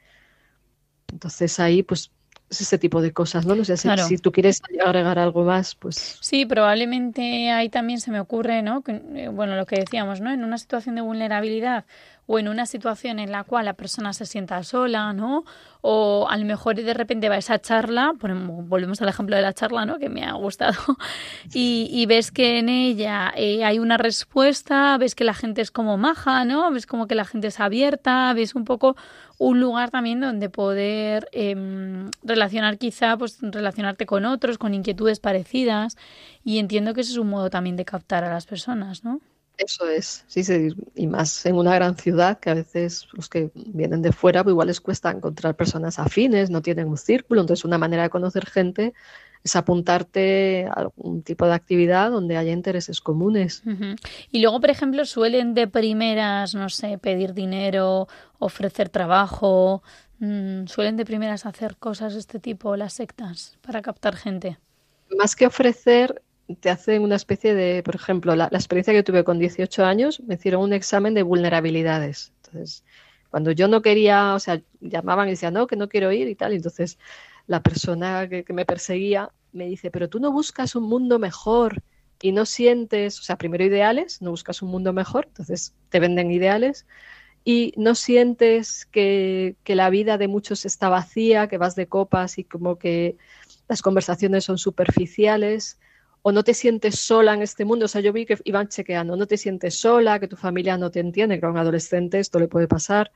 Entonces 1.11 1.59
ahí, 1.59 1.81
pues, 1.81 2.11
es 2.49 2.61
ese 2.61 2.77
tipo 2.77 3.01
de 3.01 3.11
cosas, 3.11 3.45
¿no? 3.45 3.55
no 3.55 3.65
sé, 3.65 3.75
si, 3.75 3.89
si, 4.07 4.17
tú 4.17 4.31
quieres 4.31 4.61
agregar 4.85 5.19
algo 5.19 5.43
más, 5.43 5.75
pues... 5.75 6.17
Sí, 6.21 6.45
probablemente 6.45 7.51
ahí 7.51 7.69
también 7.69 7.99
se 7.99 8.11
me 8.11 8.19
ocurre, 8.19 8.61
¿no? 8.61 8.83
Que, 8.83 9.01
eh, 9.15 9.27
bueno, 9.27 9.55
lo 9.55 9.65
que 9.65 9.77
decíamos, 9.77 10.21
¿no? 10.21 10.31
En 10.31 10.43
una 10.43 10.57
situación 10.57 10.95
de 10.95 11.01
vulnerabilidad 11.01 11.85
o 12.27 12.37
en 12.39 12.49
una 12.49 12.65
situación 12.65 13.19
en 13.19 13.31
la 13.31 13.45
cual 13.45 13.65
la 13.65 13.73
persona 13.73 14.13
se 14.13 14.25
sienta 14.25 14.61
sola, 14.63 15.13
¿no? 15.13 15.45
O 15.81 16.27
a 16.29 16.37
lo 16.37 16.45
mejor 16.45 16.75
de 16.75 16.93
repente 16.93 17.29
va 17.29 17.35
a 17.35 17.37
esa 17.37 17.59
charla, 17.59 18.13
volvemos 18.19 19.01
al 19.01 19.07
ejemplo 19.07 19.35
de 19.35 19.41
la 19.41 19.53
charla, 19.53 19.85
¿no? 19.85 19.97
Que 19.97 20.09
me 20.09 20.25
ha 20.25 20.33
gustado, 20.33 20.77
y, 21.53 22.05
ves 22.05 22.31
que 22.31 22.59
en 22.59 22.67
ella 22.67 23.31
eh, 23.35 23.63
hay 23.63 23.79
una 23.79 23.97
respuesta, 23.97 24.97
ves 24.97 25.15
que 25.15 25.23
la 25.23 25.33
gente 25.33 25.61
es 25.61 25.71
como 25.71 25.97
maja, 25.97 26.43
¿no? 26.43 26.69
Ves 26.71 26.85
como 26.85 27.07
que 27.07 27.15
la 27.15 27.25
gente 27.25 27.47
es 27.47 27.59
abierta, 27.61 28.33
ves 28.33 28.55
un 28.55 28.65
poco 28.65 28.97
un 29.37 29.59
lugar 29.61 29.89
también 29.91 30.19
donde 30.19 30.49
poder 30.49 31.29
em, 31.31 32.09
relacionar 32.23 32.77
quizá, 32.77 33.17
pues 33.17 33.37
relacionarte 33.41 34.05
con 34.05 34.25
otros, 34.25 34.57
con 34.57 34.73
inquietudes 34.73 35.19
parecidas, 35.19 35.95
y 36.43 36.59
entiendo 36.59 36.93
que 36.93 37.01
ese 37.01 37.11
es 37.11 37.17
un 37.17 37.29
modo 37.29 37.49
también 37.49 37.77
de 37.77 37.85
captar 37.85 38.25
a 38.25 38.29
las 38.29 38.45
personas, 38.45 39.03
¿no? 39.05 39.21
Eso 39.57 39.89
es, 39.89 40.23
sí, 40.27 40.43
sí, 40.43 40.69
y 40.93 41.07
más 41.07 41.45
en 41.47 41.55
una 41.55 41.73
gran 41.73 41.97
ciudad 41.97 42.39
que 42.39 42.51
a 42.51 42.53
veces 42.53 43.07
los 43.13 43.27
que 43.27 43.49
vienen 43.55 44.03
de 44.03 44.11
fuera, 44.11 44.43
pues 44.43 44.53
igual 44.53 44.67
les 44.67 44.79
cuesta 44.79 45.09
encontrar 45.09 45.55
personas 45.55 45.97
afines, 45.97 46.51
no 46.51 46.61
tienen 46.61 46.87
un 46.87 46.97
círculo, 46.97 47.41
entonces 47.41 47.65
una 47.65 47.79
manera 47.79 48.03
de 48.03 48.09
conocer 48.09 48.45
gente 48.45 48.93
es 49.43 49.55
apuntarte 49.55 50.67
a 50.67 50.73
algún 50.73 51.23
tipo 51.23 51.45
de 51.45 51.53
actividad 51.53 52.11
donde 52.11 52.37
haya 52.37 52.51
intereses 52.51 53.01
comunes. 53.01 53.63
Y 54.31 54.41
luego, 54.41 54.59
por 54.59 54.69
ejemplo, 54.69 55.05
suelen 55.05 55.53
de 55.53 55.67
primeras, 55.67 56.53
no 56.53 56.69
sé, 56.69 56.97
pedir 56.97 57.33
dinero, 57.33 58.07
ofrecer 58.39 58.89
trabajo, 58.89 59.81
mm, 60.19 60.67
suelen 60.67 60.97
de 60.97 61.05
primeras 61.05 61.45
hacer 61.45 61.77
cosas 61.77 62.13
de 62.13 62.19
este 62.19 62.39
tipo 62.39 62.75
las 62.75 62.93
sectas 62.93 63.57
para 63.61 63.81
captar 63.81 64.15
gente. 64.15 64.59
Más 65.17 65.35
que 65.35 65.47
ofrecer, 65.47 66.21
te 66.55 66.69
hacen 66.69 67.01
una 67.01 67.15
especie 67.15 67.53
de, 67.53 67.83
por 67.83 67.95
ejemplo, 67.95 68.35
la, 68.35 68.45
experiencia 68.45 68.93
que 68.93 69.03
tuve 69.03 69.23
con 69.23 69.37
18 69.37 69.85
años, 69.85 70.21
me 70.21 70.35
hicieron 70.35 70.61
un 70.63 70.73
examen 70.73 71.13
de 71.13 71.23
vulnerabilidades. 71.23 72.31
Entonces, 72.37 72.83
cuando 73.29 73.51
yo 73.51 73.67
no 73.67 73.81
quería, 73.81 74.33
o 74.33 74.39
sea, 74.39 74.61
llamaban 74.79 75.27
y 75.27 75.31
decían, 75.31 75.53
no, 75.53 75.67
que 75.67 75.75
no 75.75 75.89
quiero 75.89 76.11
ir 76.11 76.29
y 76.29 76.35
tal, 76.35 76.53
entonces 76.53 76.97
la 77.47 77.61
persona 77.61 78.27
que, 78.29 78.45
me 78.53 78.65
perseguía 78.65 79.31
me 79.51 79.67
dice, 79.67 79.91
pero 79.91 80.09
tú 80.09 80.19
no 80.19 80.31
buscas 80.31 80.75
un 80.75 80.83
mundo 80.83 81.19
mejor 81.19 81.83
y 82.21 82.31
no 82.31 82.45
sientes, 82.45 83.19
o 83.19 83.23
sea, 83.23 83.37
primero 83.37 83.65
ideales, 83.65 84.21
no 84.21 84.31
buscas 84.31 84.61
un 84.61 84.69
mundo 84.69 84.93
mejor, 84.93 85.25
entonces 85.27 85.73
te 85.89 85.99
venden 85.99 86.31
ideales 86.31 86.85
y 87.43 87.73
no 87.77 87.95
sientes 87.95 88.85
que, 88.85 89.55
que 89.63 89.75
la 89.75 89.89
vida 89.89 90.17
de 90.17 90.27
muchos 90.27 90.65
está 90.65 90.89
vacía, 90.89 91.47
que 91.47 91.57
vas 91.57 91.75
de 91.75 91.87
copas 91.87 92.37
y 92.37 92.43
como 92.43 92.77
que 92.77 93.17
las 93.67 93.81
conversaciones 93.81 94.45
son 94.45 94.57
superficiales 94.57 95.77
o 96.21 96.31
no 96.31 96.43
te 96.43 96.53
sientes 96.53 96.99
sola 96.99 97.33
en 97.33 97.41
este 97.41 97.65
mundo. 97.65 97.85
O 97.85 97.87
sea, 97.87 98.01
yo 98.01 98.13
vi 98.13 98.25
que 98.25 98.37
iban 98.43 98.67
chequeando, 98.67 99.15
no 99.15 99.27
te 99.27 99.37
sientes 99.37 99.79
sola, 99.79 100.19
que 100.19 100.27
tu 100.27 100.35
familia 100.35 100.77
no 100.77 100.91
te 100.91 100.99
entiende, 100.99 101.39
que 101.39 101.45
a 101.45 101.49
un 101.49 101.57
adolescente 101.57 102.19
esto 102.19 102.39
le 102.39 102.47
puede 102.47 102.67
pasar. 102.67 103.11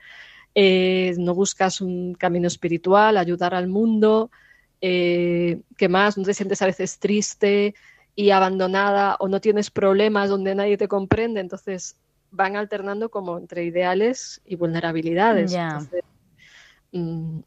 eh, 0.56 1.14
no 1.18 1.34
buscas 1.34 1.82
un 1.82 2.14
camino 2.16 2.47
espiritual, 2.47 3.18
ayudar 3.18 3.54
al 3.54 3.68
mundo, 3.68 4.32
eh, 4.82 5.62
¿qué 5.78 5.88
más? 5.89 6.18
No 6.18 6.24
te 6.26 6.34
sientes 6.34 6.62
a 6.62 6.66
veces 6.66 6.99
triste 6.99 7.74
y 8.16 8.32
abandonada 8.32 9.16
o 9.20 9.28
no 9.28 9.39
tienes 9.39 9.72
problemas 9.72 10.30
donde 10.30 10.56
nadie 10.56 10.78
te 10.78 10.88
comprende, 10.88 11.39
entonces 11.39 11.95
van 12.32 12.56
alternando 12.56 13.10
como 13.10 13.38
entre 13.38 13.64
ideales 13.64 14.41
y 14.45 14.56
vulnerabilidades. 14.56 15.54
Entonces, 15.54 16.04
mm, 16.91 17.39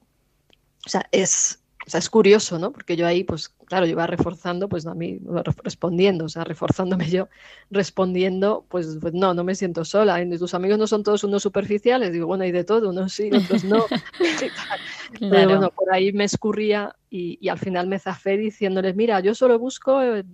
o 0.86 0.88
sea, 0.88 1.06
es, 1.10 1.60
o 1.86 1.90
sea, 1.90 1.98
es 1.98 2.08
curioso, 2.08 2.58
¿no? 2.58 2.72
Porque 2.72 2.96
yo 2.96 3.06
ahí, 3.06 3.24
pues, 3.24 3.50
claro, 3.66 3.84
yo 3.84 3.92
iba 3.92 4.06
reforzando, 4.06 4.68
pues 4.68 4.86
a 4.86 4.94
mí, 4.94 5.20
respondiendo, 5.62 6.24
o 6.24 6.28
sea, 6.28 6.42
reforzándome 6.44 7.10
yo, 7.10 7.28
respondiendo, 7.70 8.64
pues, 8.68 8.98
pues 9.00 9.12
no, 9.12 9.34
no 9.34 9.44
me 9.44 9.54
siento 9.54 9.84
sola. 9.84 10.22
Y 10.22 10.38
tus 10.38 10.54
amigos 10.54 10.78
no 10.78 10.86
son 10.86 11.02
todos 11.02 11.24
unos 11.24 11.42
superficiales. 11.42 12.12
Digo, 12.12 12.26
bueno, 12.26 12.44
hay 12.44 12.52
de 12.52 12.64
todo, 12.64 12.88
unos 12.88 13.12
sí, 13.12 13.30
otros 13.32 13.64
no. 13.64 13.84
Pero 15.20 15.48
bueno, 15.48 15.70
por 15.70 15.92
ahí 15.92 16.12
me 16.12 16.24
escurría 16.24 16.96
y, 17.10 17.38
y, 17.40 17.48
al 17.48 17.58
final 17.58 17.86
me 17.86 17.98
zafé 17.98 18.38
diciéndoles, 18.38 18.96
mira, 18.96 19.20
yo 19.20 19.34
solo 19.34 19.58
busco 19.58 20.00
el, 20.00 20.24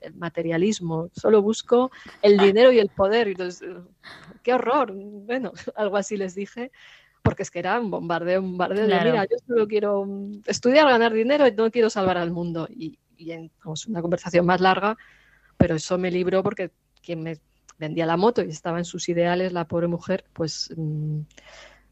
el 0.00 0.14
materialismo, 0.14 1.10
solo 1.12 1.42
busco 1.42 1.90
el 2.22 2.36
dinero 2.38 2.70
y 2.70 2.78
el 2.78 2.88
poder. 2.88 3.26
Y 3.26 3.32
entonces, 3.32 3.68
qué 4.44 4.54
horror. 4.54 4.92
Bueno, 4.94 5.52
algo 5.74 5.96
así 5.96 6.16
les 6.16 6.36
dije 6.36 6.70
porque 7.22 7.42
es 7.42 7.50
que 7.50 7.58
era 7.58 7.80
un 7.80 7.90
bombardeo, 7.90 8.40
un 8.40 8.50
bombardeo 8.50 8.86
de, 8.86 8.94
mira, 9.04 9.24
yo 9.24 9.36
solo 9.46 9.66
quiero 9.66 10.04
mm, 10.04 10.42
estudiar, 10.46 10.88
ganar 10.88 11.12
dinero 11.12 11.46
y 11.46 11.52
no 11.52 11.70
quiero 11.70 11.90
salvar 11.90 12.18
al 12.18 12.30
mundo. 12.30 12.68
Y, 12.70 12.98
y 13.16 13.32
en 13.32 13.50
una 13.88 14.00
conversación 14.00 14.46
más 14.46 14.60
larga, 14.60 14.96
pero 15.56 15.74
eso 15.74 15.98
me 15.98 16.10
libró 16.10 16.42
porque 16.42 16.70
quien 17.02 17.22
me 17.22 17.38
vendía 17.78 18.06
la 18.06 18.16
moto 18.16 18.42
y 18.42 18.48
estaba 18.48 18.78
en 18.78 18.84
sus 18.84 19.08
ideales, 19.08 19.52
la 19.52 19.66
pobre 19.66 19.88
mujer, 19.88 20.24
pues, 20.32 20.72
mm, 20.76 21.20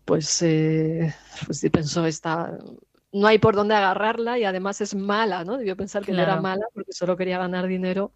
pues, 0.05 0.43
eh, 0.43 1.15
pues 1.47 1.67
pensó, 1.73 2.07
está, 2.07 2.57
no 3.13 3.27
hay 3.27 3.39
por 3.39 3.55
dónde 3.55 3.75
agarrarla 3.75 4.39
y 4.39 4.45
además 4.45 4.81
es 4.81 4.95
mala, 4.95 5.45
¿no? 5.45 5.57
Debió 5.59 5.77
pensar 5.77 6.05
que 6.05 6.13
no 6.13 6.23
era 6.23 6.41
mala 6.41 6.67
porque 6.75 6.93
solo 6.93 7.17
quería 7.17 7.39
ganar 7.39 7.67
dinero. 7.67 8.13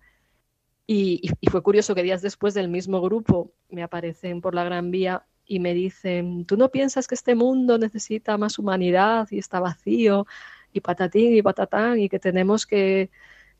Y, 0.86 1.20
y, 1.22 1.30
y, 1.40 1.50
fue 1.50 1.62
curioso 1.62 1.94
que 1.94 2.02
días 2.02 2.20
después 2.20 2.52
del 2.52 2.68
mismo 2.68 3.00
grupo 3.00 3.52
me 3.68 3.84
aparecen 3.84 4.40
por 4.40 4.56
la 4.56 4.64
Gran 4.64 4.90
Vía 4.90 5.24
y 5.50 5.58
me 5.58 5.74
dicen, 5.74 6.44
¿tú 6.44 6.56
no 6.56 6.68
piensas 6.68 7.08
que 7.08 7.16
este 7.16 7.34
mundo 7.34 7.76
necesita 7.76 8.38
más 8.38 8.56
humanidad 8.60 9.26
y 9.32 9.40
está 9.40 9.58
vacío 9.58 10.28
y 10.72 10.78
patatín 10.78 11.34
y 11.34 11.42
patatán 11.42 11.98
y 11.98 12.08
que 12.08 12.20
tenemos 12.20 12.66
que, 12.66 13.10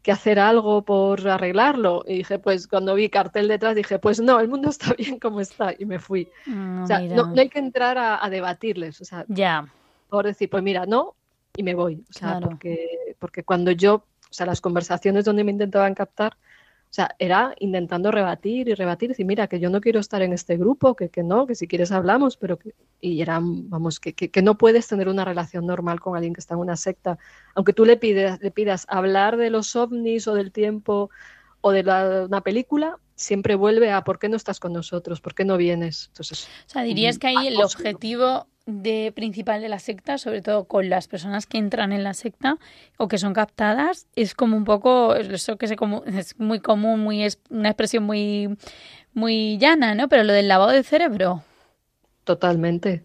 que 0.01 0.13
hacer 0.13 0.39
algo 0.39 0.83
por 0.85 1.27
arreglarlo? 1.27 2.05
Y 2.07 2.19
dije, 2.19 2.39
pues 2.39 2.69
cuando 2.69 2.95
vi 2.95 3.09
cartel 3.09 3.49
detrás 3.49 3.75
dije, 3.75 3.99
pues 3.99 4.21
no, 4.21 4.39
el 4.39 4.47
mundo 4.47 4.69
está 4.71 4.95
bien 4.95 5.19
como 5.19 5.41
está 5.41 5.75
y 5.77 5.85
me 5.85 5.99
fui. 5.99 6.29
Mm, 6.47 6.85
o 6.85 6.87
sea, 6.87 7.01
no, 7.01 7.27
no, 7.27 7.41
hay 7.41 7.49
que 7.49 7.59
entrar 7.59 7.99
a, 7.99 8.25
a 8.25 8.31
debatirles, 8.31 9.01
o 9.01 9.05
sea, 9.05 9.25
ya. 9.27 9.67
por 10.09 10.27
decir, 10.27 10.49
pues 10.49 10.63
mira, 10.63 10.87
no, 10.87 11.17
y 11.57 11.65
me 11.65 11.75
voy. 11.75 12.05
O 12.09 12.13
sea, 12.13 12.29
claro. 12.29 12.51
porque, 12.51 13.17
porque 13.19 13.43
cuando 13.43 13.73
yo, 13.73 13.95
o 13.97 14.33
sea, 14.33 14.47
las 14.47 14.61
conversaciones 14.61 15.25
donde 15.25 15.43
me 15.43 15.51
intentaban 15.51 15.97
captar, 15.97 16.37
o 16.91 16.93
sea, 16.93 17.15
era 17.21 17.55
intentando 17.61 18.11
rebatir 18.11 18.69
y 18.69 18.75
rebatir, 18.75 19.11
decir, 19.11 19.25
mira, 19.25 19.47
que 19.47 19.61
yo 19.61 19.71
no 19.71 19.81
quiero 19.81 20.01
estar 20.01 20.23
en 20.23 20.33
este 20.33 20.57
grupo, 20.57 20.97
que, 20.97 21.09
que 21.09 21.23
no, 21.23 21.47
que 21.47 21.55
si 21.55 21.69
quieres 21.69 21.93
hablamos, 21.93 22.37
pero 22.37 22.59
que, 22.59 22.75
y 23.01 23.23
era, 23.23 23.39
vamos, 23.41 24.01
que, 24.01 24.13
que, 24.13 24.29
que, 24.29 24.43
no 24.43 24.59
puedes 24.59 24.89
tener 24.89 25.09
una 25.09 25.25
relación 25.25 25.67
normal 25.67 26.01
con 26.01 26.17
alguien 26.17 26.35
que 26.35 26.41
está 26.41 26.55
en 26.55 26.61
una 26.61 26.75
secta. 26.75 27.17
Aunque 27.55 27.73
tú 27.73 27.85
le, 27.85 27.97
pides, 27.97 28.41
le 28.41 28.51
pidas 28.51 28.87
hablar 28.89 29.37
de 29.37 29.51
los 29.51 29.77
ovnis 29.77 30.27
o 30.27 30.35
del 30.35 30.51
tiempo 30.51 31.11
o 31.61 31.71
de 31.71 31.85
la, 31.85 32.25
una 32.27 32.41
película, 32.41 32.99
siempre 33.15 33.55
vuelve 33.55 33.93
a 33.93 34.03
¿por 34.03 34.19
qué 34.19 34.29
no 34.29 34.37
estás 34.37 34.59
con 34.59 34.73
nosotros? 34.73 35.21
¿Por 35.21 35.37
qué 35.37 35.45
no 35.45 35.57
vienes? 35.57 36.07
Entonces, 36.09 36.49
o 36.67 36.71
sea, 36.71 36.83
dirías 36.83 37.21
que 37.21 37.29
ahí 37.29 37.47
el 37.47 37.63
objetivo 37.63 38.49
de 38.71 39.13
principal 39.15 39.61
de 39.61 39.69
la 39.69 39.79
secta, 39.79 40.19
sobre 40.19 40.43
todo 40.43 40.65
con 40.65 40.89
las 40.89 41.09
personas 41.09 41.47
que 41.47 41.59
entran 41.59 41.93
en 41.93 42.05
la 42.05 42.15
secta 42.15 42.59
o 42.97 43.09
que 43.09 43.19
son 43.19 43.35
captadas, 43.35 44.07
es 44.17 44.35
como 44.35 44.57
un 44.57 44.65
poco, 44.65 45.15
eso 45.15 45.57
que 45.57 45.67
es 45.67 46.39
muy 46.39 46.61
común, 46.61 47.01
muy 47.01 47.23
es 47.23 47.39
una 47.51 47.71
expresión 47.71 48.05
muy, 48.05 48.57
muy 49.13 49.59
llana, 49.59 49.95
¿no? 49.95 50.09
Pero 50.09 50.25
lo 50.25 50.33
del 50.33 50.49
lavado 50.49 50.71
de 50.71 50.83
cerebro. 50.83 51.43
Totalmente. 52.25 53.05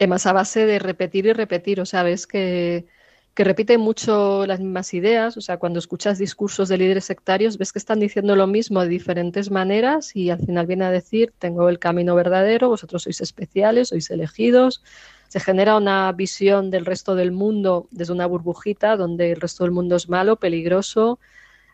Además, 0.00 0.26
a 0.26 0.32
base 0.32 0.66
de 0.66 0.78
repetir 0.78 1.26
y 1.26 1.32
repetir, 1.32 1.80
o 1.80 1.86
sea, 1.86 2.02
ves 2.02 2.26
que, 2.26 2.86
que 3.34 3.42
repiten 3.42 3.80
mucho 3.80 4.46
las 4.46 4.60
mismas 4.60 4.94
ideas, 4.94 5.36
o 5.36 5.40
sea, 5.40 5.56
cuando 5.56 5.80
escuchas 5.80 6.18
discursos 6.18 6.68
de 6.68 6.78
líderes 6.78 7.04
sectarios, 7.04 7.58
ves 7.58 7.72
que 7.72 7.80
están 7.80 7.98
diciendo 7.98 8.36
lo 8.36 8.46
mismo 8.46 8.80
de 8.80 8.88
diferentes 8.88 9.50
maneras 9.50 10.14
y 10.14 10.30
al 10.30 10.38
final 10.38 10.66
viene 10.66 10.84
a 10.84 10.90
decir, 10.90 11.32
tengo 11.40 11.68
el 11.68 11.80
camino 11.80 12.14
verdadero, 12.14 12.68
vosotros 12.68 13.02
sois 13.02 13.20
especiales, 13.20 13.88
sois 13.88 14.08
elegidos. 14.10 14.84
Se 15.28 15.40
genera 15.40 15.76
una 15.76 16.12
visión 16.12 16.70
del 16.70 16.86
resto 16.86 17.16
del 17.16 17.32
mundo 17.32 17.88
desde 17.90 18.12
una 18.12 18.26
burbujita 18.26 18.96
donde 18.96 19.32
el 19.32 19.40
resto 19.40 19.64
del 19.64 19.72
mundo 19.72 19.96
es 19.96 20.08
malo, 20.08 20.36
peligroso, 20.36 21.18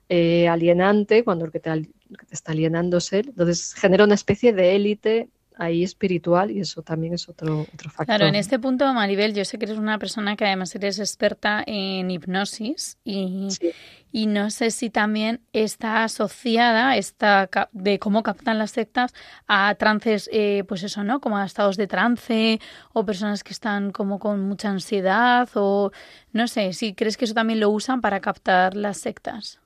eh, 0.09 0.49
alienante, 0.49 1.25
cuando 1.25 1.45
el 1.45 1.53
que, 1.53 1.61
te, 1.61 1.71
que 1.71 2.27
te 2.27 2.35
está 2.35 2.53
alienándose. 2.53 3.19
Entonces 3.19 3.75
genera 3.75 4.05
una 4.05 4.15
especie 4.15 4.55
de 4.55 4.77
élite 4.77 5.29
ahí 5.61 5.85
espiritual 5.85 6.51
y 6.51 6.61
eso 6.61 6.83
también 6.83 7.13
es 7.13 7.29
otro, 7.29 7.61
otro 7.61 7.91
factor. 7.91 8.07
Claro, 8.07 8.27
en 8.27 8.35
este 8.35 8.59
punto, 8.59 8.93
Maribel, 8.95 9.35
yo 9.35 9.45
sé 9.45 9.59
que 9.59 9.67
eres 9.67 9.77
una 9.77 9.99
persona 9.99 10.35
que 10.35 10.47
además 10.47 10.75
eres 10.75 10.99
experta 10.99 11.63
en 11.67 12.11
hipnosis 12.11 12.97
y, 13.05 13.49
sí. 13.51 13.71
y 14.11 14.27
no 14.27 14.51
sé 14.51 14.71
si 14.71 14.89
también 14.89 15.43
está 15.53 16.03
asociada 16.03 16.97
esta 16.97 17.51
de 17.73 17.99
cómo 17.99 18.23
captan 18.23 18.59
las 18.59 18.71
sectas 18.71 19.13
a 19.47 19.75
trances, 19.75 20.31
eh, 20.33 20.65
pues 20.67 20.83
eso, 20.83 21.05
¿no? 21.05 21.21
Como 21.21 21.37
a 21.37 21.45
estados 21.45 21.77
de 21.77 21.87
trance 21.87 22.59
o 22.95 23.05
personas 23.05 23.45
que 23.45 23.53
están 23.53 23.93
como 23.93 24.19
con 24.19 24.41
mucha 24.41 24.71
ansiedad 24.71 25.49
o 25.55 25.93
no 26.33 26.49
sé, 26.49 26.73
si 26.73 26.95
crees 26.95 27.19
que 27.19 27.27
eso 27.27 27.35
también 27.35 27.61
lo 27.61 27.69
usan 27.69 28.01
para 28.01 28.21
captar 28.21 28.75
las 28.75 28.97
sectas. 28.97 29.61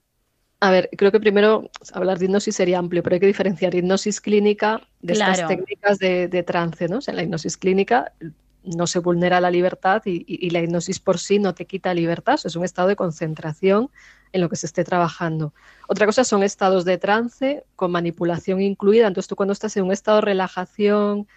A 0.67 0.71
ver, 0.71 0.89
creo 0.97 1.13
que 1.13 1.21
primero 1.21 1.71
hablar 1.93 2.19
de 2.19 2.25
hipnosis 2.25 2.57
sería 2.57 2.79
amplio, 2.79 3.03
pero 3.03 3.15
hay 3.15 3.21
que 3.21 3.27
diferenciar 3.35 3.75
hipnosis 3.75 4.21
clínica 4.21 4.81
de 5.03 5.13
Claro. 5.15 5.33
estas 5.33 5.49
técnicas 5.49 5.99
de, 5.99 6.29
de 6.29 6.43
trance, 6.43 6.89
¿no? 6.89 6.99
O 6.99 7.01
sea, 7.03 7.13
en 7.13 7.17
la 7.17 7.23
hipnosis 7.25 7.57
clínica 7.59 8.13
no 8.63 8.87
se 8.87 8.99
vulnera 9.01 9.43
la 9.43 9.51
libertad 9.51 10.01
y, 10.07 10.25
y- 10.27 10.47
y 10.47 10.51
la 10.51 10.61
hipnosis 10.63 10.99
por 11.01 11.19
sí 11.19 11.39
no 11.39 11.55
te 11.55 11.67
quita 11.67 11.93
libertad, 11.93 12.35
o 12.37 12.39
sea, 12.39 12.49
es 12.49 12.57
un 12.57 12.65
estado 12.65 12.89
de 12.89 12.97
concentración 12.97 13.91
en 14.33 14.41
lo 14.41 14.49
que 14.49 14.57
se 14.57 14.65
esté 14.67 14.85
trabajando. 14.85 15.53
Otra 15.87 16.07
cosa 16.07 16.25
son 16.25 16.43
estados 16.43 16.87
de 16.87 16.97
trance 16.97 17.65
con 17.77 17.91
manipulación 17.93 18.63
incluida, 18.63 19.07
entonces 19.07 19.29
tú 19.29 19.37
cuando 19.37 19.53
estás 19.53 19.77
en 19.77 19.85
un 19.85 19.93
estado 19.93 20.17
de 20.19 20.23
relajación, 20.33 21.29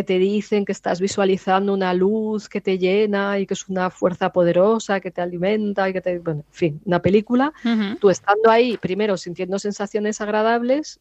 que 0.00 0.04
te 0.04 0.18
dicen 0.18 0.64
que 0.64 0.72
estás 0.72 0.98
visualizando 0.98 1.74
una 1.74 1.92
luz 1.92 2.48
que 2.48 2.62
te 2.62 2.78
llena 2.78 3.38
y 3.38 3.46
que 3.46 3.52
es 3.52 3.68
una 3.68 3.90
fuerza 3.90 4.32
poderosa 4.32 4.98
que 4.98 5.10
te 5.10 5.20
alimenta 5.20 5.90
y 5.90 5.92
que 5.92 6.00
te, 6.00 6.18
bueno, 6.20 6.40
en 6.40 6.54
fin, 6.54 6.80
una 6.86 7.02
película, 7.02 7.52
tú 8.00 8.08
estando 8.08 8.50
ahí, 8.50 8.78
primero 8.78 9.18
sintiendo 9.18 9.58
sensaciones 9.58 10.22
agradables, 10.22 11.00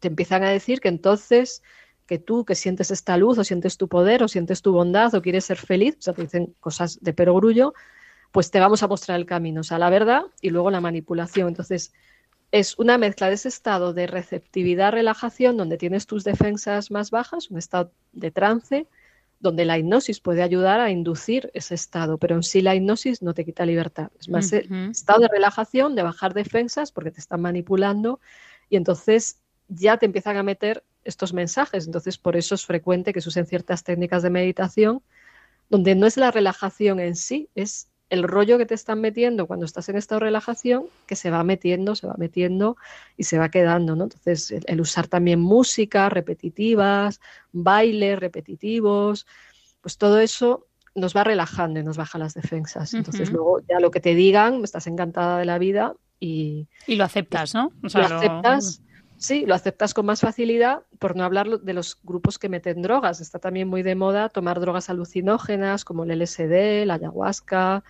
te 0.00 0.08
empiezan 0.08 0.42
a 0.42 0.50
decir 0.50 0.80
que 0.80 0.88
entonces 0.88 1.62
que 2.06 2.18
tú 2.18 2.44
que 2.44 2.56
sientes 2.56 2.90
esta 2.90 3.16
luz 3.16 3.38
o 3.38 3.44
sientes 3.44 3.76
tu 3.76 3.86
poder 3.86 4.24
o 4.24 4.26
sientes 4.26 4.62
tu 4.62 4.72
bondad 4.72 5.14
o 5.14 5.22
quieres 5.22 5.44
ser 5.44 5.56
feliz, 5.56 5.94
o 6.00 6.02
sea, 6.02 6.14
te 6.14 6.22
dicen 6.22 6.56
cosas 6.58 6.98
de 7.02 7.12
perogrullo, 7.12 7.72
pues 8.32 8.50
te 8.50 8.58
vamos 8.58 8.82
a 8.82 8.88
mostrar 8.88 9.20
el 9.20 9.26
camino, 9.26 9.60
o 9.60 9.64
sea, 9.64 9.78
la 9.78 9.90
verdad 9.90 10.22
y 10.40 10.50
luego 10.50 10.72
la 10.72 10.80
manipulación. 10.80 11.46
Entonces, 11.46 11.92
es 12.54 12.78
una 12.78 12.98
mezcla 12.98 13.26
de 13.26 13.34
ese 13.34 13.48
estado 13.48 13.92
de 13.92 14.06
receptividad, 14.06 14.92
relajación, 14.92 15.56
donde 15.56 15.76
tienes 15.76 16.06
tus 16.06 16.22
defensas 16.22 16.92
más 16.92 17.10
bajas, 17.10 17.50
un 17.50 17.58
estado 17.58 17.90
de 18.12 18.30
trance, 18.30 18.86
donde 19.40 19.64
la 19.64 19.76
hipnosis 19.76 20.20
puede 20.20 20.40
ayudar 20.40 20.78
a 20.78 20.92
inducir 20.92 21.50
ese 21.52 21.74
estado, 21.74 22.16
pero 22.16 22.36
en 22.36 22.44
sí 22.44 22.60
la 22.60 22.76
hipnosis 22.76 23.22
no 23.22 23.34
te 23.34 23.44
quita 23.44 23.66
libertad. 23.66 24.12
Es 24.20 24.28
más 24.28 24.52
el 24.52 24.90
estado 24.92 25.22
de 25.22 25.28
relajación, 25.32 25.96
de 25.96 26.04
bajar 26.04 26.32
defensas, 26.32 26.92
porque 26.92 27.10
te 27.10 27.18
están 27.18 27.40
manipulando, 27.40 28.20
y 28.70 28.76
entonces 28.76 29.40
ya 29.66 29.96
te 29.96 30.06
empiezan 30.06 30.36
a 30.36 30.44
meter 30.44 30.84
estos 31.02 31.32
mensajes. 31.32 31.86
Entonces, 31.86 32.18
por 32.18 32.36
eso 32.36 32.54
es 32.54 32.64
frecuente 32.64 33.12
que 33.12 33.20
se 33.20 33.30
usen 33.30 33.46
ciertas 33.46 33.82
técnicas 33.82 34.22
de 34.22 34.30
meditación, 34.30 35.02
donde 35.70 35.96
no 35.96 36.06
es 36.06 36.16
la 36.16 36.30
relajación 36.30 37.00
en 37.00 37.16
sí, 37.16 37.48
es 37.56 37.88
el 38.10 38.22
rollo 38.22 38.58
que 38.58 38.66
te 38.66 38.74
están 38.74 39.00
metiendo 39.00 39.46
cuando 39.46 39.66
estás 39.66 39.88
en 39.88 39.96
estado 39.96 40.20
de 40.20 40.26
relajación, 40.26 40.86
que 41.06 41.16
se 41.16 41.30
va 41.30 41.42
metiendo, 41.44 41.94
se 41.96 42.06
va 42.06 42.14
metiendo 42.18 42.76
y 43.16 43.24
se 43.24 43.38
va 43.38 43.48
quedando, 43.50 43.96
¿no? 43.96 44.04
Entonces, 44.04 44.50
el, 44.52 44.64
el 44.66 44.80
usar 44.80 45.08
también 45.08 45.40
música 45.40 46.08
repetitivas, 46.10 47.20
bailes 47.52 48.18
repetitivos, 48.18 49.26
pues 49.80 49.98
todo 49.98 50.20
eso 50.20 50.66
nos 50.94 51.16
va 51.16 51.24
relajando 51.24 51.80
y 51.80 51.84
nos 51.84 51.96
baja 51.96 52.18
las 52.18 52.34
defensas. 52.34 52.94
Entonces, 52.94 53.32
luego 53.32 53.60
ya 53.68 53.80
lo 53.80 53.90
que 53.90 54.00
te 54.00 54.14
digan, 54.14 54.62
estás 54.64 54.86
encantada 54.86 55.38
de 55.38 55.44
la 55.44 55.58
vida 55.58 55.94
y 56.20 56.68
Y 56.86 56.96
lo 56.96 57.04
aceptas, 57.04 57.54
¿no? 57.54 57.66
O 57.82 57.88
lo 57.88 57.88
sea, 57.90 58.08
lo- 58.08 58.16
aceptas, 58.16 58.82
sí, 59.24 59.44
lo 59.46 59.54
aceptas 59.54 59.94
con 59.94 60.06
más 60.06 60.20
facilidad, 60.20 60.82
por 60.98 61.16
no 61.16 61.24
hablar 61.24 61.48
de 61.60 61.72
los 61.74 61.98
grupos 62.02 62.38
que 62.38 62.48
meten 62.48 62.82
drogas. 62.82 63.20
Está 63.20 63.38
también 63.38 63.68
muy 63.68 63.82
de 63.82 63.94
moda 63.94 64.28
tomar 64.28 64.60
drogas 64.60 64.90
alucinógenas 64.90 65.84
como 65.84 66.04
el 66.04 66.10
LSD, 66.12 66.84
la 66.86 66.94
ayahuasca, 66.94 67.84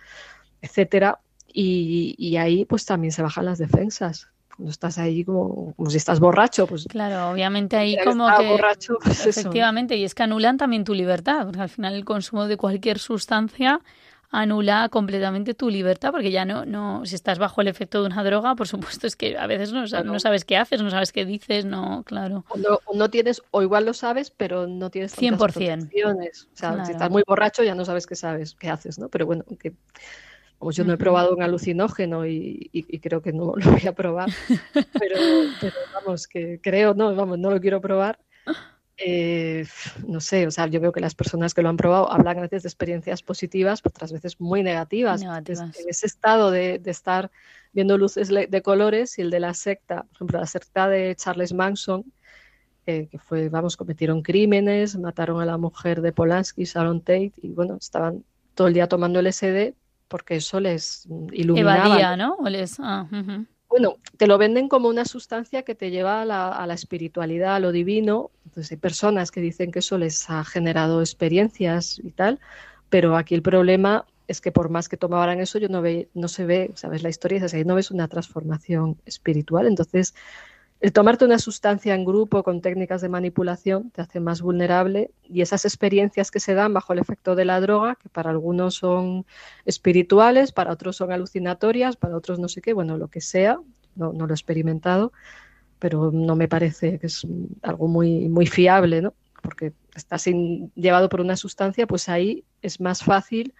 etcétera. 0.61 1.19
Y, 1.47 2.15
y 2.17 2.37
ahí 2.37 2.65
pues 2.65 2.85
también 2.85 3.11
se 3.13 3.21
bajan 3.21 3.45
las 3.45 3.57
defensas 3.59 4.27
Cuando 4.55 4.71
estás 4.71 4.97
ahí 4.97 5.23
como, 5.23 5.73
como 5.75 5.89
si 5.89 5.97
estás 5.97 6.19
borracho, 6.19 6.67
pues 6.67 6.85
Claro, 6.87 7.29
obviamente 7.31 7.77
ahí 7.77 7.97
como 8.03 8.33
que 8.35 8.47
borracho, 8.47 8.97
pues 9.03 9.25
eso. 9.25 9.29
efectivamente, 9.29 9.95
y 9.97 10.03
es 10.03 10.15
que 10.15 10.23
anulan 10.23 10.57
también 10.57 10.83
tu 10.83 10.93
libertad, 10.93 11.45
porque 11.45 11.61
al 11.61 11.69
final 11.69 11.93
el 11.93 12.05
consumo 12.05 12.47
de 12.47 12.57
cualquier 12.57 12.99
sustancia 12.99 13.81
anula 14.31 14.89
completamente 14.89 15.53
tu 15.53 15.69
libertad, 15.69 16.11
porque 16.11 16.31
ya 16.31 16.45
no, 16.45 16.65
no, 16.65 17.05
si 17.05 17.15
estás 17.15 17.39
bajo 17.39 17.61
el 17.61 17.67
efecto 17.67 18.01
de 18.01 18.07
una 18.07 18.23
droga, 18.23 18.55
por 18.55 18.67
supuesto 18.67 19.07
es 19.07 19.15
que 19.15 19.37
a 19.37 19.47
veces 19.47 19.71
no, 19.71 19.85
Claro. 19.85 20.11
no 20.11 20.19
sabes 20.19 20.45
qué 20.45 20.57
haces, 20.57 20.81
no 20.81 20.89
sabes 20.89 21.11
qué 21.11 21.25
dices, 21.25 21.65
no, 21.65 22.03
claro. 22.03 22.45
O 22.49 22.93
no, 22.95 23.09
tienes, 23.09 23.41
o 23.51 23.61
igual 23.61 23.85
lo 23.85 23.93
sabes, 23.93 24.31
pero 24.31 24.67
no 24.67 24.89
tienes 24.89 25.11
tantas 25.13 25.39
100%. 25.53 25.87
protecciones. 25.89 26.49
O 26.53 26.57
sea, 26.57 26.69
Claro. 26.71 26.85
si 26.85 26.91
estás 26.91 27.09
muy 27.09 27.23
borracho 27.27 27.63
ya 27.63 27.75
no 27.75 27.85
sabes 27.85 28.05
qué 28.07 28.15
sabes, 28.15 28.55
qué 28.55 28.69
haces, 28.69 28.99
¿no? 28.99 29.09
Pero 29.09 29.25
bueno, 29.25 29.43
que 29.59 29.73
vamos, 30.59 30.75
yo 30.75 30.83
no 30.83 30.93
he 30.93 30.97
probado 30.97 31.33
un 31.35 31.41
alucinógeno 31.43 32.25
y, 32.25 32.69
y- 32.73 32.85
y 32.95 32.99
creo 32.99 33.21
que 33.21 33.33
no 33.33 33.53
lo 33.55 33.71
voy 33.71 33.87
a 33.87 33.93
probar, 33.93 34.29
pero, 34.99 35.17
pero 35.59 35.75
vamos, 35.93 36.27
que 36.27 36.59
creo, 36.61 36.93
no, 36.93 37.13
vamos, 37.15 37.37
no 37.39 37.51
lo 37.51 37.59
quiero 37.59 37.81
probar. 37.81 38.19
Eh, 38.97 39.65
no 40.07 40.21
sé, 40.21 40.47
o 40.47 40.51
sea, 40.51 40.67
yo 40.67 40.79
veo 40.79 40.91
que 40.93 41.01
las 41.01 41.15
personas 41.15 41.53
que 41.53 41.61
lo 41.61 41.69
han 41.69 41.75
probado 41.77 42.11
hablan 42.11 42.37
a 42.37 42.41
veces 42.41 42.63
de 42.63 42.69
experiencias 42.69 43.21
positivas, 43.21 43.81
pero 43.81 43.91
otras 43.91 44.13
veces 44.13 44.39
muy 44.39 44.63
negativas. 44.63 45.21
Negativas. 45.21 45.77
en 45.79 45.89
ese 45.89 46.05
estado 46.05 46.49
de, 46.51 46.79
de 46.79 46.91
estar 46.91 47.29
viendo 47.73 47.97
luces 47.97 48.29
de 48.29 48.61
colores 48.61 49.19
y 49.19 49.21
el 49.21 49.31
de 49.31 49.41
la 49.41 49.53
secta, 49.53 50.03
por 50.03 50.15
ejemplo, 50.15 50.39
la 50.39 50.45
secta 50.47 50.87
de 50.87 51.13
Charles 51.17 51.51
Manson, 51.53 52.05
eh, 52.87 53.07
que 53.11 53.19
fue, 53.19 53.49
vamos, 53.49 53.75
cometieron 53.75 54.21
crímenes, 54.21 54.95
mataron 54.97 55.41
a 55.41 55.45
la 55.45 55.57
mujer 55.57 56.01
de 56.01 56.13
Polanski, 56.13 56.63
Sharon 56.63 57.01
Tate, 57.01 57.33
y 57.41 57.49
bueno, 57.49 57.75
estaban 57.75 58.23
todo 58.53 58.67
el 58.67 58.73
día 58.73 58.87
tomando 58.87 59.19
LSD 59.21 59.73
porque 60.07 60.35
eso 60.35 60.59
les 60.61 61.05
iluminaba. 61.33 61.85
Evadía, 61.87 62.15
¿no? 62.15 62.35
O 62.35 62.47
les- 62.47 62.79
ah. 62.79 63.07
Bueno, 63.69 63.97
te 64.17 64.27
lo 64.27 64.37
venden 64.37 64.69
como 64.69 64.87
una 64.87 65.05
sustancia 65.05 65.63
que 65.63 65.75
te 65.75 65.91
lleva 65.91 66.21
a 66.21 66.25
la, 66.25 66.73
espiritualidad, 66.73 67.55
a 67.55 67.59
lo 67.59 67.71
divino. 67.71 68.31
Entonces 68.45 68.71
hay 68.71 68.77
personas 68.77 69.31
que 69.31 69.41
dicen 69.41 69.71
que 69.71 69.79
eso 69.79 69.97
les 69.97 70.29
ha 70.29 70.43
generado 70.43 71.01
experiencias 71.01 71.99
y 71.99 72.11
tal, 72.11 72.39
pero 72.89 73.17
aquí 73.17 73.35
el 73.35 73.41
problema 73.41 74.05
es 74.27 74.41
que 74.41 74.51
por 74.51 74.69
más 74.69 74.89
que 74.89 74.97
tomaran 74.97 75.39
eso, 75.39 75.59
yo 75.59 75.69
no 75.69 75.81
ve, 75.81 76.09
no 76.13 76.27
se 76.27 76.45
ve, 76.45 76.71
sabes, 76.75 77.03
la 77.03 77.09
historia 77.09 77.37
es 77.37 77.43
así, 77.43 77.63
no 77.65 77.75
ves 77.75 77.91
una 77.91 78.07
transformación 78.07 78.97
espiritual. 79.05 79.67
Entonces, 79.67 80.15
el 80.85 80.93
tomarte 80.93 81.25
una 81.25 81.39
sustancia 81.39 81.95
en 81.95 82.05
grupo 82.05 82.43
con 82.43 82.61
técnicas 82.61 83.01
de 83.01 83.09
manipulación 83.09 83.89
te 83.89 84.03
hace 84.03 84.19
más 84.19 84.43
vulnerable 84.43 85.09
y 85.23 85.41
esas 85.41 85.65
experiencias 85.65 86.29
que 86.29 86.39
se 86.39 86.53
dan 86.53 86.75
bajo 86.75 86.93
el 86.93 86.99
efecto 86.99 87.33
de 87.33 87.43
la 87.43 87.59
droga, 87.59 87.95
que 87.95 88.07
para 88.07 88.29
algunos 88.29 88.75
son 88.75 89.25
espirituales, 89.65 90.51
para 90.51 90.71
otros 90.71 90.95
son 90.95 91.11
alucinatorias, 91.11 91.95
para 91.95 92.15
otros 92.15 92.37
no 92.37 92.47
sé 92.47 92.61
qué, 92.61 92.73
bueno, 92.73 92.99
lo 92.99 93.07
que 93.07 93.19
sea, 93.19 93.57
no, 93.95 94.13
lo 94.13 94.29
he 94.29 94.33
experimentado, 94.33 95.11
pero 95.79 96.11
no 96.11 96.35
me 96.35 96.47
parece 96.47 96.99
que 96.99 97.07
es 97.07 97.25
algo 97.63 97.87
muy, 97.87 98.29
muy 98.29 98.45
fiable, 98.45 99.01
¿no? 99.01 99.15
Porque 99.41 99.73
estás 99.95 100.25
llevado 100.75 101.09
por 101.09 101.19
una 101.19 101.35
sustancia, 101.35 101.87
pues 101.87 102.09
ahí 102.09 102.43
es 102.61 102.79
más 102.79 103.03
fácil 103.03 103.55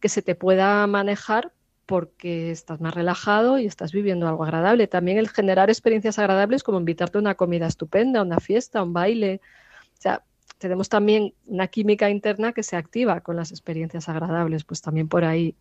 que 0.00 0.08
se 0.08 0.22
te 0.22 0.34
pueda 0.34 0.86
manejar 0.86 1.52
porque 1.86 2.50
estás 2.50 2.80
más 2.80 2.94
relajado 2.94 3.58
y 3.58 3.66
estás 3.66 3.92
viviendo 3.92 4.28
algo 4.28 4.44
agradable. 4.44 4.86
También 4.86 5.18
el 5.18 5.28
generar 5.28 5.70
experiencias 5.70 6.18
agradables 6.18 6.62
como 6.62 6.78
invitarte 6.78 7.18
a 7.18 7.20
una 7.20 7.34
comida 7.34 7.66
estupenda, 7.66 8.20
a 8.20 8.22
una 8.22 8.40
fiesta, 8.40 8.78
a 8.78 8.82
un 8.82 8.92
baile. 8.92 9.40
O 9.98 10.00
sea, 10.00 10.22
tenemos 10.58 10.88
también 10.88 11.34
una 11.46 11.66
química 11.68 12.08
interna 12.10 12.52
que 12.52 12.62
se 12.62 12.76
activa 12.76 13.20
con 13.20 13.36
las 13.36 13.50
experiencias 13.50 14.08
agradables, 14.08 14.64
pues 14.64 14.80
también 14.80 15.08
por 15.08 15.24
ahí 15.24 15.54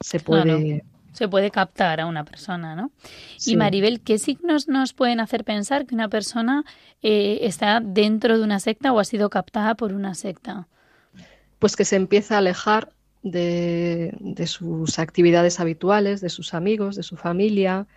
se 0.00 0.20
Claro. 0.20 0.58
puede... 0.58 0.84
Se 1.12 1.28
puede 1.28 1.52
captar 1.52 2.00
a 2.00 2.06
una 2.06 2.24
persona, 2.24 2.74
¿no? 2.74 2.90
sí. 3.36 3.52
Y 3.52 3.56
Maribel, 3.56 4.00
¿qué 4.00 4.18
signos 4.18 4.66
nos 4.66 4.94
pueden 4.94 5.20
hacer 5.20 5.44
pensar 5.44 5.86
que 5.86 5.94
una 5.94 6.08
persona 6.08 6.64
eh, 7.02 7.38
está 7.42 7.78
dentro 7.80 8.36
de 8.36 8.42
una 8.42 8.58
secta 8.58 8.92
o 8.92 8.98
ha 8.98 9.04
sido 9.04 9.30
captada 9.30 9.76
por 9.76 9.92
una 9.92 10.14
secta? 10.14 10.66
pues 11.60 11.76
que 11.76 11.84
se 11.86 11.96
empieza 11.96 12.34
a 12.34 12.38
alejar 12.38 12.90
de, 13.24 14.14
de 14.20 14.46
sus 14.46 15.00
actividades 15.00 15.58
habituales, 15.58 16.20
de 16.20 16.28
sus 16.28 16.54
amigos, 16.54 16.94
de 16.94 17.02
su 17.02 17.16
familia. 17.16 17.88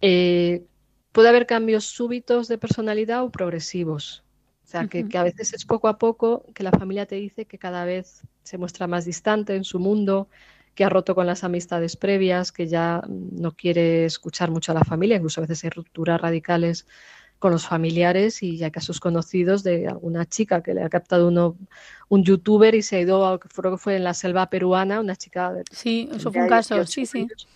Eh, 0.00 0.64
puede 1.12 1.28
haber 1.28 1.46
cambios 1.46 1.84
súbitos 1.84 2.48
de 2.48 2.56
personalidad 2.56 3.22
o 3.24 3.30
progresivos. 3.30 4.24
O 4.64 4.66
sea, 4.66 4.88
que, 4.88 5.06
que 5.08 5.18
a 5.18 5.22
veces 5.22 5.52
es 5.52 5.66
poco 5.66 5.88
a 5.88 5.98
poco 5.98 6.46
que 6.54 6.62
la 6.62 6.70
familia 6.70 7.04
te 7.04 7.16
dice 7.16 7.44
que 7.44 7.58
cada 7.58 7.84
vez 7.84 8.22
se 8.44 8.56
muestra 8.56 8.86
más 8.86 9.04
distante 9.04 9.54
en 9.54 9.64
su 9.64 9.78
mundo, 9.78 10.28
que 10.74 10.84
ha 10.84 10.88
roto 10.88 11.14
con 11.14 11.26
las 11.26 11.44
amistades 11.44 11.96
previas, 11.96 12.50
que 12.50 12.66
ya 12.66 13.02
no 13.08 13.52
quiere 13.52 14.06
escuchar 14.06 14.50
mucho 14.50 14.72
a 14.72 14.74
la 14.74 14.84
familia, 14.84 15.16
incluso 15.16 15.40
a 15.40 15.42
veces 15.42 15.64
hay 15.64 15.70
rupturas 15.70 16.20
radicales 16.20 16.86
con 17.38 17.52
los 17.52 17.66
familiares 17.66 18.42
y 18.42 18.62
hay 18.64 18.70
casos 18.70 19.00
conocidos 19.00 19.62
de 19.62 19.86
alguna 19.86 20.24
chica 20.24 20.62
que 20.62 20.74
le 20.74 20.82
ha 20.82 20.88
captado 20.88 21.28
uno, 21.28 21.56
un 22.08 22.24
youtuber 22.24 22.74
y 22.74 22.82
se 22.82 22.96
ha 22.96 23.00
ido, 23.00 23.26
a, 23.26 23.38
creo 23.38 23.72
que 23.72 23.78
fue 23.78 23.96
en 23.96 24.04
la 24.04 24.14
selva 24.14 24.48
peruana, 24.48 25.00
una 25.00 25.16
chica 25.16 25.52
de 25.52 25.64
Sí, 25.70 26.08
eso 26.14 26.32
fue 26.32 26.42
un 26.42 26.48
caso, 26.48 26.74
18 26.74 26.90
sí, 26.90 27.06
sí. 27.06 27.18
años, 27.18 27.48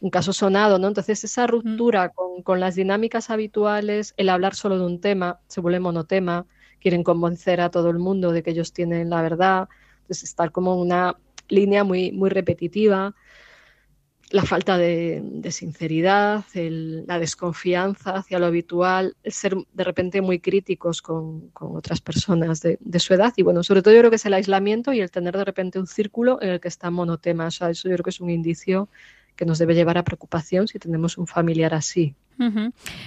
un 0.00 0.10
caso 0.10 0.32
sonado, 0.32 0.78
¿no? 0.78 0.88
Entonces 0.88 1.24
esa 1.24 1.46
ruptura 1.46 2.10
con, 2.10 2.42
con 2.42 2.60
las 2.60 2.74
dinámicas 2.74 3.30
habituales, 3.30 4.12
el 4.18 4.28
hablar 4.28 4.54
solo 4.54 4.78
de 4.78 4.84
un 4.84 5.00
tema, 5.00 5.40
se 5.48 5.60
vuelve 5.62 5.80
monotema, 5.80 6.46
quieren 6.80 7.02
convencer 7.02 7.62
a 7.62 7.70
todo 7.70 7.88
el 7.88 7.98
mundo 7.98 8.30
de 8.30 8.42
que 8.42 8.50
ellos 8.50 8.74
tienen 8.74 9.08
la 9.08 9.22
verdad, 9.22 9.68
entonces 10.02 10.24
estar 10.24 10.52
como 10.52 10.76
una 10.76 11.16
línea 11.48 11.84
muy, 11.84 12.12
muy 12.12 12.28
repetitiva, 12.28 13.14
la 14.34 14.44
falta 14.44 14.76
de, 14.78 15.20
de 15.24 15.50
sinceridad, 15.52 16.44
el- 16.54 17.06
la 17.06 17.18
desconfianza 17.20 18.16
hacia 18.16 18.38
lo 18.40 18.46
habitual, 18.46 19.16
el 19.22 19.32
ser 19.32 19.54
de 19.72 19.84
repente 19.84 20.20
muy 20.22 20.40
críticos 20.40 21.02
con, 21.02 21.50
con 21.50 21.76
otras 21.76 22.00
personas 22.00 22.60
de, 22.60 22.78
de 22.80 22.98
su 23.00 23.14
edad. 23.14 23.32
Y 23.36 23.42
bueno, 23.42 23.62
sobre 23.62 23.82
todo 23.82 23.94
yo 23.94 24.00
creo 24.00 24.10
que 24.10 24.16
es 24.16 24.26
el 24.26 24.34
aislamiento 24.34 24.92
y 24.92 25.00
el 25.00 25.10
tener 25.10 25.36
de 25.36 25.44
repente 25.44 25.78
un 25.78 25.86
círculo 25.86 26.38
en 26.42 26.48
el 26.50 26.60
que 26.60 26.68
está 26.68 26.90
monotema, 26.90 27.46
o 27.46 27.50
sea, 27.50 27.70
eso 27.70 27.88
yo 27.88 27.94
creo 27.94 28.04
que 28.04 28.10
es 28.10 28.20
un 28.20 28.30
indicio 28.30 28.88
que 29.36 29.44
nos 29.44 29.58
debe 29.58 29.74
llevar 29.74 29.98
a 29.98 30.04
preocupación 30.04 30.68
si 30.68 30.78
tenemos 30.78 31.18
un 31.18 31.26
familiar 31.26 31.74
así. 31.74 32.14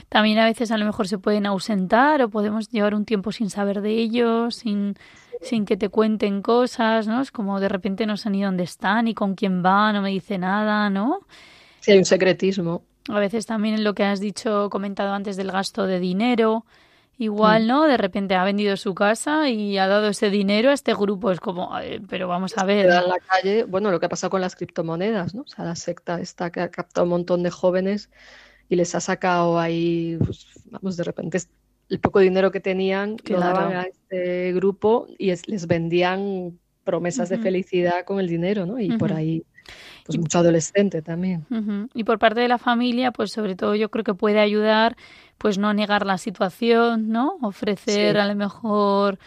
También 0.09 0.39
a 0.39 0.45
veces 0.45 0.71
a 0.71 0.77
lo 0.77 0.85
mejor 0.85 1.07
se 1.07 1.17
pueden 1.17 1.45
ausentar 1.45 2.21
o 2.21 2.29
podemos 2.29 2.69
llevar 2.69 2.95
un 2.95 3.05
tiempo 3.05 3.31
sin 3.31 3.49
saber 3.49 3.81
de 3.81 3.91
ellos, 3.91 4.55
sin, 4.55 4.95
sin 5.41 5.65
que 5.65 5.75
te 5.75 5.89
cuenten 5.89 6.41
cosas, 6.41 7.07
¿no? 7.07 7.21
Es 7.21 7.31
como 7.31 7.59
de 7.59 7.67
repente 7.67 8.05
no 8.05 8.15
sé 8.15 8.29
ni 8.29 8.41
dónde 8.41 8.63
están, 8.63 9.05
ni 9.05 9.13
con 9.13 9.35
quién 9.35 9.63
va, 9.63 9.91
no 9.91 10.01
me 10.01 10.09
dice 10.09 10.37
nada, 10.37 10.89
¿no? 10.89 11.19
Si 11.81 11.91
hay 11.91 11.97
un 11.97 12.05
secretismo. 12.05 12.83
A 13.09 13.19
veces 13.19 13.45
también 13.45 13.75
en 13.75 13.83
lo 13.83 13.93
que 13.93 14.03
has 14.03 14.19
dicho, 14.19 14.69
comentado 14.69 15.13
antes 15.13 15.37
del 15.37 15.51
gasto 15.51 15.85
de 15.85 15.99
dinero, 15.99 16.65
igual, 17.17 17.63
Mm. 17.63 17.67
¿no? 17.67 17.83
De 17.85 17.97
repente 17.97 18.35
ha 18.35 18.43
vendido 18.43 18.77
su 18.77 18.93
casa 18.93 19.49
y 19.49 19.77
ha 19.77 19.87
dado 19.87 20.07
ese 20.09 20.29
dinero 20.29 20.69
a 20.69 20.73
este 20.73 20.93
grupo. 20.93 21.31
Es 21.31 21.39
como, 21.39 21.73
"Ay, 21.73 21.99
pero 22.09 22.27
vamos 22.27 22.57
a 22.57 22.63
ver. 22.63 22.85
En 22.85 22.91
la 23.09 23.19
calle, 23.27 23.63
bueno, 23.63 23.89
lo 23.91 23.99
que 23.99 24.05
ha 24.05 24.09
pasado 24.09 24.29
con 24.31 24.41
las 24.41 24.55
criptomonedas, 24.55 25.33
¿no? 25.33 25.41
O 25.41 25.47
sea, 25.47 25.65
la 25.65 25.75
secta 25.75 26.19
esta 26.21 26.51
que 26.51 26.61
ha 26.61 26.69
captado 26.69 27.05
un 27.05 27.09
montón 27.11 27.43
de 27.43 27.49
jóvenes 27.49 28.09
y 28.69 28.75
les 28.75 28.93
ha 28.95 28.99
sacado 28.99 29.59
ahí, 29.59 30.17
pues, 30.23 30.45
vamos, 30.69 30.97
de 30.97 31.03
repente 31.03 31.39
el 31.89 31.99
poco 31.99 32.19
dinero 32.19 32.51
que 32.51 32.59
tenían 32.59 33.15
lo 33.29 33.39
daban 33.39 33.71
Claro. 33.71 33.79
a 33.79 33.83
este 33.83 34.53
grupo 34.53 35.07
y 35.17 35.29
es- 35.29 35.47
les 35.47 35.67
vendían 35.67 36.59
promesas 36.83 37.29
de 37.29 37.37
felicidad 37.37 38.05
con 38.05 38.19
el 38.19 38.27
dinero, 38.27 38.65
¿no? 38.65 38.79
Y 38.79 38.97
por 38.97 39.11
ahí, 39.13 39.43
pues 40.07 40.17
mucho 40.17 40.39
adolescente 40.39 41.01
también. 41.01 41.45
Y 41.93 42.03
por 42.05 42.17
parte 42.17 42.39
de 42.41 42.47
la 42.47 42.57
familia, 42.57 43.11
pues 43.11 43.31
sobre 43.31 43.55
todo 43.55 43.75
yo 43.75 43.89
creo 43.91 44.03
que 44.03 44.13
puede 44.15 44.39
ayudar, 44.39 44.95
pues 45.37 45.57
no 45.59 45.73
negar 45.73 46.05
la 46.05 46.17
situación, 46.17 47.09
¿no? 47.09 47.37
Ofrecer 47.41 48.15
Sí. 48.15 48.19
a 48.19 48.25
lo 48.25 48.35
mejor 48.35 49.19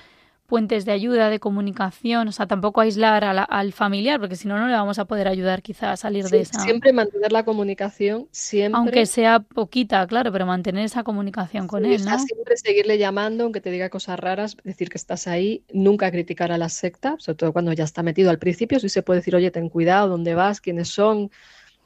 puentes 0.50 0.84
de 0.86 0.92
ayuda, 0.92 1.30
de 1.30 1.40
comunicación, 1.40 2.28
o 2.28 2.32
sea, 2.32 2.46
tampoco 2.48 2.82
aislar 2.82 3.24
a 3.24 3.32
la- 3.34 3.44
al 3.44 3.72
familiar, 3.72 4.20
porque 4.20 4.36
si 4.36 4.48
no, 4.48 4.58
no 4.58 4.68
le 4.68 4.74
vamos 4.74 4.98
a 5.00 5.06
poder 5.06 5.28
ayudar 5.28 5.62
quizá 5.62 5.92
a 5.92 5.98
salir 5.98 6.28
de 6.30 6.40
Sí, 6.40 6.46
esa, 6.46 6.60
siempre 6.60 6.92
mantener 6.92 7.32
la 7.32 7.44
comunicación, 7.44 8.28
siempre. 8.30 8.66
aunque 8.72 9.06
sea 9.06 9.40
poquita, 9.40 10.06
claro, 10.08 10.32
pero 10.32 10.46
mantener 10.46 10.84
esa 10.84 11.04
comunicación 11.04 11.66
con 11.68 11.84
Sí, 11.84 11.86
él, 11.86 12.04
¿no? 12.04 12.18
siempre 12.18 12.56
seguirle 12.58 12.98
llamando, 12.98 13.44
aunque 13.44 13.60
te 13.62 13.70
diga 13.70 13.88
cosas 13.88 14.18
raras, 14.20 14.56
decir 14.64 14.90
que 14.90 14.98
estás 14.98 15.26
ahí, 15.26 15.64
nunca 15.72 16.10
criticar 16.10 16.52
a 16.52 16.58
la 16.58 16.68
secta, 16.68 17.16
sobre 17.18 17.36
todo 17.36 17.52
cuando 17.54 17.72
ya 17.72 17.84
está 17.84 18.02
metido 18.02 18.30
al 18.30 18.38
principio, 18.38 18.78
sí 18.80 18.88
se 18.90 19.02
puede 19.02 19.20
decir, 19.20 19.34
oye, 19.34 19.50
ten 19.50 19.68
cuidado, 19.70 20.08
¿dónde 20.08 20.34
vas? 20.34 20.60
¿Quiénes 20.60 20.88
son? 20.88 21.24
O 21.24 21.30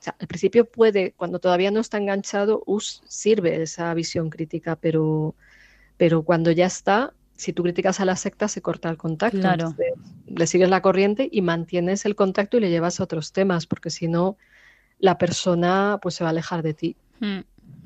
sea, 0.03 0.17
al 0.21 0.27
principio 0.29 0.71
puede, 0.71 1.13
cuando 1.15 1.39
todavía 1.41 1.71
no 1.73 1.81
está 1.81 1.99
enganchado, 1.99 2.63
us- 2.67 3.03
sirve 3.09 3.63
esa 3.63 3.95
visión 3.95 4.31
crítica, 4.31 4.77
pero, 4.77 5.37
pero 5.97 6.25
cuando 6.25 6.51
ya 6.53 6.67
está, 6.67 7.15
si 7.37 7.53
tú 7.53 7.63
criticas 7.63 8.01
a 8.01 8.05
la 8.05 8.17
secta, 8.17 8.49
se 8.49 8.63
corta 8.63 8.89
el 8.91 8.97
contacto. 8.97 9.41
Claro. 9.41 9.69
Entonces, 9.71 9.95
le 10.27 10.47
sigues 10.47 10.71
la 10.71 10.83
corriente 10.83 11.29
y 11.31 11.43
mantienes 11.43 12.05
el 12.05 12.15
contacto 12.15 12.57
y 12.57 12.61
le 12.61 12.71
llevas 12.71 13.01
a 13.01 13.05
otros 13.05 13.33
temas, 13.33 13.67
porque 13.67 13.91
si 13.91 14.09
no, 14.09 14.37
la 14.99 15.19
persona 15.19 15.99
pues 16.01 16.15
se 16.15 16.25
va 16.25 16.31
a 16.31 16.33
alejar 16.33 16.63
de 16.63 16.75
ti. 16.75 16.97
Mm. 17.21 17.41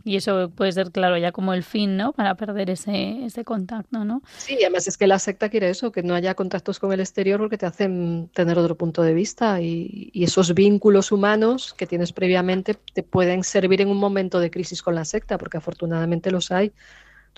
Y 0.05 0.17
eso 0.17 0.51
puede 0.51 0.73
ser, 0.73 0.91
claro, 0.91 1.19
ya 1.19 1.33
como 1.33 1.53
el 1.53 1.63
fin, 1.63 1.97
¿no? 1.99 2.13
Para 2.13 2.35
perder 2.35 2.71
ese, 2.71 3.27
ese 3.27 3.45
contacto, 3.45 4.05
¿no? 4.07 4.23
Sí, 4.39 4.57
además 4.63 4.89
es 4.89 4.97
que 4.97 5.07
la 5.07 5.19
secta 5.19 5.51
quiere 5.51 5.69
eso, 5.69 5.93
que 5.93 6.03
no 6.03 6.15
haya 6.15 6.35
contactos 6.35 6.79
con 6.79 6.93
el 6.93 7.01
exterior 7.01 7.39
porque 7.39 7.59
te 7.59 7.67
hacen 7.67 8.31
tener 8.33 8.57
otro 8.59 8.75
punto 8.75 9.03
de 9.03 9.13
vista 9.13 9.61
y, 9.61 10.09
y 10.15 10.25
esos 10.25 10.55
vínculos 10.55 11.13
humanos 11.13 11.75
que 11.77 11.87
tienes 11.87 12.13
previamente 12.13 12.75
te 12.95 13.03
pueden 13.03 13.45
servir 13.45 13.83
en 13.83 13.89
un 13.89 13.99
momento 13.99 14.41
de 14.41 14.51
crisis 14.51 14.83
con 14.83 14.95
la 14.95 15.05
secta, 15.05 15.37
porque 15.37 15.59
afortunadamente 15.59 16.31
los 16.31 16.51
hay. 16.53 16.73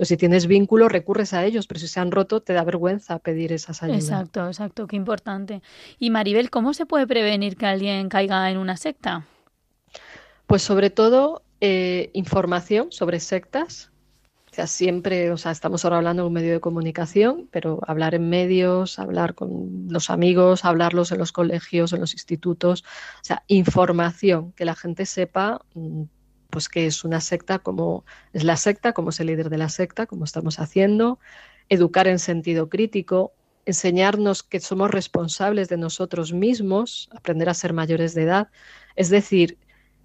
Entonces, 0.00 0.14
si 0.14 0.16
tienes 0.16 0.46
vínculos, 0.46 0.90
recurres 0.90 1.34
a 1.34 1.44
ellos, 1.44 1.66
pero 1.66 1.78
si 1.78 1.86
se 1.86 2.00
han 2.00 2.10
roto, 2.10 2.40
te 2.40 2.54
da 2.54 2.64
vergüenza 2.64 3.18
pedir 3.18 3.52
esas 3.52 3.82
ayudas. 3.82 4.04
Exacto, 4.04 4.46
exacto, 4.46 4.86
qué 4.86 4.96
importante. 4.96 5.60
Y 5.98 6.08
Maribel, 6.08 6.48
¿cómo 6.48 6.72
se 6.72 6.86
puede 6.86 7.06
prevenir 7.06 7.54
que 7.58 7.66
alguien 7.66 8.08
caiga 8.08 8.50
en 8.50 8.56
una 8.56 8.78
secta? 8.78 9.26
Pues 10.46 10.62
sobre 10.62 10.88
todo 10.88 11.42
eh, 11.60 12.08
información 12.14 12.90
sobre 12.92 13.20
sectas. 13.20 13.90
O 14.50 14.54
sea, 14.54 14.66
siempre, 14.66 15.32
o 15.32 15.36
sea, 15.36 15.52
estamos 15.52 15.84
ahora 15.84 15.98
hablando 15.98 16.22
de 16.22 16.28
un 16.28 16.32
medio 16.32 16.54
de 16.54 16.60
comunicación, 16.60 17.50
pero 17.50 17.80
hablar 17.86 18.14
en 18.14 18.30
medios, 18.30 18.98
hablar 18.98 19.34
con 19.34 19.88
los 19.90 20.08
amigos, 20.08 20.64
hablarlos 20.64 21.12
en 21.12 21.18
los 21.18 21.30
colegios, 21.30 21.92
en 21.92 22.00
los 22.00 22.14
institutos, 22.14 22.84
o 23.20 23.24
sea, 23.24 23.42
información, 23.48 24.52
que 24.52 24.64
la 24.64 24.76
gente 24.76 25.04
sepa 25.04 25.60
mm, 25.74 26.04
pues 26.50 26.68
que 26.68 26.86
es 26.86 27.04
una 27.04 27.20
secta 27.20 27.60
como 27.60 28.04
es 28.32 28.44
la 28.44 28.56
secta, 28.56 28.92
como 28.92 29.10
es 29.10 29.20
el 29.20 29.28
líder 29.28 29.50
de 29.50 29.58
la 29.58 29.68
secta, 29.68 30.06
como 30.06 30.24
estamos 30.24 30.58
haciendo, 30.58 31.18
educar 31.68 32.08
en 32.08 32.18
sentido 32.18 32.68
crítico, 32.68 33.32
enseñarnos 33.64 34.42
que 34.42 34.60
somos 34.60 34.90
responsables 34.90 35.68
de 35.68 35.76
nosotros 35.76 36.32
mismos, 36.32 37.08
aprender 37.12 37.48
a 37.48 37.54
ser 37.54 37.72
mayores 37.72 38.14
de 38.14 38.22
edad, 38.22 38.48
es 38.96 39.10
decir, 39.10 39.58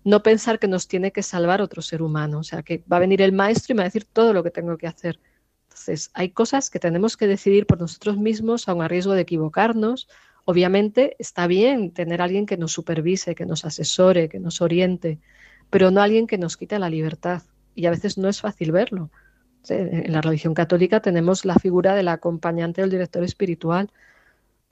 no 0.04 0.22
pensar 0.22 0.60
que 0.60 0.68
nos 0.68 0.88
tiene 0.88 1.12
que 1.12 1.24
salvar 1.24 1.62
otro 1.62 1.82
ser 1.82 2.02
humano, 2.02 2.39
o 2.39 2.43
sea, 2.43 2.62
que 2.62 2.84
va 2.91 2.98
a 2.98 3.00
venir 3.00 3.22
el 3.22 3.32
maestro 3.34 3.74
y 3.74 3.76
me 3.76 3.80
va 3.80 3.86
a 3.86 3.88
decir 3.88 4.06
todo 4.06 4.34
lo 4.34 4.43
que 4.43 4.52
tengo 4.52 4.78
que 4.78 4.88
hacer. 4.88 5.20
Entonces, 5.68 6.12
hay 6.14 6.30
cosas 6.30 6.70
que 6.70 6.80
tenemos 6.80 7.18
que 7.18 7.28
decidir 7.28 7.66
por 7.66 7.82
nosotros 7.82 8.18
mismos, 8.18 8.70
aun 8.70 8.84
a 8.84 8.88
riesgo 8.88 9.14
de 9.14 9.22
equivocarnos. 9.22 10.08
Obviamente 10.46 11.16
está 11.18 11.48
bien 11.48 11.91
tener 11.91 12.22
alguien 12.22 12.46
que 12.46 12.56
nos 12.56 12.72
supervise, 12.72 13.34
que 13.34 13.48
nos 13.48 13.66
asesore, 13.66 14.30
que 14.30 14.39
nos 14.39 14.62
oriente, 14.62 15.20
pero 15.70 15.91
no 15.91 16.01
alguien 16.01 16.28
que 16.28 16.38
nos 16.38 16.57
quite 16.57 16.80
la 16.80 16.89
libertad. 16.89 17.43
Y 17.74 17.86
a 17.86 17.91
veces 17.91 18.18
no 18.18 18.30
es 18.30 18.41
fácil 18.41 18.72
verlo. 18.72 19.09
En 19.70 20.11
la 20.11 20.22
religión 20.22 20.53
católica 20.53 20.99
tenemos 20.99 21.43
la 21.43 21.55
figura 21.55 21.95
del 21.95 22.07
acompañante 22.07 22.82
del 22.82 22.91
director 22.91 23.24
espiritual, 23.24 23.89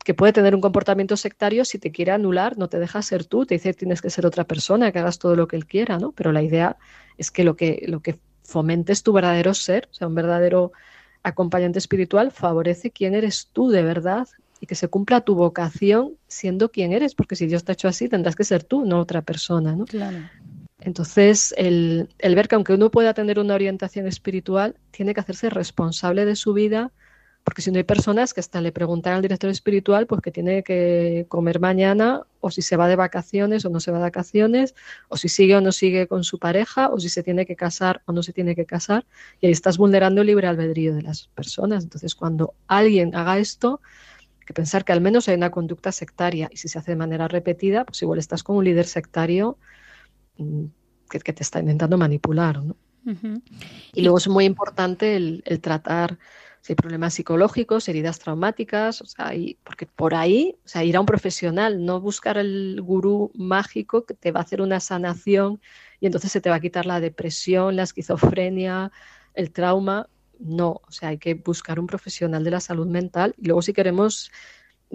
que 0.03 0.13
puede 0.13 0.33
tener 0.33 0.53
un 0.53 0.61
comportamiento 0.61 1.15
sectario, 1.17 1.65
si 1.65 1.79
te 1.79 1.91
quiere 1.91 2.11
anular, 2.11 2.57
no 2.57 2.67
te 2.67 2.77
deja 2.77 3.01
ser 3.01 3.25
tú, 3.25 3.45
te 3.45 3.55
dice 3.55 3.73
tienes 3.73 4.01
que 4.01 4.09
ser 4.09 4.25
otra 4.25 4.43
persona, 4.43 4.91
que 4.91 4.99
hagas 4.99 5.17
todo 5.17 5.35
lo 5.35 5.47
que 5.47 5.55
él 5.55 5.65
quiera, 5.65 5.97
¿no? 5.97 6.11
Pero 6.11 6.31
la 6.31 6.43
idea 6.43 6.77
es 7.17 7.31
que 7.31 7.43
lo 7.43 7.55
que, 7.55 7.85
lo 7.87 8.01
que 8.01 8.19
fomentes 8.43 9.03
tu 9.03 9.13
verdadero 9.13 9.53
ser, 9.53 9.87
o 9.91 9.93
sea, 9.93 10.07
un 10.07 10.15
verdadero 10.15 10.73
acompañante 11.23 11.79
espiritual, 11.79 12.31
favorece 12.31 12.91
quién 12.91 13.15
eres 13.15 13.49
tú 13.53 13.69
de 13.69 13.81
verdad 13.81 14.27
y 14.59 14.65
que 14.65 14.75
se 14.75 14.89
cumpla 14.89 15.21
tu 15.21 15.35
vocación 15.35 16.13
siendo 16.27 16.69
quien 16.69 16.91
eres, 16.91 17.15
porque 17.15 17.35
si 17.35 17.47
Dios 17.47 17.63
te 17.63 17.71
ha 17.71 17.73
hecho 17.73 17.87
así, 17.87 18.09
tendrás 18.09 18.35
que 18.35 18.43
ser 18.43 18.63
tú, 18.63 18.85
no 18.85 18.99
otra 18.99 19.21
persona, 19.21 19.73
¿no? 19.75 19.85
Claro. 19.85 20.17
Entonces, 20.85 21.53
el, 21.57 22.09
el 22.19 22.35
ver 22.35 22.49
que 22.49 22.55
aunque 22.55 22.73
uno 22.73 22.91
pueda 22.91 23.13
tener 23.13 23.39
una 23.39 23.55
orientación 23.55 24.05
espiritual, 24.05 24.75
tiene 24.91 25.13
que 25.13 25.21
hacerse 25.21 25.49
responsable 25.49 26.25
de 26.25 26.35
su 26.35 26.53
vida, 26.53 26.91
porque 27.45 27.61
si 27.61 27.71
no 27.71 27.77
hay 27.77 27.83
personas 27.83 28.33
que 28.33 28.41
hasta 28.41 28.59
le 28.59 28.73
preguntan 28.73 29.13
al 29.13 29.21
director 29.21 29.49
espiritual 29.49 30.07
pues 30.07 30.21
que 30.21 30.31
tiene 30.31 30.63
que 30.63 31.25
comer 31.29 31.59
mañana 31.59 32.23
o 32.39 32.51
si 32.51 32.61
se 32.61 32.77
va 32.77 32.87
de 32.87 32.95
vacaciones 32.95 33.65
o 33.65 33.69
no 33.69 33.79
se 33.79 33.91
va 33.91 33.97
de 33.97 34.03
vacaciones 34.03 34.75
o 35.09 35.17
si 35.17 35.29
sigue 35.29 35.55
o 35.55 35.61
no 35.61 35.71
sigue 35.71 36.07
con 36.07 36.23
su 36.23 36.39
pareja 36.39 36.89
o 36.89 36.99
si 36.99 37.09
se 37.09 37.23
tiene 37.23 37.45
que 37.45 37.55
casar 37.55 38.01
o 38.05 38.13
no 38.13 38.23
se 38.23 38.31
tiene 38.33 38.55
que 38.55 38.65
casar 38.65 39.05
y 39.41 39.47
ahí 39.47 39.51
estás 39.51 39.77
vulnerando 39.77 40.21
el 40.21 40.27
libre 40.27 40.47
albedrío 40.47 40.95
de 40.95 41.01
las 41.01 41.27
personas. 41.27 41.83
Entonces 41.83 42.15
cuando 42.15 42.53
alguien 42.67 43.15
haga 43.15 43.39
esto, 43.39 43.81
hay 44.39 44.45
que 44.45 44.53
pensar 44.53 44.85
que 44.85 44.93
al 44.93 45.01
menos 45.01 45.27
hay 45.27 45.35
una 45.35 45.51
conducta 45.51 45.91
sectaria 45.91 46.49
y 46.51 46.57
si 46.57 46.69
se 46.69 46.79
hace 46.79 46.91
de 46.91 46.97
manera 46.97 47.27
repetida, 47.27 47.85
pues 47.85 48.01
igual 48.01 48.19
estás 48.19 48.43
con 48.43 48.55
un 48.55 48.63
líder 48.63 48.85
sectario 48.85 49.57
que, 51.09 51.19
que 51.19 51.33
te 51.33 51.43
está 51.43 51.59
intentando 51.59 51.97
manipular. 51.97 52.63
¿no? 52.63 52.75
Uh 53.05 53.11
-huh. 53.11 53.41
Y 53.93 54.01
luego 54.01 54.17
es 54.17 54.27
muy 54.27 54.45
importante 54.45 55.15
el, 55.15 55.43
el 55.45 55.59
tratar 55.59 56.17
si 56.63 56.71
hay 56.71 56.75
problemas 56.77 57.13
psicológicos, 57.13 57.89
heridas 57.89 58.19
traumáticas, 58.19 59.01
o 59.01 59.05
sea, 59.05 59.35
y, 59.35 59.57
porque 59.65 59.85
por 59.85 60.15
ahí, 60.15 60.55
o 60.63 60.67
sea, 60.67 60.85
ir 60.85 60.95
a 60.95 61.01
un 61.01 61.05
profesional, 61.05 61.83
no 61.83 61.99
buscar 61.99 62.37
el 62.37 62.79
gurú 62.81 63.31
mágico 63.35 64.05
que 64.05 64.13
te 64.13 64.31
va 64.31 64.39
a 64.39 64.43
hacer 64.43 64.61
una 64.61 64.79
sanación 64.79 65.59
y 65.99 66.05
entonces 66.05 66.31
se 66.31 66.39
te 66.39 66.49
va 66.49 66.55
a 66.55 66.61
quitar 66.61 66.85
la 66.85 67.01
depresión, 67.01 67.75
la 67.75 67.83
esquizofrenia, 67.83 68.93
el 69.33 69.51
trauma. 69.51 70.07
No, 70.39 70.79
o 70.87 70.91
sea, 70.91 71.09
hay 71.09 71.17
que 71.17 71.33
buscar 71.33 71.81
un 71.81 71.87
profesional 71.87 72.45
de 72.45 72.51
la 72.51 72.61
salud 72.61 72.87
mental 72.87 73.35
y 73.37 73.47
luego 73.47 73.61
si 73.61 73.73
queremos 73.73 74.31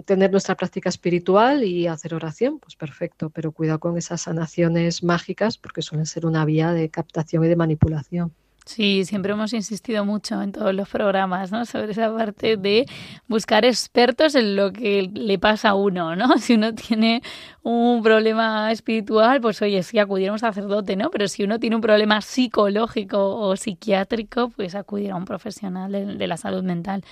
tener 0.05 0.31
nuestra 0.31 0.55
práctica 0.55 0.89
espiritual 0.89 1.63
y 1.63 1.87
hacer 1.87 2.13
oración, 2.13 2.59
pues 2.59 2.75
perfecto, 2.75 3.29
pero 3.29 3.51
cuidado 3.51 3.79
con 3.79 3.97
esas 3.97 4.21
sanaciones 4.21 5.03
mágicas 5.03 5.57
porque 5.57 5.81
suelen 5.81 6.05
ser 6.05 6.25
una 6.25 6.45
vía 6.45 6.71
de 6.71 6.89
captación 6.89 7.43
y 7.43 7.47
de 7.47 7.55
manipulación. 7.55 8.33
Sí, 8.69 9.03
siempre 9.03 9.31
hemos 9.31 9.51
insistido 9.53 10.05
mucho 10.05 10.39
en 10.43 10.51
todos 10.51 10.75
los 10.75 10.87
programas, 10.87 11.51
¿no? 11.51 11.65
Sobre 11.65 11.93
esa 11.93 12.15
parte 12.15 12.55
de 12.55 12.85
buscar 13.27 13.65
expertos 13.65 14.35
en 14.35 14.55
lo 14.55 14.71
que 14.71 15.09
le 15.11 15.39
pasa 15.39 15.69
a 15.69 15.73
uno, 15.73 16.15
¿no? 16.15 16.37
Si 16.37 16.53
uno 16.53 16.75
tiene 16.75 17.23
un 17.63 18.03
problema 18.03 18.71
espiritual, 18.71 19.41
pues 19.41 19.59
oye, 19.63 19.81
sí, 19.81 19.97
acudir 19.97 20.29
a 20.29 20.33
un 20.33 20.39
sacerdote, 20.39 20.95
¿no? 20.95 21.09
Pero 21.09 21.27
si 21.27 21.43
uno 21.43 21.59
tiene 21.59 21.77
un 21.77 21.81
problema 21.81 22.21
psicológico 22.21 23.37
o 23.37 23.55
psiquiátrico, 23.55 24.49
pues 24.49 24.75
acudir 24.75 25.11
a 25.11 25.15
un 25.15 25.25
profesional 25.25 25.91
de, 25.91 26.05
de 26.05 26.27
la 26.27 26.37
salud 26.37 26.61
mental. 26.61 27.03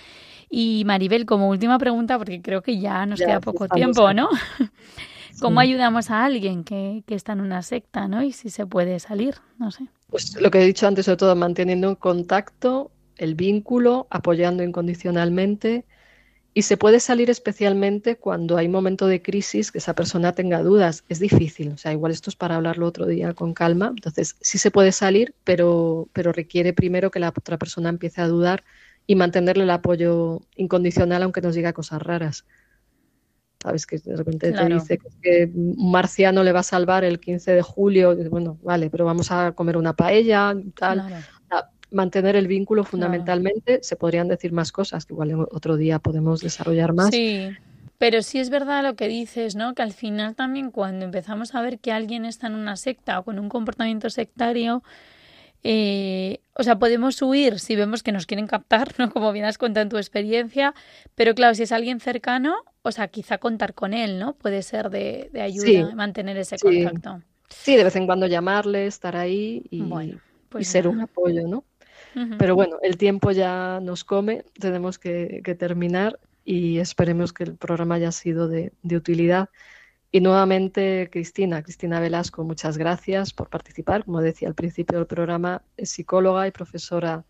Y 0.49 0.83
Maribel, 0.85 1.25
como 1.25 1.49
última 1.49 1.77
pregunta, 1.77 2.17
porque 2.17 2.41
creo 2.41 2.61
que 2.61 2.79
ya 2.79 3.05
nos 3.05 3.19
ya, 3.19 3.25
queda 3.25 3.41
poco 3.41 3.67
tiempo, 3.67 4.13
¿no? 4.13 4.29
¿Cómo 5.41 5.59
ayudamos 5.59 6.09
a 6.09 6.25
alguien 6.25 6.63
que, 6.63 7.03
que 7.05 7.13
está 7.13 7.33
en 7.33 7.41
una 7.41 7.61
secta, 7.61 8.07
¿no? 8.07 8.23
Y 8.23 8.31
si 8.31 8.49
se 8.49 8.65
puede 8.65 8.99
salir, 8.99 9.35
no 9.59 9.71
sé. 9.71 9.87
Pues 10.09 10.39
lo 10.41 10.49
que 10.49 10.59
he 10.61 10.65
dicho 10.65 10.87
antes, 10.87 11.05
sobre 11.05 11.17
todo 11.17 11.35
manteniendo 11.35 11.89
un 11.89 11.95
contacto, 11.95 12.91
el 13.17 13.35
vínculo, 13.35 14.07
apoyando 14.09 14.63
incondicionalmente. 14.63 15.85
Y 16.53 16.63
se 16.63 16.75
puede 16.75 16.99
salir 16.99 17.29
especialmente 17.29 18.15
cuando 18.15 18.57
hay 18.57 18.67
momento 18.67 19.05
de 19.05 19.21
crisis 19.21 19.71
que 19.71 19.77
esa 19.77 19.93
persona 19.93 20.31
tenga 20.31 20.63
dudas. 20.63 21.03
Es 21.07 21.19
difícil, 21.19 21.69
o 21.69 21.77
sea, 21.77 21.91
igual 21.91 22.11
esto 22.11 22.31
es 22.31 22.35
para 22.35 22.55
hablarlo 22.55 22.87
otro 22.87 23.05
día 23.05 23.33
con 23.33 23.53
calma. 23.53 23.89
Entonces, 23.89 24.37
sí 24.41 24.57
se 24.57 24.71
puede 24.71 24.91
salir, 24.91 25.35
pero, 25.43 26.07
pero 26.13 26.31
requiere 26.31 26.73
primero 26.73 27.11
que 27.11 27.19
la 27.19 27.29
otra 27.29 27.57
persona 27.57 27.89
empiece 27.89 28.21
a 28.21 28.27
dudar 28.27 28.63
y 29.08 29.16
mantenerle 29.16 29.64
el 29.64 29.70
apoyo 29.72 30.41
incondicional 30.55 31.24
aunque 31.24 31.41
nos 31.41 31.55
diga 31.55 31.74
cosas 31.74 32.01
raras. 32.01 32.45
¿sabes? 33.62 33.86
Que 33.86 33.97
de 33.97 34.16
repente 34.16 34.51
claro. 34.51 34.68
te 34.68 34.74
dice 34.74 34.99
que 35.22 35.51
un 35.53 35.91
marciano 35.91 36.43
le 36.43 36.51
va 36.51 36.60
a 36.60 36.64
salvar 36.64 37.03
el 37.03 37.20
15 37.20 37.51
de 37.51 37.62
julio, 37.62 38.16
bueno, 38.30 38.60
vale, 38.62 38.89
pero 38.89 39.05
vamos 39.05 39.32
a 39.32 39.53
comer 39.53 39.78
una 39.78 39.93
paella, 39.93 40.55
tal. 40.78 41.08
Claro. 41.08 41.26
Mantener 41.89 42.36
el 42.36 42.47
vínculo 42.47 42.84
fundamentalmente, 42.84 43.62
claro. 43.64 43.84
se 43.84 43.95
podrían 43.95 44.28
decir 44.28 44.51
más 44.51 44.74
cosas, 44.74 45.05
que 45.05 45.14
igual 45.14 45.34
otro 45.51 45.78
día 45.78 45.99
podemos 45.99 46.41
desarrollar 46.41 46.93
más. 46.93 47.12
Sí. 47.12 47.49
Pero 47.97 48.22
sí 48.22 48.39
es 48.39 48.49
verdad 48.49 48.84
lo 48.84 48.95
que 48.95 49.08
dices, 49.08 49.55
¿no? 49.55 49.74
Que 49.74 49.84
al 49.84 49.93
final 49.93 50.36
también 50.36 50.70
cuando 50.70 51.05
empezamos 51.05 51.55
a 51.55 51.62
ver 51.62 51.80
que 51.80 51.93
alguien 51.93 52.26
está 52.26 52.47
en 52.47 52.55
una 52.55 52.76
secta 52.76 53.20
o 53.20 53.24
con 53.24 53.39
un 53.39 53.47
comportamiento 53.47 54.10
sectario, 54.10 54.84
eh, 55.64 56.39
o 56.53 56.64
sea, 56.64 56.80
podemos 56.80 57.22
huir 57.22 57.60
si 57.60 57.76
vemos 57.76 58.03
que 58.03 58.12
nos 58.12 58.26
quieren 58.26 58.47
captar, 58.47 58.93
¿no? 58.97 59.12
Como 59.12 59.32
bien 59.32 59.45
has 59.45 59.58
contado 59.58 59.84
en 59.84 59.89
tu 59.89 59.97
experiencia, 59.97 60.74
pero 61.16 61.36
claro, 61.36 61.55
si 61.55 61.64
es 61.64 61.72
alguien 61.72 61.99
cercano, 61.99 62.55
o 62.82 62.91
sea, 62.91 63.08
quizá 63.08 63.38
contar 63.38 63.74
con 63.74 63.93
él, 63.93 64.20
¿no? 64.20 64.34
Puede 64.36 64.62
ser 64.64 64.89
de, 64.89 65.30
de 65.34 65.41
ayuda, 65.41 65.66
sí, 65.66 65.95
mantener 65.95 66.38
ese 66.38 66.58
sí. 66.58 66.84
contacto. 66.84 67.22
Sí, 67.49 67.76
de 67.76 67.84
vez 67.84 67.95
en 67.95 68.05
cuando 68.05 68.28
llamarle, 68.28 68.88
estar 68.88 69.16
ahí 69.16 69.64
y, 69.70 69.82
bueno, 69.82 70.20
pues 70.49 70.68
y 70.68 70.72
ser 70.72 70.88
un 70.88 71.01
apoyo, 71.01 71.47
¿no? 71.47 71.64
Uh 72.16 72.20
-huh. 72.20 72.36
Pero 72.38 72.55
bueno, 72.55 72.78
el 72.82 72.97
tiempo 72.97 73.32
ya 73.32 73.80
nos 73.82 74.03
come, 74.03 74.43
tenemos 74.60 74.99
que, 74.99 75.41
que, 75.43 75.55
terminar 75.55 76.20
y 76.43 76.80
esperemos 76.80 77.34
que 77.34 77.43
el 77.43 77.55
programa 77.55 77.95
haya 77.95 78.12
sido 78.12 78.47
de, 78.47 78.74
de 78.84 78.95
utilidad. 78.95 79.49
Y 80.12 80.22
nuevamente, 80.22 81.10
Cristina, 81.12 81.62
Cristina 81.62 81.99
Velasco, 81.99 82.43
muchas 82.43 82.78
gracias 82.78 83.34
por 83.34 83.49
participar. 83.49 84.05
Como 84.05 84.22
decía 84.22 84.47
al 84.47 84.55
principio 84.55 84.97
del 84.97 85.08
programa, 85.08 85.64
es 85.76 85.89
psicóloga 85.89 86.47
y 86.47 86.51
profesora 86.51 87.26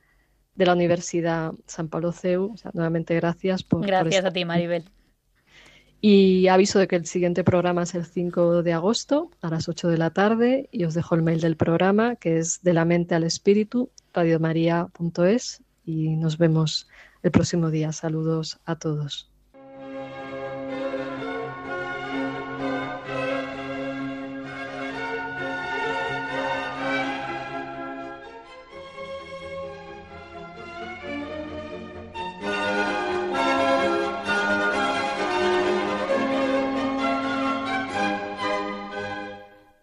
de 0.56 0.66
la 0.66 0.74
Universidad 0.74 1.54
San 1.66 1.88
Pablo 1.88 2.12
CEU. 2.12 2.54
O 2.54 2.58
sea, 2.58 2.72
nuevamente, 2.74 3.16
gracias 3.16 3.64
por. 3.64 3.86
Gracias 3.86 4.22
por 4.22 4.30
a 4.30 4.34
ti, 4.34 4.46
Maribel. 4.46 4.86
Y 6.00 6.48
aviso 6.48 6.78
de 6.78 6.88
que 6.88 6.96
el 6.96 7.08
siguiente 7.08 7.44
programa 7.44 7.84
es 7.84 7.96
el 7.96 8.06
5 8.06 8.62
de 8.62 8.74
agosto 8.74 9.32
a 9.42 9.50
las 9.50 9.68
8 9.68 9.88
de 9.88 9.98
la 9.98 10.12
tarde 10.12 10.70
y 10.72 10.84
os 10.84 10.94
dejo 10.94 11.16
el 11.16 11.24
mail 11.24 11.42
del 11.42 11.58
programa 11.58 12.16
que 12.18 12.38
es 12.38 12.62
de 12.62 12.74
la 12.74 12.86
mente 12.86 13.16
al 13.16 13.24
espíritu, 13.24 13.90
radiomaria.es 14.14 15.64
y 15.86 16.16
nos 16.16 16.38
vemos 16.38 16.88
el 17.24 17.32
próximo 17.32 17.72
día. 17.72 17.92
Saludos 17.94 18.60
a 18.66 18.78
todos. 18.78 19.32